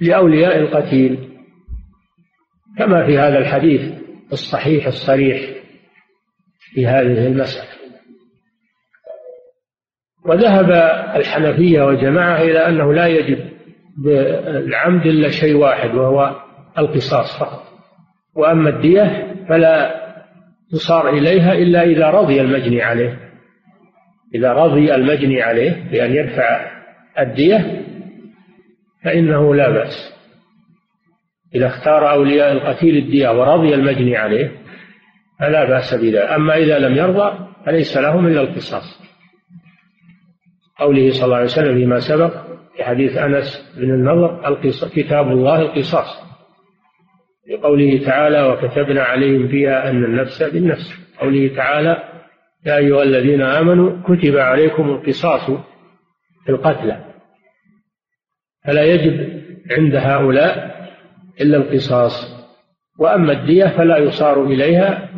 لأولياء 0.00 0.58
القتيل 0.58 1.28
كما 2.78 3.06
في 3.06 3.18
هذا 3.18 3.38
الحديث 3.38 3.92
الصحيح 4.32 4.86
الصريح 4.86 5.40
في 6.58 6.86
هذه 6.86 7.26
المسألة. 7.26 7.74
وذهب 10.26 10.70
الحنفية 11.16 11.82
وجماعة 11.82 12.42
إلى 12.42 12.68
أنه 12.68 12.92
لا 12.92 13.06
يجب 13.06 13.53
بالعمد 13.96 15.06
إلا 15.06 15.28
شيء 15.28 15.56
واحد 15.56 15.94
وهو 15.94 16.36
القصاص 16.78 17.38
فقط. 17.38 17.62
وأما 18.34 18.70
الدية 18.70 19.34
فلا 19.48 20.04
تصار 20.70 21.08
إليها 21.08 21.52
إلا 21.52 21.82
إذا 21.82 22.10
رضي 22.10 22.40
المجني 22.40 22.82
عليه. 22.82 23.18
إذا 24.34 24.52
رضي 24.52 24.94
المجني 24.94 25.42
عليه 25.42 25.90
بأن 25.90 26.14
يدفع 26.14 26.70
الدية 27.18 27.84
فإنه 29.04 29.54
لا 29.54 29.70
بأس. 29.70 30.14
إذا 31.54 31.66
اختار 31.66 32.10
أولياء 32.10 32.52
القتيل 32.52 32.96
الدية 32.96 33.28
ورضي 33.28 33.74
المجني 33.74 34.16
عليه 34.16 34.52
فلا 35.40 35.64
بأس 35.64 35.94
بذلك 35.94 36.30
أما 36.30 36.56
إذا 36.56 36.78
لم 36.78 36.96
يرضى 36.96 37.48
فليس 37.66 37.96
لهم 37.96 38.26
إلا 38.26 38.40
القصاص. 38.40 39.04
قوله 40.78 41.10
صلى 41.10 41.24
الله 41.24 41.36
عليه 41.36 41.46
وسلم 41.46 41.74
فيما 41.74 41.98
سبق 41.98 42.53
في 42.76 42.84
حديث 42.84 43.16
أنس 43.16 43.74
بن 43.76 43.90
النضر 43.90 44.58
كتاب 44.94 45.28
الله 45.28 45.60
القصاص. 45.60 46.24
لقوله 47.50 48.04
تعالى 48.06 48.42
وكتبنا 48.42 49.02
عليهم 49.02 49.48
فيها 49.48 49.90
أن 49.90 50.04
النفس 50.04 50.42
بالنفس. 50.42 51.16
قوله 51.20 51.56
تعالى 51.56 52.02
يا 52.66 52.76
أيها 52.76 53.02
الذين 53.02 53.42
آمنوا 53.42 54.02
كتب 54.02 54.36
عليكم 54.36 54.90
القصاص 54.90 55.50
في 56.44 56.50
القتلى. 56.50 57.04
فلا 58.64 58.82
يجب 58.84 59.42
عند 59.70 59.96
هؤلاء 59.96 60.74
إلا 61.40 61.56
القصاص. 61.56 62.34
وأما 62.98 63.32
الدية 63.32 63.64
فلا 63.64 63.98
يصار 63.98 64.44
إليها 64.44 65.10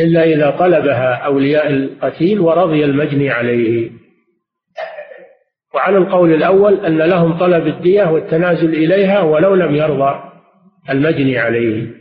إلا 0.00 0.24
إذا 0.24 0.50
طلبها 0.50 1.14
أولياء 1.14 1.70
القتيل 1.70 2.40
ورضي 2.40 2.84
المجني 2.84 3.30
عليه. 3.30 3.90
وعلى 5.74 5.98
القول 5.98 6.34
الأول 6.34 6.86
أن 6.86 6.98
لهم 6.98 7.38
طلب 7.38 7.66
الدية 7.66 8.04
والتنازل 8.04 8.74
إليها 8.74 9.20
ولو 9.20 9.54
لم 9.54 9.74
يرضى 9.74 10.22
المجني 10.90 11.38
عليه. 11.38 11.94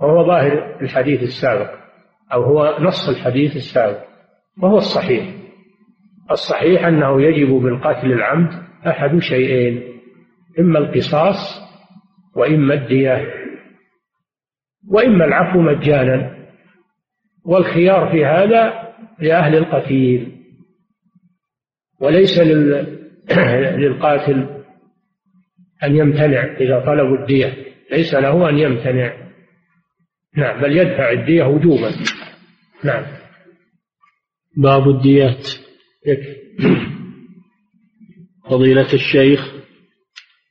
وهو 0.00 0.26
ظاهر 0.26 0.76
الحديث 0.80 1.22
السابق 1.22 1.70
أو 2.32 2.42
هو 2.42 2.76
نص 2.80 3.08
الحديث 3.08 3.56
السابق 3.56 3.98
وهو 4.62 4.76
الصحيح. 4.76 5.24
الصحيح 6.30 6.86
أنه 6.86 7.22
يجب 7.22 7.48
بالقتل 7.48 8.12
العمد 8.12 8.50
أحد 8.86 9.18
شيئين 9.18 9.82
إما 10.58 10.78
القصاص 10.78 11.60
وإما 12.36 12.74
الدية 12.74 13.28
وإما 14.90 15.24
العفو 15.24 15.60
مجانا. 15.60 16.38
والخيار 17.44 18.08
في 18.10 18.24
هذا 18.24 18.88
لأهل 19.18 19.54
القتيل. 19.54 20.37
وليس 22.00 22.38
للقاتل 23.80 24.58
أن 25.84 25.96
يمتنع 25.96 26.56
إذا 26.60 26.84
طلبوا 26.86 27.18
الدية 27.18 27.68
ليس 27.90 28.14
له 28.14 28.48
أن 28.48 28.58
يمتنع. 28.58 29.12
نعم 30.36 30.60
بل 30.60 30.76
يدفع 30.76 31.10
الدية 31.10 31.44
وجوبا. 31.44 31.90
نعم. 32.84 33.04
باب 34.56 34.88
الديات. 34.88 35.48
فضيلة 38.50 38.94
الشيخ 38.94 39.52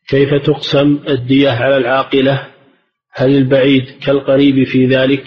كيف 0.10 0.34
تقسم 0.34 1.00
الدية 1.10 1.50
على 1.50 1.78
العاقلة؟ 1.78 2.48
هل 3.14 3.38
البعيد 3.38 3.84
كالقريب 4.06 4.64
في 4.64 4.86
ذلك؟ 4.86 5.24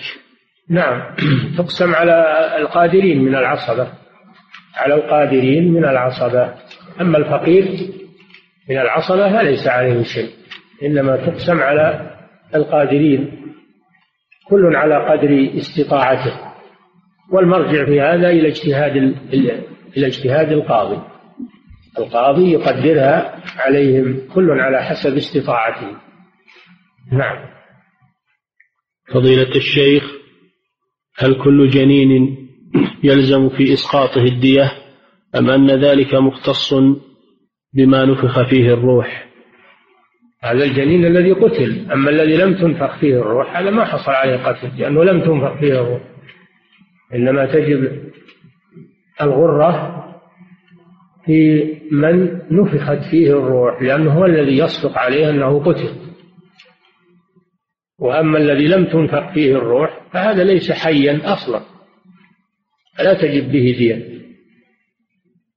نعم 0.69 1.17
تقسم 1.59 1.95
على 1.95 2.15
القادرين 2.59 3.23
من 3.23 3.35
العصبة. 3.35 4.00
على 4.77 4.95
القادرين 4.95 5.73
من 5.73 5.85
العصبة. 5.85 6.55
أما 7.01 7.19
الفقير 7.19 7.65
من 8.71 8.79
العصبة 8.79 9.39
فليس 9.39 9.67
عليه 9.67 10.03
شيء 10.03 10.31
إنما 10.83 11.17
تقسم 11.17 11.61
على 11.61 12.17
القادرين 12.55 13.41
كل 14.49 14.77
على 14.77 14.95
قدر 14.95 15.59
استطاعته. 15.59 16.51
والمرجع 17.33 17.85
في 17.85 18.01
هذا 18.01 18.31
إلى 18.31 18.49
اجتهاد 18.49 18.97
إلى 19.97 20.07
اجتهاد 20.07 20.53
القاضي. 20.53 21.03
القاضي 21.99 22.53
يقدرها 22.53 23.43
عليهم 23.57 24.29
كل 24.35 24.51
على 24.51 24.83
حسب 24.83 25.17
استطاعته. 25.17 25.97
نعم. 27.13 27.51
فضيلة 29.15 29.57
الشيخ 29.57 30.05
هل 31.19 31.43
كل 31.45 31.71
جنين 31.71 32.40
يلزم 33.03 33.49
في 33.49 33.73
إسقاطه 33.73 34.23
الدية 34.23 34.73
أم 35.39 35.51
أن 35.51 35.71
ذلك 35.71 36.15
مختص 36.15 36.75
بما 37.75 38.05
نفخ 38.05 38.49
فيه 38.49 38.75
الروح؟ 38.75 39.31
هذا 40.43 40.65
الجنين 40.65 41.07
الذي 41.07 41.33
قتل 41.33 41.91
أما 41.93 42.11
الذي 42.11 42.37
لم 42.37 42.55
تنفخ 42.55 42.99
فيه 42.99 43.15
الروح 43.15 43.57
هذا 43.57 43.71
ما 43.71 43.85
حصل 43.85 44.13
عليه 44.13 44.37
قتل 44.37 44.79
لأنه 44.79 45.05
لم 45.05 45.21
تنفخ 45.21 45.61
فيه 45.61 45.81
الروح. 45.81 46.01
إنما 47.15 47.47
تجب 47.47 48.11
الغرة 49.21 50.05
في 51.25 51.65
من 51.91 52.41
نفخت 52.51 53.11
فيه 53.11 53.31
الروح 53.31 53.83
لأنه 53.83 54.13
هو 54.13 54.25
الذي 54.25 54.59
يصدق 54.59 54.99
عليه 54.99 55.31
أنه 55.31 55.65
قتل. 55.65 55.91
وأما 57.99 58.39
الذي 58.39 58.69
لم 58.69 58.85
تنفق 58.85 59.33
فيه 59.33 59.57
الروح 59.57 60.01
فهذا 60.13 60.45
ليس 60.45 60.73
حيا 60.73 61.21
أصلا. 61.33 61.70
فلا 63.01 63.15
تجب 63.15 63.53
به 63.53 63.75
دية 63.79 64.21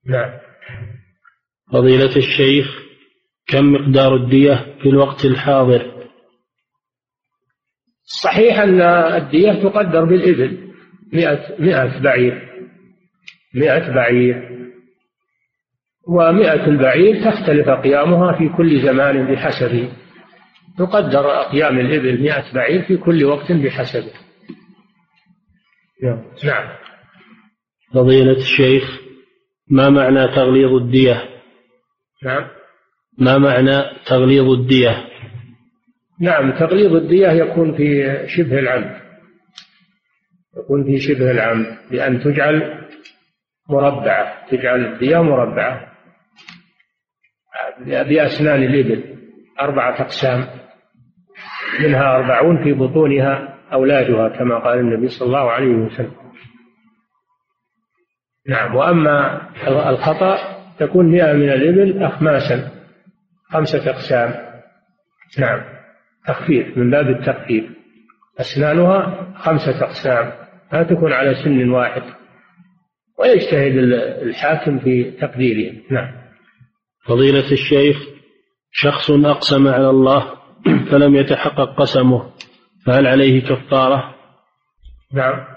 نعم. 0.05 0.31
فضيلة 1.73 2.15
الشيخ 2.15 2.83
كم 3.47 3.73
مقدار 3.73 4.15
الدية 4.15 4.75
في 4.81 4.89
الوقت 4.89 5.25
الحاضر؟ 5.25 5.93
صحيح 8.23 8.59
أن 8.59 8.81
الدية 8.81 9.51
تقدر 9.53 10.05
بالإبل. 10.05 10.73
مئة, 11.13 11.55
مئة 11.59 11.99
بعير. 11.99 12.67
مئة 13.55 13.93
بعير. 13.93 14.49
ومئة 16.07 16.65
البعير 16.65 17.31
تختلف 17.31 17.67
أقيامها 17.67 18.37
في 18.37 18.49
كل 18.57 18.81
زمان 18.81 19.33
بحسبه 19.33 19.91
تقدر 20.77 21.41
أقيام 21.41 21.79
الإبل 21.79 22.21
مئة 22.21 22.53
بعير 22.53 22.81
في 22.81 22.97
كل 22.97 23.25
وقت 23.25 23.51
بحسبه 23.51 24.13
نعم. 26.43 26.82
فضيلة 27.93 28.37
الشيخ 28.37 29.01
ما 29.67 29.89
معنى 29.89 30.27
تغليظ 30.27 30.73
الدية؟ 30.73 31.23
نعم. 32.23 32.47
ما 33.17 33.37
معنى 33.37 33.83
تغليظ 34.05 34.49
الدية؟ 34.49 35.07
نعم 36.19 36.51
تغليظ 36.51 36.95
الدية 36.95 37.27
يكون 37.27 37.77
في 37.77 38.17
شبه 38.27 38.59
العمد. 38.59 39.01
يكون 40.57 40.83
في 40.83 40.97
شبه 40.97 41.31
العمد 41.31 41.77
بأن 41.91 42.19
تجعل 42.23 42.87
مربعة 43.69 44.49
تجعل 44.51 44.85
الدية 44.85 45.23
مربعة 45.23 45.93
بأسنان 47.87 48.63
الإبل 48.63 49.03
أربعة 49.61 50.01
أقسام 50.01 50.47
منها 51.79 52.15
أربعون 52.15 52.63
في 52.63 52.73
بطونها 52.73 53.59
أولادها 53.73 54.29
كما 54.29 54.59
قال 54.59 54.79
النبي 54.79 55.07
صلى 55.07 55.25
الله 55.25 55.51
عليه 55.51 55.75
وسلم. 55.75 56.22
نعم 58.47 58.75
وأما 58.75 59.41
الخطأ 59.89 60.37
تكون 60.79 61.05
مئة 61.05 61.33
من 61.33 61.49
الإبل 61.49 62.03
أخماسا 62.03 62.71
خمسة 63.51 63.89
أقسام. 63.89 64.33
نعم 65.39 65.61
تخفيف 66.27 66.77
من 66.77 66.89
باب 66.89 67.09
التخفيف. 67.09 67.65
أسنانها 68.39 69.27
خمسة 69.35 69.85
أقسام 69.85 70.31
لا 70.73 70.83
تكون 70.83 71.13
على 71.13 71.33
سن 71.43 71.69
واحد. 71.69 72.03
ويجتهد 73.19 73.77
الحاكم 74.27 74.79
في 74.79 75.11
تقديرهم 75.11 75.81
نعم. 75.91 76.11
فضيلة 77.05 77.51
الشيخ 77.51 77.97
شخص 78.71 79.11
أقسم 79.11 79.67
على 79.67 79.89
الله 79.89 80.33
فلم 80.91 81.15
يتحقق 81.15 81.75
قسمه 81.79 82.29
فهل 82.85 83.07
عليه 83.07 83.41
كفارة؟ 83.41 84.15
نعم. 85.13 85.52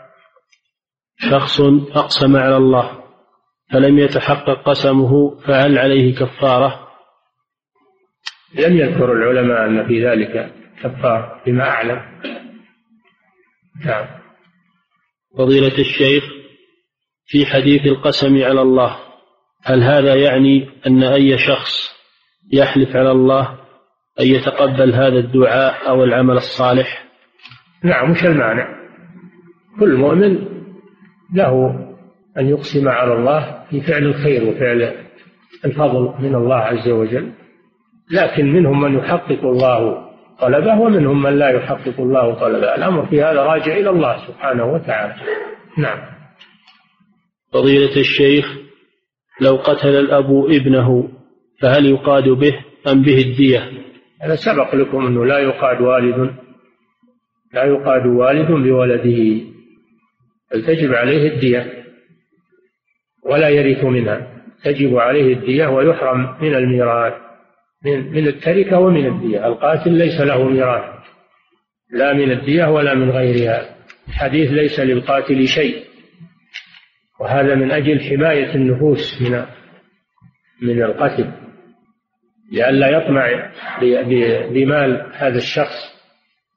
شخص 1.18 1.60
أقسم 1.94 2.36
على 2.36 2.56
الله 2.56 3.04
فلم 3.72 3.98
يتحقق 3.98 4.62
قسمه 4.62 5.36
فهل 5.38 5.78
عليه 5.78 6.14
كفارة؟ 6.14 6.88
لم 8.54 8.76
يذكر 8.76 9.12
العلماء 9.12 9.66
أن 9.66 9.86
في 9.86 10.06
ذلك 10.06 10.52
كفارة 10.82 11.42
بما 11.46 11.68
أعلم. 11.68 12.02
نعم. 13.84 14.06
فضيلة 15.38 15.78
الشيخ 15.78 16.24
في 17.26 17.46
حديث 17.46 17.86
القسم 17.86 18.42
على 18.42 18.62
الله 18.62 18.96
هل 19.64 19.82
هذا 19.82 20.14
يعني 20.14 20.68
أن 20.86 21.02
أي 21.02 21.38
شخص 21.38 21.96
يحلف 22.52 22.96
على 22.96 23.10
الله 23.10 23.58
أن 24.20 24.26
يتقبل 24.26 24.94
هذا 24.94 25.18
الدعاء 25.18 25.88
أو 25.88 26.04
العمل 26.04 26.36
الصالح؟ 26.36 27.04
نعم 27.84 28.10
مش 28.10 28.24
المانع؟ 28.24 28.76
كل 29.80 29.96
مؤمن 29.96 30.55
له 31.34 31.74
أن 32.38 32.48
يقسم 32.48 32.88
على 32.88 33.14
الله 33.14 33.64
في 33.70 33.80
فعل 33.80 34.02
الخير 34.02 34.44
وفعل 34.48 34.92
الفضل 35.64 36.14
من 36.20 36.34
الله 36.34 36.56
عز 36.56 36.88
وجل. 36.88 37.32
لكن 38.12 38.52
منهم 38.52 38.80
من 38.80 38.98
يحقق 38.98 39.44
الله 39.44 40.06
طلبه 40.40 40.80
ومنهم 40.80 41.22
من 41.22 41.38
لا 41.38 41.48
يحقق 41.48 42.00
الله 42.00 42.34
طلبه. 42.34 42.74
الأمر 42.74 43.06
في 43.06 43.22
هذا 43.22 43.42
راجع 43.42 43.76
إلى 43.76 43.90
الله 43.90 44.26
سبحانه 44.26 44.64
وتعالى. 44.64 45.14
نعم. 45.78 45.98
فضيلة 47.52 47.96
الشيخ 47.96 48.56
لو 49.40 49.56
قتل 49.56 49.88
الأب 49.88 50.46
ابنه 50.50 51.08
فهل 51.62 51.86
يقاد 51.86 52.28
به 52.28 52.54
أم 52.88 53.02
به 53.02 53.18
الدية؟ 53.18 53.70
هذا 54.22 54.34
سبق 54.34 54.74
لكم 54.74 55.06
أنه 55.06 55.24
لا 55.24 55.38
يقاد 55.38 55.80
والد 55.80 56.34
لا 57.54 57.64
يقاد 57.64 58.06
والد 58.06 58.50
بولده. 58.50 59.55
بل 60.52 60.66
تجب 60.66 60.94
عليه 60.94 61.28
الدية 61.28 61.84
ولا 63.24 63.48
يرث 63.48 63.84
منها. 63.84 64.32
تجب 64.64 64.96
عليه 64.96 65.34
الدية 65.34 65.66
ويحرم 65.66 66.36
من 66.40 66.54
الميراث 66.54 67.14
من 67.84 68.12
من 68.12 68.26
التركة 68.26 68.78
ومن 68.78 69.06
الدية. 69.06 69.46
القاتل 69.46 69.92
ليس 69.92 70.20
له 70.20 70.48
ميراث 70.48 70.96
لا 71.90 72.12
من 72.12 72.30
الدية 72.30 72.64
ولا 72.64 72.94
من 72.94 73.10
غيرها. 73.10 73.76
الحديث 74.08 74.50
ليس 74.50 74.80
للقاتل 74.80 75.46
شيء. 75.46 75.84
وهذا 77.20 77.54
من 77.54 77.70
أجل 77.70 78.00
حماية 78.00 78.54
النفوس 78.54 79.22
من 79.22 79.44
من 80.62 80.82
القتل. 80.82 81.32
لئلا 82.52 82.88
يطمع 82.88 83.52
بمال 84.50 85.12
هذا 85.14 85.36
الشخص 85.36 85.96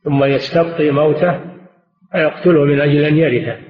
ثم 0.04 0.24
يستبقي 0.24 0.92
موته 0.92 1.40
فيقتله 2.12 2.66
من 2.66 2.82
أجل 2.82 3.04
أن 3.06 3.18
يرثه. 3.18 3.69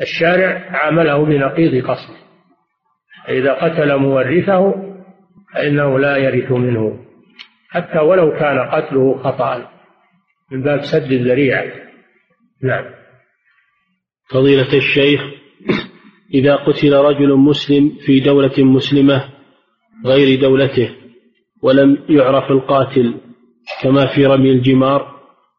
الشارع 0.00 0.70
عامله 0.70 1.24
بنقيض 1.24 1.84
قصده 1.84 2.16
فإذا 3.26 3.52
قتل 3.52 3.96
مورثه 3.96 4.74
فإنه 5.54 5.98
لا 5.98 6.16
يرث 6.16 6.52
منه. 6.52 7.04
حتى 7.68 7.98
ولو 7.98 8.38
كان 8.38 8.58
قتله 8.58 9.22
خطأ. 9.22 9.68
من 10.52 10.62
باب 10.62 10.80
سد 10.80 11.12
الذريعة. 11.12 11.72
نعم. 12.62 12.84
فضيلة 14.30 14.76
الشيخ 14.76 15.20
إذا 16.34 16.56
قتل 16.56 16.92
رجل 16.92 17.36
مسلم 17.36 17.98
في 18.06 18.20
دولة 18.20 18.64
مسلمة 18.64 19.24
غير 20.06 20.40
دولته 20.40 20.90
ولم 21.62 21.98
يعرف 22.08 22.50
القاتل 22.50 23.14
كما 23.82 24.14
في 24.14 24.26
رمي 24.26 24.50
الجمار 24.50 25.16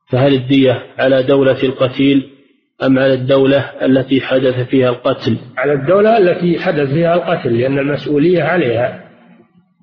فهل 0.09 0.33
الدية 0.33 0.93
على 0.97 1.23
دولة 1.23 1.63
القتيل 1.63 2.36
أم 2.84 2.99
على 2.99 3.13
الدولة 3.13 3.59
التي 3.59 4.21
حدث 4.21 4.69
فيها 4.69 4.89
القتل؟ 4.89 5.38
على 5.57 5.73
الدولة 5.73 6.17
التي 6.17 6.59
حدث 6.59 6.89
فيها 6.89 7.13
القتل 7.15 7.57
لأن 7.57 7.80
المسؤولية 7.80 8.43
عليها 8.43 9.09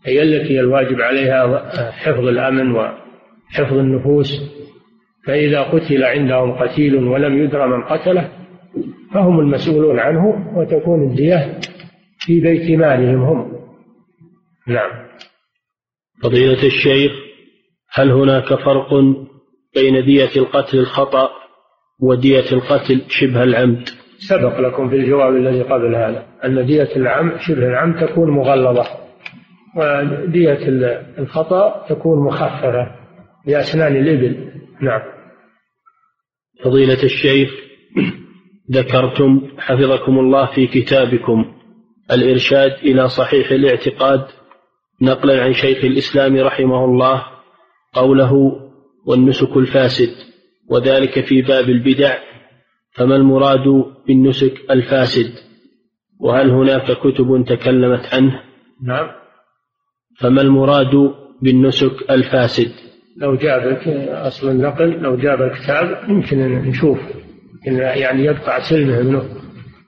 هي 0.04 0.22
التي 0.22 0.60
الواجب 0.60 1.00
عليها 1.00 1.70
حفظ 1.90 2.26
الأمن 2.26 2.70
وحفظ 2.70 3.76
النفوس. 3.76 4.40
فإذا 5.26 5.60
قتل 5.60 6.04
عندهم 6.04 6.52
قتيل 6.52 6.94
ولم 6.94 7.44
يدر 7.44 7.66
من 7.66 7.82
قتله 7.82 8.28
فهم 9.14 9.40
المسؤولون 9.40 9.98
عنه 9.98 10.52
وتكون 10.56 11.10
الدية 11.10 11.58
في 12.18 12.40
بيت 12.40 12.78
مالهم 12.78 13.22
هم. 13.22 13.52
نعم. 14.66 14.90
فضيلة 16.22 16.66
الشيخ 16.66 17.12
هل 17.92 18.10
هناك 18.10 18.54
فرق 18.54 18.94
بين 19.74 20.04
دية 20.04 20.30
القتل 20.36 20.78
الخطأ 20.78 21.43
ودية 22.00 22.52
القتل 22.52 23.02
شبه 23.08 23.42
العمد. 23.42 23.88
سبق 24.18 24.60
لكم 24.60 24.88
في 24.88 24.96
الجواب 24.96 25.36
الذي 25.36 25.62
قبل 25.62 25.94
هذا 25.94 26.26
أن 26.44 26.66
دية 26.66 26.96
العمد 26.96 27.40
شبه 27.40 27.66
العمد 27.66 28.08
تكون 28.08 28.30
مغلظة 28.30 28.84
ودية 29.76 30.58
الخطأ 31.18 31.86
تكون 31.88 32.26
مخففة 32.26 32.90
بأسنان 33.46 33.96
الإبل. 33.96 34.52
نعم. 34.80 35.00
فضيلة 36.64 37.02
الشيخ 37.02 37.50
ذكرتم 38.72 39.40
حفظكم 39.58 40.18
الله 40.18 40.46
في 40.54 40.66
كتابكم 40.66 41.54
الإرشاد 42.12 42.72
إلى 42.82 43.08
صحيح 43.08 43.50
الاعتقاد 43.50 44.26
نقلا 45.02 45.44
عن 45.44 45.52
شيخ 45.52 45.84
الإسلام 45.84 46.36
رحمه 46.36 46.84
الله 46.84 47.24
قوله 47.92 48.32
والنسك 49.06 49.56
الفاسد 49.56 50.33
وذلك 50.74 51.24
في 51.24 51.42
باب 51.42 51.68
البدع 51.68 52.18
فما 52.92 53.16
المراد 53.16 53.84
بالنسك 54.06 54.70
الفاسد؟ 54.70 55.30
وهل 56.20 56.50
هناك 56.50 56.92
كتب 56.92 57.44
تكلمت 57.48 58.14
عنه؟ 58.14 58.40
نعم. 58.82 59.10
فما 60.20 60.42
المراد 60.42 61.14
بالنسك 61.42 62.10
الفاسد؟ 62.10 62.72
لو 63.16 63.36
جابك 63.36 63.88
أصل 64.08 64.50
النقل 64.50 64.90
لو 64.90 65.16
جاب 65.16 65.42
الكتاب 65.42 66.08
يمكن 66.08 66.38
نشوف 66.38 66.98
يعني 67.66 68.24
يقطع 68.24 68.58
سلمه 68.70 69.02
منه 69.02 69.22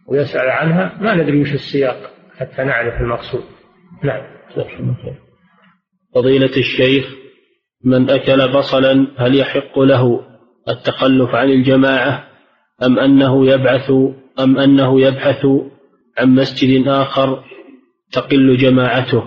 ويسأل 0.08 0.50
عنها 0.50 0.98
ما 1.00 1.14
ندري 1.14 1.40
وش 1.40 1.52
السياق 1.52 2.10
حتى 2.36 2.64
نعرف 2.64 3.00
المقصود. 3.00 3.44
نعم. 4.04 4.22
فضيلة 6.14 6.56
الشيخ 6.56 7.06
من 7.84 8.10
أكل 8.10 8.52
بصلا 8.52 9.06
هل 9.18 9.34
يحق 9.38 9.78
له 9.78 10.35
التخلف 10.68 11.34
عن 11.34 11.48
الجماعة 11.48 12.24
أم 12.82 12.98
أنه 12.98 13.46
يبعث 13.46 13.90
أم 14.40 14.58
أنه 14.58 15.00
يبحث 15.00 15.46
عن 16.18 16.34
مسجد 16.34 16.88
آخر 16.88 17.44
تقل 18.12 18.56
جماعته؟ 18.56 19.22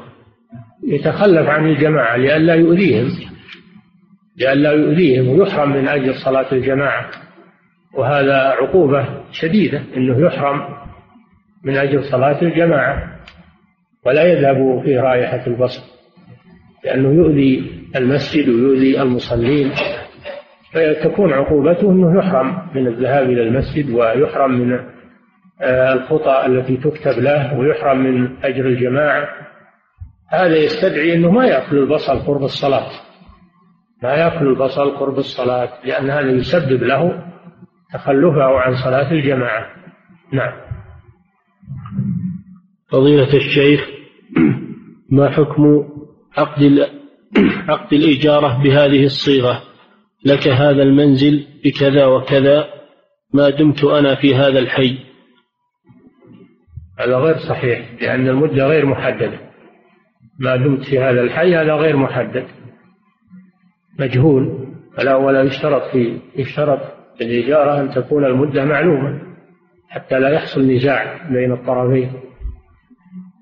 يتخلف 0.83 1.47
عن 1.47 1.69
الجماعة 1.69 2.17
لئلا 2.17 2.53
يؤذيهم 2.53 3.07
لئلا 4.37 4.71
يؤذيهم 4.71 5.27
ويحرم 5.27 5.71
من 5.71 5.87
أجل 5.87 6.15
صلاة 6.15 6.51
الجماعة. 6.51 7.09
وهذا 7.93 8.35
عقوبة 8.37 9.07
شديدة 9.31 9.81
أنه 9.97 10.25
يحرم 10.27 10.61
من 11.63 11.77
أجل 11.77 12.03
صلاة 12.03 12.41
الجماعة 12.41 13.19
ولا 14.05 14.23
يذهب 14.23 14.81
في 14.85 14.97
رائحة 14.97 15.47
البصر 15.47 15.81
لأنه 16.85 17.13
يؤذي 17.13 17.71
المسجد 17.95 18.49
ويؤذي 18.49 19.01
المصلين. 19.01 19.71
فتكون 20.73 21.33
عقوبته 21.33 21.91
أنه 21.91 22.19
يحرم 22.19 22.67
من 22.75 22.87
الذهاب 22.87 23.29
إلى 23.29 23.43
المسجد 23.43 23.89
ويحرم 23.89 24.51
من 24.51 24.79
آه، 25.61 25.93
الخطى 25.93 26.45
التي 26.45 26.77
تكتب 26.77 27.19
له 27.19 27.59
ويحرم 27.59 27.97
من 27.97 28.43
أجر 28.43 28.65
الجماعة. 28.65 29.29
هذا 30.27 30.57
يستدعي 30.57 31.13
أنه 31.13 31.31
ما 31.31 31.45
يأكل 31.45 31.77
البصل 31.77 32.19
قرب 32.19 32.43
الصلاة. 32.43 32.89
ما 34.03 34.13
يأكل 34.13 34.47
البصل 34.47 34.97
قرب 34.97 35.17
الصلاة 35.17 35.69
لأن 35.85 36.09
هذا 36.09 36.31
يسبب 36.31 36.83
له 36.83 37.23
تخلفه 37.93 38.59
عن 38.59 38.75
صلاة 38.75 39.11
الجماعة. 39.11 39.65
نعم. 40.33 40.53
فضيلة 42.91 43.33
الشيخ 43.33 43.87
ما 45.09 45.29
حكم 45.29 45.89
عقد 46.37 46.89
عقد 47.69 47.93
الإجارة 47.93 48.63
بهذه 48.63 49.05
الصيغة؟ 49.05 49.68
لك 50.25 50.47
هذا 50.47 50.83
المنزل 50.83 51.47
بكذا 51.65 52.05
وكذا 52.05 52.67
ما 53.33 53.49
دمت 53.49 53.83
أنا 53.83 54.15
في 54.15 54.35
هذا 54.35 54.59
الحي. 54.59 54.97
هذا 56.99 57.17
غير 57.17 57.37
صحيح 57.37 57.93
لأن 58.01 58.27
المدة 58.27 58.67
غير 58.67 58.85
محددة. 58.85 59.39
ما 60.39 60.55
دمت 60.55 60.83
في 60.83 60.99
هذا 60.99 61.21
الحي 61.21 61.55
هذا 61.55 61.73
غير 61.73 61.97
محدد. 61.97 62.47
مجهول. 63.99 64.69
فلا 64.97 65.15
ولا 65.15 65.43
يشترط 65.43 65.91
في 65.91 66.19
يشترط 66.35 66.79
في 67.17 67.23
الإجارة 67.23 67.81
أن 67.81 67.89
تكون 67.89 68.25
المدة 68.25 68.65
معلومة 68.65 69.21
حتى 69.89 70.19
لا 70.19 70.29
يحصل 70.29 70.61
نزاع 70.61 71.27
بين 71.29 71.51
الطرفين. 71.51 72.13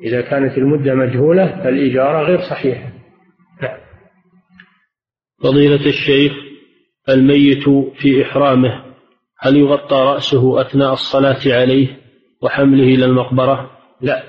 إذا 0.03 0.21
كانت 0.21 0.57
المدة 0.57 0.95
مجهولة 0.95 1.63
فالإجارة 1.63 2.21
غير 2.21 2.39
صحيحة. 2.39 2.91
نعم. 3.61 3.77
فضيلة 5.43 5.85
الشيخ 5.85 6.46
الميت 7.09 7.69
في 8.01 8.23
إحرامه 8.23 8.83
هل 9.39 9.57
يغطى 9.57 9.95
رأسه 9.95 10.61
أثناء 10.61 10.93
الصلاة 10.93 11.39
عليه 11.45 11.97
وحمله 12.41 12.83
إلى 12.83 13.05
المقبرة؟ 13.05 13.71
لا. 14.01 14.23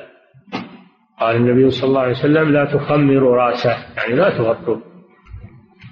قال 1.21 1.37
النبي 1.37 1.71
صلى 1.71 1.89
الله 1.89 2.01
عليه 2.01 2.13
وسلم 2.13 2.53
لا 2.53 2.65
تخمروا 2.65 3.37
رأسه 3.37 3.77
يعني 3.97 4.15
لا 4.15 4.39
تغطوا 4.39 4.77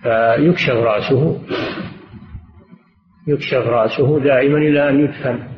فيكشف 0.03 0.75
رأسه 0.75 1.41
يكشف 3.29 3.67
رأسه 3.67 4.21
دائما 4.21 4.59
إلى 4.59 4.89
أن 4.89 5.01
يدفن. 5.01 5.49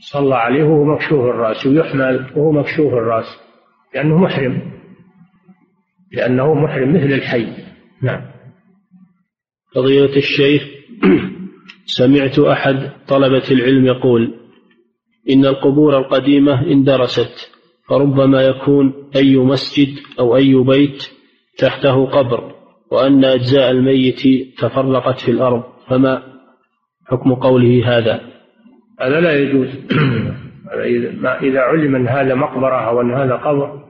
صلى 0.00 0.34
عليه 0.34 0.64
وهو 0.64 0.84
مكشوف 0.84 1.20
الرأس 1.20 1.66
ويحمل 1.66 2.30
وهو 2.36 2.52
مكشوف 2.52 2.92
الرأس 2.92 3.40
لأنه 3.94 4.18
محرم. 4.18 4.62
لأنه 6.12 6.54
محرم 6.54 6.94
مثل 6.94 7.12
الحي. 7.12 7.52
نعم. 8.02 8.37
فضيلة 9.74 10.16
الشيخ 10.16 10.62
سمعت 11.98 12.38
أحد 12.38 12.90
طلبة 13.08 13.42
العلم 13.50 13.86
يقول 13.86 14.34
إن 15.30 15.46
القبور 15.46 15.98
القديمة 15.98 16.62
اندرست 16.62 17.50
فربما 17.88 18.42
يكون 18.42 19.10
أي 19.16 19.36
مسجد 19.36 19.88
أو 20.20 20.36
أي 20.36 20.54
بيت 20.54 21.10
تحته 21.58 22.06
قبر 22.06 22.52
وأن 22.90 23.24
أجزاء 23.24 23.70
الميت 23.70 24.20
تفرقت 24.58 25.20
في 25.20 25.30
الأرض 25.30 25.62
فما 25.88 26.22
حكم 27.06 27.34
قوله 27.34 27.98
هذا؟ 27.98 28.20
هذا 29.00 29.20
لا 29.20 29.32
يجوز. 29.32 29.68
إذا 31.42 31.60
علم 31.60 31.96
أن 31.96 32.08
هذا 32.08 32.34
مقبرة 32.34 32.88
أو 32.88 33.00
أن 33.00 33.10
هذا 33.10 33.34
قبر 33.34 33.80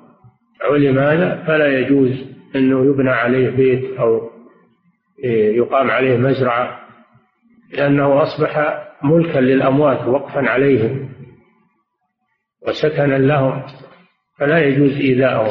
علم 0.71 0.99
هذا 0.99 1.45
فلا 1.47 1.79
يجوز 1.79 2.11
أنه 2.57 2.85
يبنى 2.85 3.11
عليه 3.11 3.51
بيت 3.51 3.99
أو 3.99 4.38
يقام 5.25 5.91
عليه 5.91 6.17
مزرعة 6.17 6.81
لأنه 7.73 8.23
أصبح 8.23 8.85
ملكا 9.03 9.39
للأموات 9.39 10.09
وقفا 10.09 10.51
عليهم 10.51 11.09
وسكنا 12.67 13.19
لهم 13.19 13.63
فلا 14.39 14.59
يجوز 14.59 14.91
إيذاءهم 14.91 15.51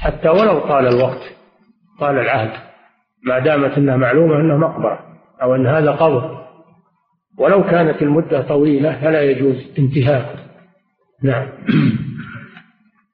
حتى 0.00 0.28
ولو 0.28 0.58
طال 0.58 0.86
الوقت 0.86 1.36
طال 2.00 2.18
العهد 2.18 2.68
ما 3.24 3.38
دامت 3.38 3.78
أنها 3.78 3.96
معلومة 3.96 4.40
أنه 4.40 4.56
مقبرة 4.56 4.98
أو 5.42 5.54
أن 5.54 5.66
هذا 5.66 5.90
قبر. 5.90 6.38
ولو 7.38 7.64
كانت 7.64 8.02
المدة 8.02 8.42
طويلة 8.42 9.00
فلا 9.00 9.22
يجوز 9.22 9.56
انتهاك. 9.78 10.44
نعم. 11.22 11.48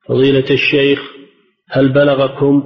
فضيلة 0.08 0.50
الشيخ 0.50 1.00
هل 1.70 1.92
بلغكم 1.92 2.62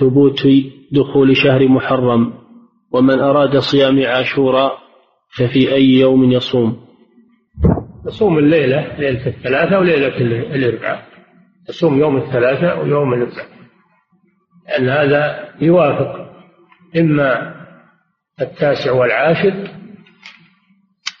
ثبوت 0.00 0.46
دخول 0.92 1.36
شهر 1.36 1.68
محرم 1.68 2.32
ومن 2.92 3.18
أراد 3.18 3.58
صيام 3.58 4.06
عاشوراء 4.06 4.78
ففي 5.36 5.72
أي 5.74 5.84
يوم 5.84 6.32
يصوم؟ 6.32 6.86
يصوم 8.06 8.38
الليلة 8.38 8.96
ليلة 8.98 9.26
الثلاثة 9.26 9.78
وليلة 9.78 10.16
الأربعاء. 10.54 11.02
يصوم 11.68 11.98
يوم 12.00 12.16
الثلاثة 12.16 12.80
ويوم 12.80 13.14
الأربعاء. 13.14 13.46
لأن 14.68 14.88
هذا 14.88 15.48
يوافق 15.60 16.30
إما 16.96 17.54
التاسع 18.40 18.92
والعاشر 18.92 19.54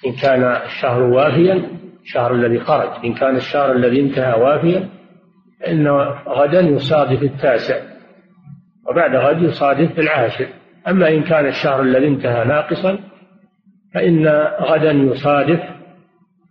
إن 0.06 0.12
كان 0.22 0.44
الشهر 0.44 1.02
وافيا 1.02 1.70
الشهر 2.02 2.34
الذي 2.34 2.60
خرج. 2.60 3.04
إن 3.04 3.14
كان 3.14 3.36
الشهر 3.36 3.72
الذي 3.72 4.00
انتهى 4.00 4.40
وافيا 4.40 4.88
فإن 5.60 5.88
غدا 6.28 6.60
يصادف 6.60 7.22
التاسع. 7.22 7.95
وبعد 8.88 9.16
غد 9.16 9.42
يصادف 9.42 9.98
العاشر 9.98 10.46
أما 10.88 11.08
إن 11.08 11.22
كان 11.22 11.46
الشهر 11.46 11.80
الذي 11.82 12.08
انتهى 12.08 12.44
ناقصا 12.44 12.98
فإن 13.94 14.26
غدا 14.60 14.90
يصادف 14.90 15.60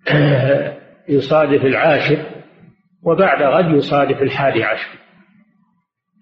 يصادف 1.18 1.66
العاشر 1.66 2.18
وبعد 3.04 3.44
غد 3.44 3.76
يصادف 3.76 4.22
الحادي 4.22 4.64
عشر. 4.64 4.90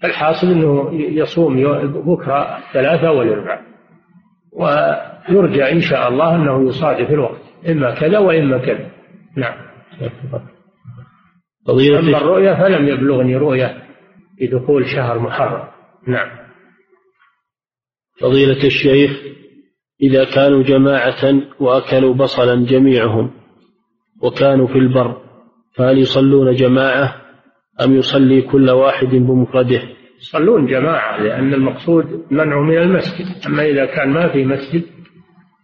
الحاصل 0.03 0.47
أنه 0.47 0.89
يصوم 0.93 1.63
بكرة 1.85 2.57
الثلاثة 2.57 3.11
والأربعاء. 3.11 3.61
ويرجى 4.53 5.71
إن 5.71 5.81
شاء 5.81 6.09
الله 6.09 6.35
أنه 6.35 6.67
يصادف 6.67 7.11
الوقت 7.11 7.41
إما 7.69 7.95
كذا 7.95 8.17
وإما 8.17 8.57
كذا. 8.57 8.89
نعم. 9.37 9.55
أما 11.99 12.17
الرؤيا 12.17 12.55
فلم 12.55 12.87
يبلغني 12.87 13.35
رؤيا 13.35 13.81
في 14.37 14.47
دخول 14.47 14.85
شهر 14.87 15.19
محرم. 15.19 15.72
نعم. 16.07 16.29
فضيلة 18.21 18.63
الشيخ 18.63 19.11
إذا 20.01 20.23
كانوا 20.23 20.63
جماعة 20.63 21.41
وأكلوا 21.59 22.13
بصلا 22.13 22.65
جميعهم 22.65 23.31
وكانوا 24.21 24.67
في 24.67 24.77
البر 24.77 25.21
فهل 25.75 25.97
يصلون 25.97 26.55
جماعة 26.55 27.21
أم 27.81 27.95
يصلي 27.95 28.41
كل 28.41 28.69
واحد 28.69 29.07
بمفرده؟ 29.07 29.81
يصلون 30.19 30.65
جماعة 30.65 31.23
لأن 31.23 31.53
المقصود 31.53 32.25
منع 32.31 32.61
من 32.61 32.77
المسجد. 32.77 33.45
أما 33.47 33.65
إذا 33.65 33.85
كان 33.85 34.09
ما 34.09 34.33
في 34.33 34.45
مسجد 34.45 34.83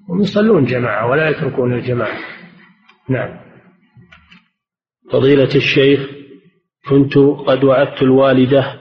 هم 0.10 0.22
يصلون 0.22 0.66
جماعة 0.66 1.10
ولا 1.10 1.30
يتركون 1.30 1.74
الجماعة. 1.74 2.20
نعم. 3.10 3.40
فضيلة 5.12 5.56
الشيخ 5.56 6.10
كنت 6.90 7.18
قد 7.18 7.64
وعدت 7.64 8.02
الوالدة 8.02 8.80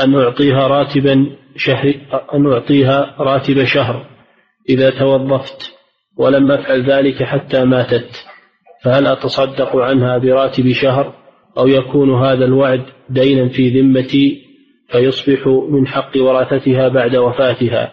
أن 0.00 0.14
أعطيها 0.14 0.66
راتبا 0.66 1.36
شهر 1.56 1.94
أن 2.34 2.52
أعطيها 2.52 3.14
راتب 3.18 3.64
شهر 3.64 4.06
إذا 4.68 4.90
توظفت 4.90 5.72
ولم 6.16 6.50
أفعل 6.50 6.90
ذلك 6.90 7.22
حتى 7.22 7.64
ماتت. 7.64 8.24
فهل 8.82 9.06
أتصدق 9.06 9.76
عنها 9.76 10.18
براتب 10.18 10.72
شهر 10.72 11.14
أو 11.58 11.66
يكون 11.66 12.24
هذا 12.24 12.44
الوعد 12.44 12.82
دينا 13.10 13.48
في 13.48 13.80
ذمتي 13.80 14.42
فيصبح 14.88 15.46
من 15.46 15.86
حق 15.86 16.10
ورثتها 16.16 16.88
بعد 16.88 17.16
وفاتها؟ 17.16 17.92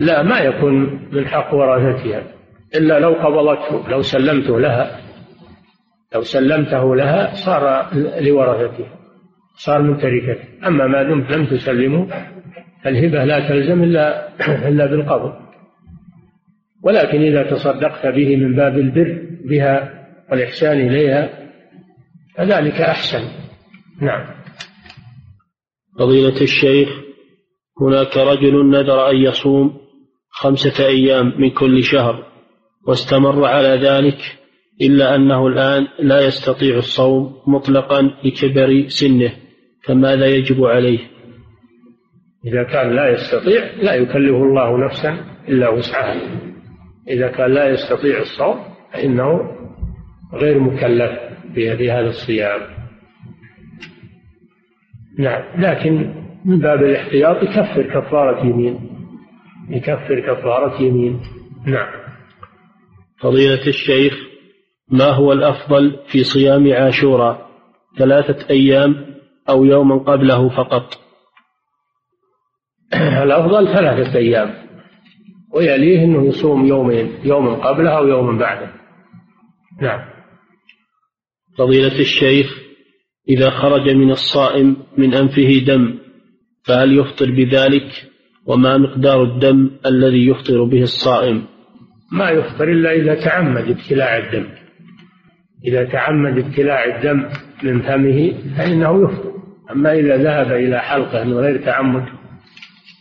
لا 0.00 0.22
ما 0.22 0.38
يكون 0.38 1.08
من 1.12 1.28
حق 1.28 1.54
ورثتها 1.54 2.22
إلا 2.74 2.98
لو 3.00 3.12
قبضته 3.12 3.88
لو 3.88 4.02
سلمته 4.02 4.60
لها 4.60 5.00
لو 6.14 6.20
سلمته 6.22 6.96
لها 6.96 7.34
صار 7.34 7.86
لورثتها 8.20 9.03
صار 9.56 9.82
من 9.82 9.98
تركته 9.98 10.66
أما 10.66 10.86
ما 10.86 11.02
دمت 11.02 11.30
لم 11.30 11.46
تسلمه 11.46 12.06
فالهبة 12.84 13.24
لا 13.24 13.48
تلزم 13.48 13.82
إلا 13.82 14.28
إلا 14.68 14.86
بالقبض 14.86 15.44
ولكن 16.82 17.22
إذا 17.22 17.50
تصدقت 17.50 18.06
به 18.06 18.36
من 18.36 18.54
باب 18.54 18.78
البر 18.78 19.22
بها 19.44 20.04
والإحسان 20.30 20.80
إليها 20.80 21.30
فذلك 22.36 22.80
أحسن. 22.80 23.28
نعم. 24.00 24.26
فضيلة 25.98 26.40
الشيخ 26.40 26.88
هناك 27.80 28.16
رجل 28.16 28.70
نذر 28.70 29.10
أن 29.10 29.16
يصوم 29.16 29.80
خمسة 30.30 30.86
أيام 30.86 31.40
من 31.40 31.50
كل 31.50 31.84
شهر 31.84 32.26
واستمر 32.86 33.44
على 33.44 33.68
ذلك 33.68 34.18
إلا 34.80 35.14
أنه 35.14 35.46
الآن 35.46 35.88
لا 35.98 36.26
يستطيع 36.26 36.78
الصوم 36.78 37.42
مطلقا 37.46 38.02
لكبر 38.24 38.88
سنه. 38.88 39.43
فماذا 39.86 40.26
يجب 40.26 40.64
عليه؟ 40.64 40.98
إذا 42.46 42.62
كان 42.62 42.96
لا 42.96 43.08
يستطيع 43.08 43.64
لا 43.82 43.94
يكلف 43.94 44.34
الله 44.34 44.84
نفسا 44.84 45.24
إلا 45.48 45.68
وسعها. 45.68 46.20
إذا 47.08 47.28
كان 47.28 47.50
لا 47.50 47.68
يستطيع 47.68 48.20
الصوم 48.20 48.60
فإنه 48.92 49.40
غير 50.34 50.58
مكلف 50.58 51.12
بهذا 51.54 52.08
الصيام. 52.08 52.60
نعم 55.18 55.42
لكن 55.60 56.14
من 56.44 56.58
باب 56.58 56.82
الاحتياط 56.82 57.42
يكفر 57.42 57.82
كفارة 57.82 58.46
يمين 58.46 58.80
يكفر 59.70 60.20
كفارة 60.20 60.82
يمين 60.82 61.20
نعم. 61.66 61.88
فضيلة 63.20 63.66
الشيخ 63.66 64.14
ما 64.88 65.10
هو 65.10 65.32
الأفضل 65.32 65.98
في 66.06 66.24
صيام 66.24 66.72
عاشوراء؟ 66.72 67.48
ثلاثة 67.98 68.50
أيام 68.50 69.13
أو 69.48 69.64
يوما 69.64 69.98
قبله 69.98 70.48
فقط. 70.48 71.00
الأفضل 73.24 73.66
ثلاثة 73.66 74.18
أيام 74.18 74.54
ويليه 75.54 76.04
أنه 76.04 76.26
يصوم 76.26 76.66
يومين 76.66 77.12
يوم 77.24 77.54
قبله 77.54 77.90
أو 77.90 78.06
يوم 78.06 78.38
بعده. 78.38 78.72
نعم. 79.82 80.00
فضيلة 81.58 82.00
الشيخ 82.00 82.64
إذا 83.28 83.50
خرج 83.50 83.90
من 83.90 84.10
الصائم 84.10 84.76
من 84.98 85.14
أنفه 85.14 85.64
دم 85.66 85.98
فهل 86.66 86.98
يفطر 86.98 87.30
بذلك؟ 87.30 88.14
وما 88.46 88.78
مقدار 88.78 89.22
الدم 89.22 89.70
الذي 89.86 90.26
يفطر 90.26 90.64
به 90.64 90.82
الصائم؟ 90.82 91.42
ما 92.12 92.30
يفطر 92.30 92.72
إلا 92.72 92.92
إذا 92.92 93.24
تعمد 93.24 93.70
ابتلاع 93.70 94.18
الدم. 94.18 94.48
إذا 95.64 95.84
تعمد 95.84 96.38
ابتلاع 96.38 96.84
الدم 96.84 97.28
من 97.62 97.82
فمه 97.82 98.32
فإنه 98.56 99.04
يفطر. 99.04 99.33
أما 99.70 99.92
إذا 99.92 100.16
ذهب 100.16 100.52
إلى 100.52 100.80
حلقه 100.80 101.24
من 101.24 101.38
غير 101.38 101.64
تعمد 101.64 102.04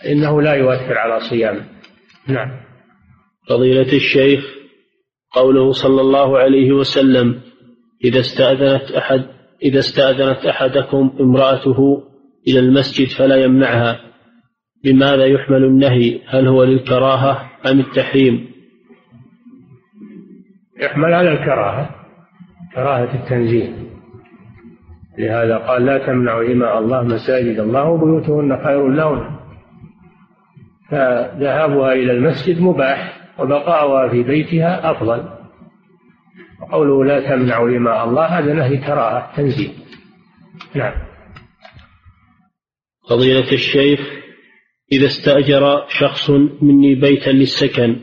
فإنه 0.04 0.42
لا 0.42 0.54
يؤثر 0.54 0.98
على 0.98 1.20
صيامه. 1.20 1.66
نعم. 2.28 2.52
فضيلة 3.50 3.94
الشيخ 3.94 4.46
قوله 5.32 5.72
صلى 5.72 6.02
الله 6.02 6.38
عليه 6.38 6.72
وسلم 6.72 7.42
إذا 8.04 8.20
استأذنت 8.20 8.92
أحد 8.92 9.26
إذا 9.64 9.80
استأذنت 9.80 10.46
أحدكم 10.46 11.18
امرأته 11.20 12.04
إلى 12.48 12.60
المسجد 12.60 13.08
فلا 13.18 13.36
يمنعها. 13.36 14.00
بماذا 14.84 15.26
يحمل 15.26 15.64
النهي؟ 15.64 16.22
هل 16.28 16.48
هو 16.48 16.64
للكراهة 16.64 17.52
أم 17.66 17.80
التحريم؟ 17.80 18.54
يحمل 20.80 21.14
على 21.14 21.32
الكراهة 21.32 21.90
كراهة 22.76 23.16
التنزيه. 23.16 23.93
لهذا 25.18 25.58
قال 25.58 25.86
لا 25.86 25.98
تمنعوا 26.08 26.52
إماء 26.52 26.80
الله 26.80 27.04
مساجد 27.04 27.60
الله 27.60 27.90
وبيوتهن 27.90 28.64
خير 28.64 28.90
لهن. 28.90 29.40
فذهابها 30.92 31.94
إلى 31.94 32.12
المسجد 32.12 32.62
مباح 32.62 33.30
وبقاؤها 33.40 34.10
في 34.10 34.24
بيتها 34.24 34.92
أفضل. 34.92 35.30
وقوله 36.62 37.06
لا 37.06 37.30
تمنعوا 37.30 37.70
إماء 37.70 38.04
الله 38.04 38.26
هذا 38.26 38.54
نهي 38.54 38.78
كراهة 38.78 39.36
تنزيه. 39.36 39.70
نعم. 40.76 40.94
فضيلة 43.10 43.52
الشيخ 43.52 44.00
إذا 44.92 45.06
استأجر 45.06 45.86
شخص 45.88 46.30
مني 46.62 46.96
بيتا 46.96 47.30
للسكن 47.30 47.96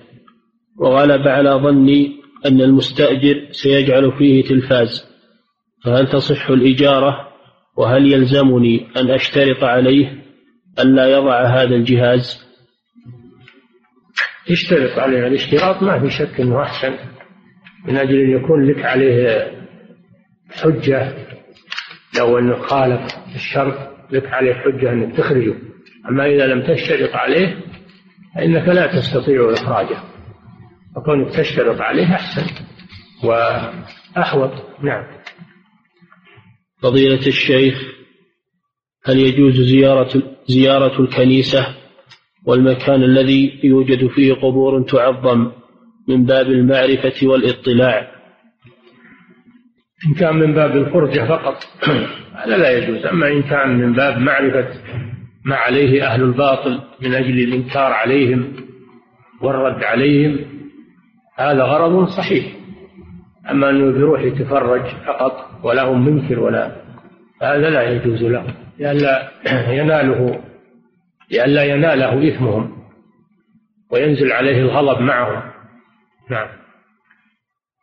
وغلب 0.79 1.29
على 1.29 1.51
ظني 1.51 2.13
أن 2.47 2.61
المستأجر 2.61 3.49
سيجعل 3.51 4.13
فيه 4.19 4.45
تلفاز 4.45 5.10
فهل 5.85 6.09
تصح 6.09 6.51
الإجارة؟ 6.51 7.29
وهل 7.77 8.13
يلزمني 8.13 8.87
أن 8.97 9.11
أشترط 9.11 9.65
عليه 9.65 10.23
ألا 10.79 11.07
يضع 11.07 11.47
هذا 11.47 11.75
الجهاز؟ 11.75 12.51
اشترط 14.51 14.99
عليه 14.99 15.27
الاشتراط 15.27 15.83
ما 15.83 16.01
في 16.01 16.11
شك 16.11 16.41
أنه 16.41 16.63
أحسن 16.63 16.95
من 17.85 17.97
أجل 17.97 18.21
أن 18.21 18.31
يكون 18.31 18.71
لك 18.71 18.85
عليه 18.85 19.47
حجة 20.51 21.15
لو 22.19 22.39
أنه 22.39 22.57
خالف 22.57 23.01
الشرط 23.35 23.91
لك 24.11 24.27
عليه 24.27 24.55
حجة 24.55 24.93
أنك 24.93 25.17
تخرجه. 25.17 25.55
أما 26.09 26.27
إذا 26.27 26.47
لم 26.47 26.63
تشترط 26.75 27.15
عليه 27.15 27.57
فإنك 28.35 28.69
لا 28.69 28.87
تستطيع 28.87 29.53
إخراجه. 29.53 29.99
فكونك 30.97 31.37
تشترط 31.37 31.81
عليه 31.81 32.15
أحسن 32.15 32.43
وأحوط. 33.25 34.51
نعم. 34.83 35.05
فضيلة 36.83 37.27
الشيخ 37.27 37.83
هل 39.05 39.19
يجوز 39.19 39.61
زيارة 39.61 40.23
زيارة 40.47 41.01
الكنيسة 41.01 41.67
والمكان 42.47 43.03
الذي 43.03 43.61
يوجد 43.65 44.07
فيه 44.07 44.35
قبور 44.35 44.83
تعظم 44.83 45.53
من 46.09 46.25
باب 46.25 46.47
المعرفة 46.47 47.27
والاطلاع؟ 47.27 48.11
إن 50.09 50.15
كان 50.15 50.37
من 50.37 50.55
باب 50.55 50.77
الفرجة 50.77 51.29
فقط. 51.29 51.57
هذا 52.45 52.57
لا 52.57 52.71
يجوز. 52.71 53.07
أما 53.07 53.29
إن 53.29 53.43
كان 53.43 53.79
من 53.79 53.93
باب 53.93 54.19
معرفة 54.19 54.69
ما 55.45 55.57
عليه 55.57 56.07
أهل 56.07 56.23
الباطل 56.23 56.81
من 57.01 57.15
أجل 57.15 57.39
الإنكار 57.39 57.93
عليهم 57.93 58.53
والرد 59.43 59.85
عليهم 59.85 60.39
هذا 61.37 61.63
غرض 61.63 62.09
صحيح. 62.09 62.60
أما 63.51 63.71
أنه 63.71 63.99
يروح 63.99 64.21
يتفرج 64.21 64.83
فقط 65.07 65.51
ولا 65.65 65.83
هم 65.83 66.05
منكر 66.05 66.41
ولا 66.41 66.77
هذا 67.43 67.71
لا 67.71 67.83
يجوز 67.83 68.23
له. 68.23 68.55
لئلا 68.79 69.31
يناله 69.73 70.41
لئلا 71.31 71.65
يناله 71.65 72.29
إثمهم 72.29 72.77
وينزل 73.91 74.33
عليه 74.33 74.59
الغضب 74.59 75.01
معهم. 75.01 75.51
نعم. 76.31 76.49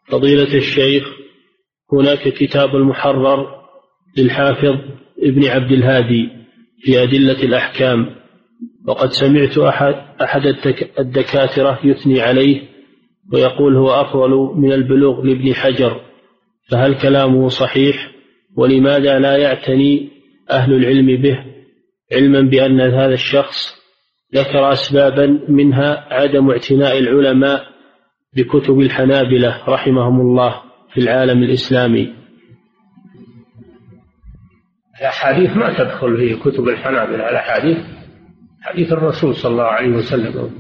فضيلة 0.08 0.58
الشيخ 0.58 1.04
هناك 1.94 2.28
كتاب 2.28 2.76
المحرر 2.76 3.48
للحافظ 4.18 4.76
ابن 5.24 5.46
عبد 5.46 5.72
الهادي 5.72 6.30
في 6.82 7.04
أدلة 7.04 7.44
الأحكام 7.44 8.16
وقد 8.88 9.10
سمعت 9.10 9.58
أحد, 9.58 9.96
أحد 10.22 10.42
الدكاترة 11.00 11.80
يثني 11.84 12.22
عليه 12.22 12.62
ويقول 13.34 13.78
هو 13.78 13.90
أفضل 13.90 14.30
من 14.56 14.72
البلوغ 14.74 15.22
لابن 15.22 15.54
حجر 15.54 16.02
فهل 16.72 17.02
كلامه 17.02 17.48
صحيح؟ 17.48 18.12
ولماذا 18.58 19.20
لا 19.20 19.38
يعتني 19.38 20.10
أهل 20.52 20.74
العلم 20.74 21.22
به؟ 21.22 21.46
علما 22.14 22.42
بأن 22.42 22.82
هذا 22.82 23.14
الشخص 23.14 23.78
ذكر 24.36 24.72
أسبابا 24.72 25.40
منها 25.50 26.08
عدم 26.14 26.50
اعتناء 26.50 27.00
العلماء 27.00 27.64
بكتب 28.36 28.80
الحنابلة 28.80 29.64
رحمهم 29.70 30.22
الله 30.22 30.62
في 30.94 31.00
العالم 31.00 31.44
الإسلامي. 31.44 32.14
الأحاديث 35.00 35.58
ما 35.58 35.78
تدخل 35.78 36.18
في 36.18 36.36
كتب 36.36 36.68
الحنابلة 36.68 37.30
الأحاديث 37.30 37.97
حديث 38.62 38.92
الرسول 38.92 39.36
صلى 39.36 39.52
الله 39.52 39.64
عليه 39.64 39.90
وسلم. 39.90 40.52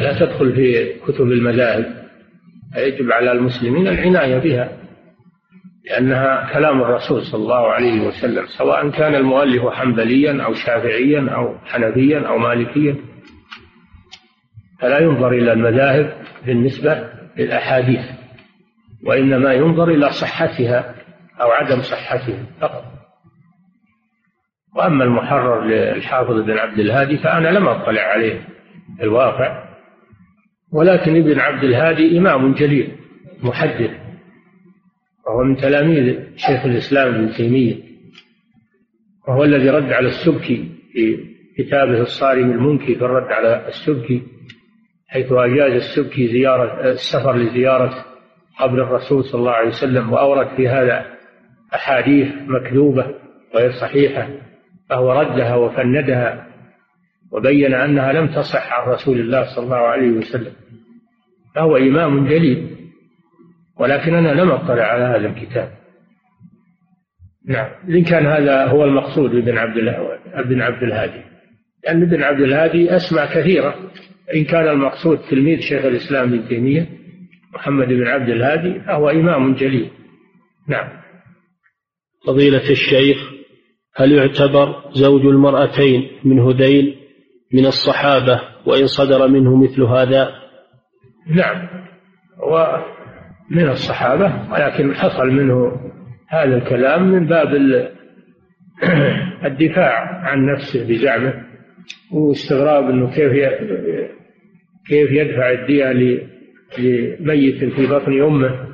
لا 0.00 0.18
تدخل 0.20 0.54
في 0.54 0.94
كتب 1.06 1.20
المذاهب 1.20 2.06
يجب 2.76 3.12
على 3.12 3.32
المسلمين 3.32 3.88
العناية 3.88 4.38
بها 4.38 4.76
لأنها 5.90 6.52
كلام 6.52 6.82
الرسول 6.82 7.22
صلى 7.22 7.42
الله 7.42 7.68
عليه 7.72 8.00
وسلم 8.00 8.46
سواء 8.46 8.90
كان 8.90 9.14
المؤلف 9.14 9.62
حنبليا 9.66 10.44
أو 10.44 10.54
شافعيا 10.54 11.30
أو 11.30 11.58
حنفيا 11.64 12.28
أو 12.28 12.38
مالكيا. 12.38 12.96
فلا 14.80 14.98
ينظر 14.98 15.32
إلى 15.32 15.52
المذاهب 15.52 16.22
بالنسبة 16.46 17.08
للأحاديث 17.36 18.04
وإنما 19.04 19.52
ينظر 19.52 19.88
إلى 19.88 20.10
صحتها 20.10 20.94
أو 21.40 21.50
عدم 21.50 21.82
صحتها 21.82 22.46
فقط. 22.60 22.84
وأما 24.76 25.04
المحرر 25.04 25.64
للحافظ 25.64 26.40
بن 26.40 26.58
عبد 26.58 26.78
الهادي 26.78 27.16
فأنا 27.16 27.48
لم 27.48 27.68
أطلع 27.68 28.02
عليه 28.02 28.40
في 28.96 29.02
الواقع. 29.02 29.66
ولكن 30.72 31.16
ابن 31.16 31.38
عبد 31.38 31.64
الهادي 31.64 32.18
إمام 32.18 32.54
جليل 32.54 32.92
محدث 33.42 33.90
وهو 35.26 35.44
من 35.44 35.56
تلاميذ 35.56 36.16
شيخ 36.36 36.64
الإسلام 36.64 37.14
ابن 37.14 37.32
تيمية 37.32 37.76
وهو 39.28 39.44
الذي 39.44 39.70
رد 39.70 39.92
على 39.92 40.08
السبكي 40.08 40.68
في 40.92 41.18
كتابه 41.58 42.00
الصارم 42.00 42.50
المنكي 42.50 42.94
في 42.94 43.04
الرد 43.04 43.32
على 43.32 43.68
السبكي 43.68 44.22
حيث 45.08 45.32
أجاز 45.32 45.72
السبكي 45.72 46.26
زيارة 46.28 46.90
السفر 46.90 47.36
لزيارة 47.36 48.04
قبر 48.58 48.82
الرسول 48.82 49.24
صلى 49.24 49.38
الله 49.38 49.52
عليه 49.52 49.68
وسلم 49.68 50.12
وأورد 50.12 50.48
في 50.56 50.68
هذا 50.68 51.06
أحاديث 51.74 52.28
مكذوبة 52.46 53.14
غير 53.54 53.70
صحيحة. 53.70 54.28
فهو 54.90 55.12
ردها 55.12 55.54
وفندها 55.54 56.46
وبين 57.32 57.74
أنها 57.74 58.12
لم 58.12 58.26
تصح 58.26 58.72
عن 58.72 58.88
رسول 58.88 59.20
الله 59.20 59.54
صلى 59.54 59.64
الله 59.64 59.76
عليه 59.76 60.10
وسلم. 60.10 60.52
فهو 61.54 61.76
إمام 61.76 62.28
جليل 62.28 62.76
ولكن 63.78 64.14
أنا 64.14 64.40
لم 64.40 64.50
أطلع 64.50 64.84
على 64.84 65.04
هذا 65.04 65.26
الكتاب. 65.26 65.72
نعم 67.48 67.70
إن 67.88 68.04
كان 68.04 68.26
هذا 68.26 68.66
هو 68.66 68.84
المقصود 68.84 69.30
بابن 69.30 69.58
عبد 69.58 69.78
ابن 70.32 70.62
عبد 70.62 70.82
الهادي. 70.82 71.22
لأن 71.84 72.02
ابن 72.02 72.22
عبد 72.22 72.40
الهادي 72.40 72.96
أسمع 72.96 73.26
كثيرة 73.26 73.74
إن 74.34 74.44
كان 74.44 74.68
المقصود 74.68 75.18
تلميذ 75.30 75.60
شيخ 75.60 75.84
الإسلام 75.84 76.32
ابن 76.32 76.48
تيمية 76.48 76.86
محمد 77.54 77.88
بن 77.88 78.06
عبد 78.06 78.28
الهادي 78.28 78.80
فهو 78.80 79.10
إمام 79.10 79.54
جليل. 79.54 79.90
نعم. 80.68 80.88
فضيلة 82.26 82.70
الشيخ 82.70 83.35
هل 83.96 84.12
يعتبر 84.12 84.82
زوج 84.92 85.26
المرأتين 85.26 86.08
من 86.24 86.40
هذيل 86.40 86.96
من 87.54 87.66
الصحابة 87.66 88.40
وإن 88.66 88.86
صدر 88.86 89.28
منه 89.28 89.56
مثل 89.56 89.82
هذا؟ 89.82 90.28
نعم 91.26 91.68
ومن 92.42 93.68
الصحابة 93.68 94.52
ولكن 94.52 94.94
حصل 94.94 95.26
منه 95.26 95.72
هذا 96.28 96.56
الكلام 96.56 97.02
من 97.02 97.26
باب 97.26 97.48
الدفاع 99.50 99.92
عن 100.24 100.46
نفسه 100.46 100.88
بزعمه 100.88 101.34
واستغراب 102.12 102.90
إنه 102.90 103.10
كيف 103.10 103.32
كيف 104.88 105.10
يدفع 105.10 105.50
الدية 105.50 105.92
لميت 106.78 107.64
في 107.64 107.86
بطن 107.86 108.22
أمه. 108.22 108.66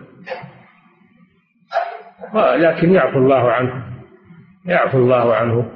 لكن 2.34 2.94
يعفو 2.94 3.18
الله 3.18 3.50
عنه. 3.50 3.92
يعفو 4.66 4.98
الله 4.98 5.34
عنه. 5.34 5.70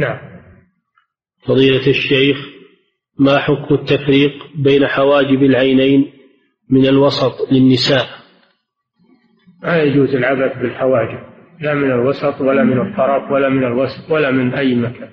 نعم. 0.00 0.18
فضيلة 1.46 1.86
الشيخ 1.86 2.36
ما 3.18 3.38
حكم 3.38 3.74
التفريق 3.74 4.32
بين 4.64 4.86
حواجب 4.86 5.42
العينين 5.42 6.12
من 6.70 6.86
الوسط 6.86 7.52
للنساء؟ 7.52 8.06
ما 9.62 9.82
يجوز 9.82 10.14
العبث 10.14 10.58
بالحواجب 10.58 11.18
لا 11.60 11.74
من 11.74 11.90
الوسط 11.90 12.40
ولا 12.40 12.64
من 12.64 12.80
الطرف 12.80 13.30
ولا 13.30 13.48
من 13.48 13.64
الوسط 13.64 14.10
ولا 14.10 14.30
من 14.30 14.54
أي 14.54 14.74
مكان. 14.74 15.10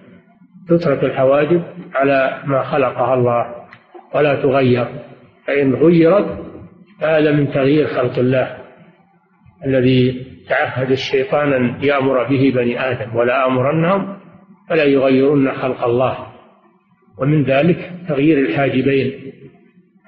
تترك 0.69 1.03
الحواجب 1.03 1.63
على 1.93 2.43
ما 2.45 2.63
خلقها 2.63 3.13
الله 3.13 3.55
ولا 4.15 4.41
تغير 4.41 4.87
فإن 5.47 5.75
غيرت 5.75 6.51
فهذا 7.01 7.31
من 7.31 7.51
تغيير 7.51 7.87
خلق 7.87 8.19
الله 8.19 8.57
الذي 9.65 10.30
تعهد 10.49 10.91
الشيطان 10.91 11.53
أن 11.53 11.83
يأمر 11.83 12.23
به 12.23 12.51
بني 12.55 12.91
آدم 12.91 13.15
ولا 13.15 13.47
آمرنهم 13.47 14.17
فلا 14.69 14.83
يغيرن 14.83 15.51
خلق 15.51 15.83
الله. 15.83 16.27
ومن 17.17 17.43
ذلك 17.43 17.91
تغيير 18.07 18.39
الحاجبين 18.39 19.33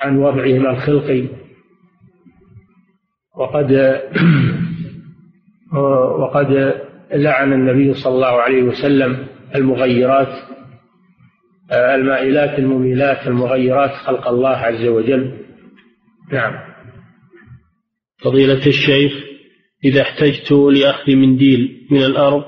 عن 0.01 0.17
وضعهما 0.17 0.69
الخلقي. 0.69 1.27
وقد 3.37 3.73
وقد 6.19 6.73
لعن 7.13 7.53
النبي 7.53 7.93
صلى 7.93 8.15
الله 8.15 8.41
عليه 8.41 8.63
وسلم 8.63 9.27
المغيرات 9.55 10.53
المائلات 11.71 12.59
المميلات 12.59 13.27
المغيرات 13.27 13.91
خلق 13.91 14.27
الله 14.27 14.57
عز 14.57 14.85
وجل. 14.85 15.33
نعم. 16.31 16.53
فضيلة 18.23 18.67
الشيخ 18.67 19.32
إذا 19.85 20.01
احتجت 20.01 20.51
لأخذ 20.51 21.15
منديل 21.15 21.87
من 21.91 22.03
الأرض 22.03 22.43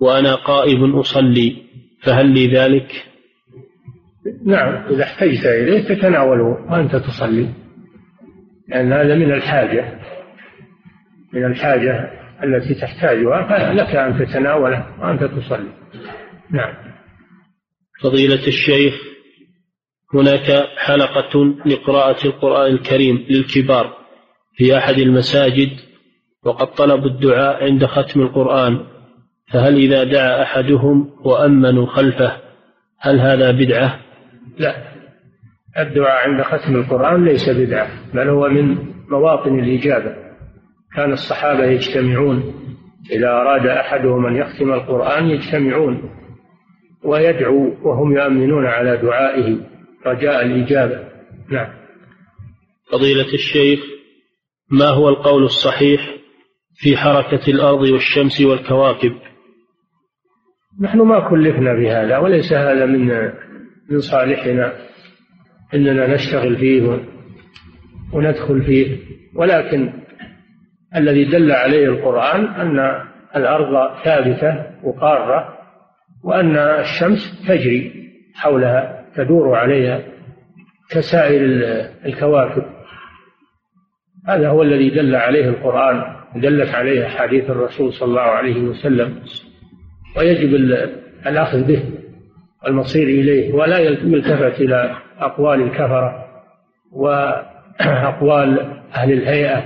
وأنا 0.00 0.34
قائم 0.34 0.96
أصلي 0.96 1.56
فهل 2.02 2.26
لي 2.26 2.46
ذلك؟ 2.46 3.04
نعم 4.44 4.86
إذا 4.90 5.04
احتجت 5.04 5.46
إليه 5.46 5.80
تتناوله 5.80 6.44
وأنت 6.44 6.96
تصلي 6.96 7.48
لأن 8.68 8.92
هذا 8.92 9.14
من 9.14 9.32
الحاجة 9.32 9.98
من 11.32 11.44
الحاجة 11.44 12.10
التي 12.44 12.74
تحتاجها 12.74 13.48
فلك 13.48 13.96
أن 13.96 14.26
تتناوله 14.26 14.86
وأنت 15.00 15.24
تصلي 15.24 15.72
نعم 16.50 16.74
فضيلة 18.02 18.46
الشيخ 18.46 18.94
هناك 20.14 20.68
حلقة 20.76 21.54
لقراءة 21.66 22.26
القرآن 22.26 22.72
الكريم 22.72 23.26
للكبار 23.30 23.96
في 24.56 24.78
أحد 24.78 24.98
المساجد 24.98 25.70
وقد 26.44 26.66
طلبوا 26.66 27.10
الدعاء 27.10 27.64
عند 27.64 27.84
ختم 27.86 28.20
القرآن 28.20 28.80
فهل 29.52 29.76
إذا 29.76 30.04
دعا 30.04 30.42
أحدهم 30.42 31.10
وأمنوا 31.24 31.86
خلفه 31.86 32.32
هل 33.00 33.20
هذا 33.20 33.50
بدعة؟ 33.50 34.00
لا. 34.58 34.92
الدعاء 35.78 36.28
عند 36.28 36.42
ختم 36.42 36.76
القرآن 36.76 37.24
ليس 37.24 37.48
بدعة 37.48 37.88
بل 38.14 38.28
هو 38.28 38.48
من 38.48 38.76
مواطن 39.10 39.58
الإجابة. 39.58 40.16
كان 40.96 41.12
الصحابة 41.12 41.64
يجتمعون 41.64 42.54
إذا 43.10 43.28
أراد 43.28 43.66
أحدهم 43.66 44.26
أن 44.26 44.36
يختم 44.36 44.72
القرآن 44.72 45.30
يجتمعون 45.30 46.10
ويدعو 47.04 47.74
وهم 47.82 48.12
يؤمنون 48.12 48.66
على 48.66 48.96
دعائه 48.96 49.56
رجاء 50.06 50.46
الإجابة. 50.46 50.98
نعم. 51.50 51.72
فضيلة 52.92 53.34
الشيخ 53.34 53.80
ما 54.70 54.88
هو 54.88 55.08
القول 55.08 55.42
الصحيح 55.42 56.11
في 56.82 56.96
حركة 56.96 57.50
الأرض 57.50 57.80
والشمس 57.80 58.40
والكواكب. 58.40 59.12
نحن 60.80 60.98
ما 61.00 61.28
كلفنا 61.30 61.74
بهذا 61.74 62.18
وليس 62.18 62.52
هذا 62.52 62.86
من 62.86 63.06
من 63.90 63.98
صالحنا 63.98 64.72
إننا 65.74 66.14
نشتغل 66.14 66.56
فيه 66.56 66.98
وندخل 68.12 68.62
فيه. 68.62 68.98
ولكن 69.34 69.92
الذي 70.96 71.24
دل 71.24 71.52
عليه 71.52 71.86
القرآن 71.86 72.44
أن 72.44 73.02
الأرض 73.36 74.02
ثابتة 74.04 74.66
وقارة 74.82 75.58
وأن 76.24 76.56
الشمس 76.56 77.46
تجري 77.48 78.10
حولها 78.34 79.04
تدور 79.16 79.54
عليها 79.54 80.02
كسائر 80.90 81.40
الكواكب. 82.06 82.64
هذا 84.28 84.48
هو 84.48 84.62
الذي 84.62 84.90
دل 84.90 85.16
عليه 85.16 85.48
القرآن. 85.48 86.21
دلت 86.36 86.74
عليه 86.74 87.06
أحاديث 87.06 87.50
الرسول 87.50 87.92
صلى 87.92 88.08
الله 88.08 88.20
عليه 88.20 88.62
وسلم 88.62 89.22
ويجب 90.16 90.54
الأخذ 91.26 91.64
به 91.66 91.82
والمصير 92.64 93.08
إليه 93.08 93.54
ولا 93.54 93.78
يلتفت 93.78 94.60
إلى 94.60 94.96
أقوال 95.18 95.62
الكفرة 95.62 96.24
وأقوال 96.92 98.60
أهل 98.94 99.12
الهيئة 99.12 99.64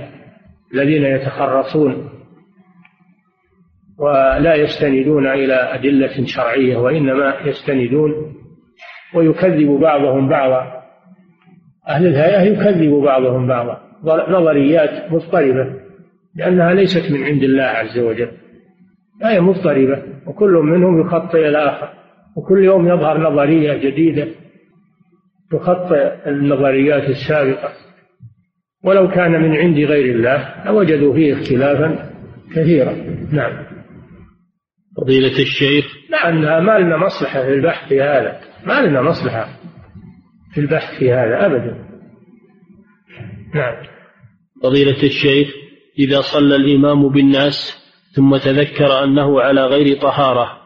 الذين 0.73 1.03
يتخرصون 1.03 2.09
ولا 3.99 4.55
يستندون 4.55 5.27
إلى 5.27 5.53
أدلة 5.53 6.25
شرعية 6.25 6.77
وإنما 6.77 7.35
يستندون 7.45 8.35
ويكذب 9.15 9.69
بعضهم 9.69 10.29
بعضا. 10.29 10.83
أهل 11.89 12.07
الهيئة 12.07 12.41
يكذب 12.41 12.93
بعضهم 12.93 13.47
بعضا 13.47 13.81
نظريات 14.29 15.11
مضطربة. 15.11 15.86
لأنها 16.37 16.73
ليست 16.73 17.11
من 17.11 17.23
عند 17.23 17.43
الله 17.43 17.63
عز 17.63 17.99
وجل. 17.99 18.31
آية 19.25 19.39
مضطربة 19.39 20.03
وكل 20.27 20.51
منهم 20.51 21.01
يخطئ 21.01 21.47
الآخر 21.47 21.89
وكل 22.37 22.63
يوم 22.63 22.87
يظهر 22.87 23.31
نظرية 23.31 23.73
جديدة 23.73 24.27
تخطئ 25.51 26.29
النظريات 26.29 27.09
السابقة. 27.09 27.69
ولو 28.83 29.07
كان 29.11 29.31
من 29.31 29.55
عند 29.55 29.77
غير 29.77 30.15
الله 30.15 30.65
لوجدوا 30.65 31.13
فيه 31.13 31.33
اختلافا 31.33 32.09
كثيرا. 32.55 32.93
نعم. 33.31 33.65
فضيلة 34.97 35.39
الشيخ. 35.39 35.85
لأن 36.09 36.63
ما 36.63 36.79
لنا 36.79 36.97
مصلحة 36.97 37.41
في 37.41 37.53
البحث 37.53 37.89
في 37.89 38.01
هذا. 38.01 38.39
ما 38.65 38.81
لنا 38.81 39.01
مصلحة 39.01 39.47
في 40.53 40.61
البحث 40.61 40.99
في 40.99 41.11
هذا 41.11 41.45
أبدا. 41.45 41.77
نعم. 43.55 43.75
فضيلة 44.63 45.03
الشيخ. 45.03 45.56
إذا 45.99 46.21
صلى 46.21 46.55
الإمام 46.55 47.09
بالناس 47.09 47.77
ثم 48.11 48.37
تذكر 48.37 49.03
أنه 49.03 49.41
على 49.41 49.65
غير 49.65 50.01
طهارة 50.01 50.57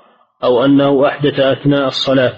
أو 0.44 0.66
أنه 0.66 1.08
أحدث 1.08 1.40
أثناء 1.40 1.88
الصلاة 1.88 2.38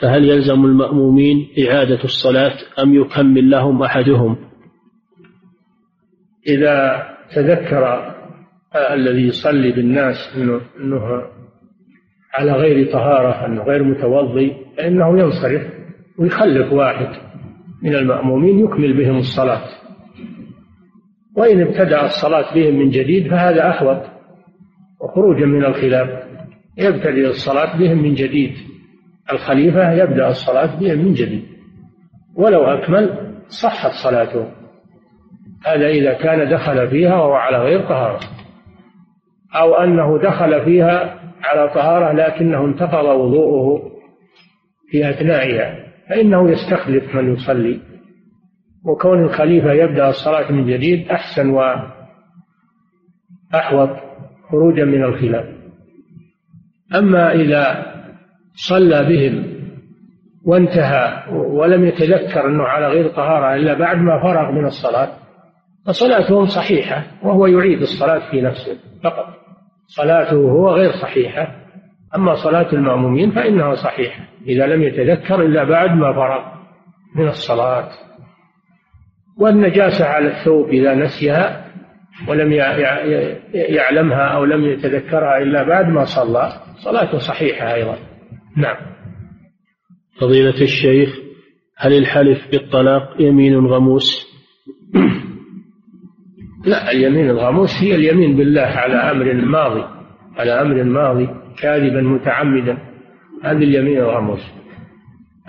فهل 0.00 0.24
يلزم 0.28 0.64
المأمومين 0.64 1.48
إعادة 1.66 2.04
الصلاة 2.04 2.54
أم 2.82 2.94
يكمل 2.94 3.50
لهم 3.50 3.82
أحدهم؟ 3.82 4.36
إذا 6.48 7.06
تذكر 7.34 8.14
الذي 8.90 9.26
يصلي 9.28 9.72
بالناس 9.72 10.16
أنه, 10.36 11.22
على 12.34 12.52
غير 12.52 12.92
طهارة 12.92 13.46
أنه 13.46 13.62
غير 13.62 13.82
متوضي 13.82 14.56
فإنه 14.76 15.18
ينصرف 15.18 15.62
ويخلف 16.18 16.72
واحد 16.72 17.08
من 17.82 17.94
المأمومين 17.94 18.58
يكمل 18.58 18.92
بهم 18.92 19.16
الصلاة. 19.16 19.85
وإن 21.36 21.62
ابتدأ 21.62 22.04
الصلاة 22.04 22.54
بهم 22.54 22.74
من 22.74 22.90
جديد 22.90 23.30
فهذا 23.30 23.70
أحوط 23.70 24.02
وخروجا 25.00 25.46
من 25.46 25.64
الخلاف. 25.64 26.08
يبتدئ 26.78 27.28
الصلاة 27.28 27.78
بهم 27.78 28.02
من 28.02 28.14
جديد. 28.14 28.52
الخليفة 29.32 29.92
يبدأ 29.92 30.28
الصلاة 30.28 30.80
بهم 30.80 30.98
من 30.98 31.12
جديد. 31.12 31.44
ولو 32.36 32.64
أكمل 32.64 33.34
صحت 33.62 33.90
صلاته. 34.04 34.48
هذا 35.66 35.86
إذا 35.86 36.12
كان 36.12 36.50
دخل 36.50 36.88
فيها 36.88 37.14
وهو 37.14 37.32
على 37.32 37.58
غير 37.58 37.80
طهارة. 37.80 38.20
أو 39.54 39.74
أنه 39.74 40.18
دخل 40.18 40.64
فيها 40.64 41.20
على 41.42 41.68
طهارة 41.74 42.12
لكنه 42.12 42.64
انتقض 42.64 43.04
وضوءه 43.04 43.82
في 44.90 45.10
أثنائها. 45.10 45.86
فإنه 46.08 46.50
يستخلف 46.50 47.14
من 47.14 47.32
يصلي. 47.32 47.80
وكون 48.86 49.24
الخليفة 49.24 49.72
يبدأ 49.72 50.08
الصلاة 50.08 50.52
من 50.52 50.66
جديد 50.66 51.08
أحسن 51.08 51.50
وأحوط 51.50 51.90
خروجا 54.50 54.84
من 54.84 55.04
الخلاف. 55.04 55.44
أما 56.94 57.32
إذا 57.32 57.92
صلى 58.54 59.04
بهم 59.04 59.56
وانتهى 60.44 61.22
ولم 61.32 61.84
يتذكر 61.84 62.46
أنه 62.46 62.62
على 62.62 62.88
غير 62.88 63.08
طهارة 63.08 63.54
إلا 63.54 63.74
بعد 63.74 63.96
ما 63.96 64.22
فرغ 64.22 64.50
من 64.50 64.64
الصلاة 64.64 65.08
فصلاتهم 65.86 66.46
صحيحة 66.46 67.04
وهو 67.22 67.46
يعيد 67.46 67.80
الصلاة 67.80 68.30
في 68.30 68.40
نفسه 68.40 68.78
فقط. 69.04 69.26
صلاته 69.86 70.36
هو 70.36 70.70
غير 70.70 70.90
صحيحة 70.90 71.56
أما 72.14 72.34
صلاة 72.34 72.72
المأمومين 72.72 73.30
فإنها 73.30 73.74
صحيحة 73.74 74.24
إذا 74.46 74.66
لم 74.66 74.82
يتذكر 74.82 75.42
إلا 75.42 75.64
بعد 75.64 75.90
ما 75.90 76.12
فرغ 76.12 76.44
من 77.16 77.28
الصلاة. 77.28 77.88
والنجاسة 79.38 80.04
على 80.04 80.28
الثوب 80.28 80.68
إذا 80.68 80.94
نسيها 80.94 81.66
ولم 82.28 82.52
يعلمها 83.54 84.26
أو 84.26 84.44
لم 84.44 84.64
يتذكرها 84.64 85.38
إلا 85.38 85.62
بعد 85.62 85.88
ما 85.88 86.04
صلى. 86.04 86.52
صلاته 86.84 87.18
صحيحة 87.18 87.74
أيضا. 87.74 87.98
نعم. 88.56 88.76
فضيلة 90.20 90.62
الشيخ 90.62 91.18
هل 91.78 91.92
الحلف 91.92 92.50
بالطلاق 92.52 93.16
يمين 93.20 93.66
غموس؟ 93.66 94.26
لا 96.66 96.92
اليمين 96.92 97.30
الغموس 97.30 97.82
هي 97.82 97.94
اليمين 97.94 98.36
بالله 98.36 98.62
على 98.62 98.94
أمر 98.94 99.34
ماضي 99.34 99.84
على 100.36 100.60
أمر 100.60 100.84
ماضي 100.84 101.28
كاذبا 101.58 102.00
متعمدا. 102.00 102.78
هذه 103.44 103.56
اليمين 103.56 103.98
الغموس. 103.98 104.52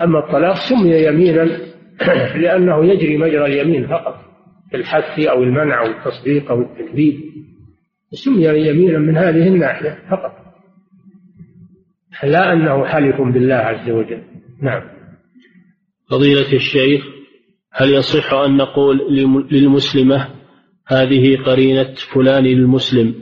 أما 0.02 0.18
الطلاق 0.18 0.54
سمي 0.54 0.90
يمينا 0.90 1.67
لأنه 2.42 2.84
يجري 2.84 3.18
مجرى 3.18 3.46
اليمين 3.46 3.86
فقط 3.86 4.14
في 4.70 4.76
الحث 4.76 5.18
أو 5.18 5.42
المنع 5.42 5.80
أو 5.80 5.86
التصديق 5.86 6.50
أو 6.50 6.60
التكذيب. 6.60 7.20
سمي 8.10 8.44
يمينا 8.44 8.98
من 8.98 9.16
هذه 9.16 9.48
الناحية 9.48 9.98
فقط. 10.10 10.32
لا 12.24 12.52
أنه 12.52 12.84
حلف 12.84 13.20
بالله 13.20 13.54
عز 13.54 13.90
وجل. 13.90 14.22
نعم. 14.62 14.82
فضيلة 16.10 16.52
الشيخ 16.52 17.04
هل 17.72 17.94
يصح 17.94 18.34
أن 18.34 18.56
نقول 18.56 18.98
للمسلمة 19.50 20.28
هذه 20.86 21.36
قرينة 21.36 21.94
فلان 22.14 22.46
المسلم؟ 22.46 23.14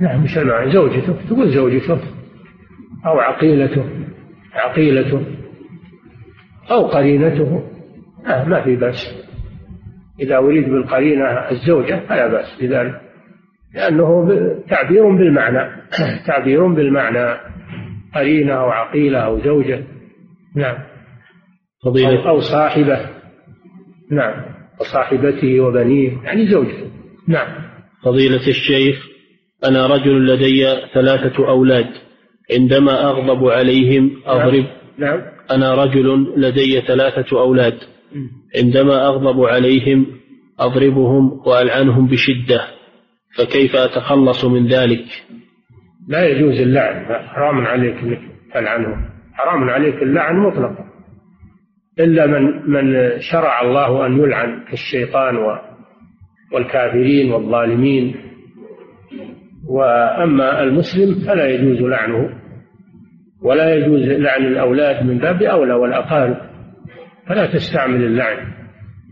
نعم 0.00 0.24
مش 0.24 0.34
زوجته 0.72 1.28
تقول 1.28 1.50
زوجته 1.50 2.00
أو 3.06 3.18
عقيلته 3.20 3.84
عقيلته. 4.52 5.35
أو 6.70 6.86
قرينته. 6.86 7.62
آه 8.26 8.44
ما 8.44 8.64
في 8.64 8.76
بأس. 8.76 9.26
إذا 10.20 10.36
أريد 10.36 10.68
بالقرينة 10.68 11.24
الزوجة 11.24 12.00
فلا 12.08 12.26
بأس 12.26 12.60
بذلك. 12.60 13.00
لأنه 13.74 14.28
تعبير 14.70 15.08
بالمعنى. 15.08 15.82
تعبير 16.26 16.66
بالمعنى. 16.66 17.40
قرينة 18.14 18.52
أو 18.52 18.70
عقيلة 18.70 19.18
أو 19.18 19.40
زوجة. 19.40 19.84
نعم. 20.56 20.76
فضيلة. 21.84 22.28
أو 22.28 22.40
صاحبة. 22.40 23.00
نعم. 24.10 24.56
وصاحبته 24.80 25.60
وبنيه 25.60 26.22
يعني 26.24 26.46
زوجته. 26.46 26.90
نعم. 27.28 27.48
فضيلة 28.04 28.48
الشيخ 28.48 29.06
أنا 29.64 29.86
رجل 29.86 30.26
لدي 30.26 30.64
ثلاثة 30.94 31.48
أولاد. 31.48 31.88
عندما 32.52 33.04
أغضب 33.04 33.48
عليهم 33.48 34.10
أضرب. 34.26 34.66
نعم, 34.98 35.16
نعم. 35.16 35.35
أنا 35.50 35.74
رجل 35.84 36.34
لدي 36.36 36.80
ثلاثة 36.80 37.40
أولاد. 37.40 37.78
عندما 38.62 39.06
أغضب 39.06 39.44
عليهم 39.44 40.06
أضربهم 40.60 41.40
وألعنهم 41.46 42.06
بشدة. 42.06 42.60
فكيف 43.38 43.76
أتخلص 43.76 44.44
من 44.44 44.66
ذلك؟ 44.66 45.04
لا 46.08 46.28
يجوز 46.28 46.60
اللعن. 46.60 47.04
حرام 47.28 47.66
عليك 47.66 47.96
أنك 47.96 48.20
تلعنهم 48.54 49.08
حرام 49.34 49.70
عليك 49.70 50.02
اللعن 50.02 50.36
مطلقا. 50.36 50.86
إلا 52.00 52.26
من 52.26 52.70
من 52.70 53.10
شرع 53.20 53.62
الله 53.62 54.06
أن 54.06 54.18
يلعن 54.18 54.64
كالشيطان 54.70 55.36
والكافرين 56.52 57.32
والظالمين. 57.32 58.16
وأما 59.68 60.62
المسلم 60.62 61.26
فلا 61.26 61.48
يجوز 61.48 61.80
لعنه. 61.80 62.45
ولا 63.42 63.74
يجوز 63.74 64.02
لعن 64.02 64.46
الأولاد 64.46 65.06
من 65.06 65.18
باب 65.18 65.42
أولى 65.42 65.74
والأقارب 65.74 66.36
فلا 67.26 67.46
تستعمل 67.46 68.04
اللعن. 68.04 68.56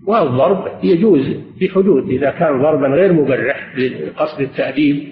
والضرب 0.06 0.84
يجوز 0.84 1.36
في 1.58 1.68
حدود 1.68 2.10
إذا 2.10 2.30
كان 2.30 2.62
ضربا 2.62 2.88
غير 2.88 3.12
مبرح 3.12 3.76
لقصد 3.78 4.40
التأديب 4.40 5.08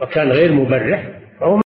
وكان 0.00 0.28
غير 0.28 0.52
مبرح 0.52 1.08
فهو 1.40 1.56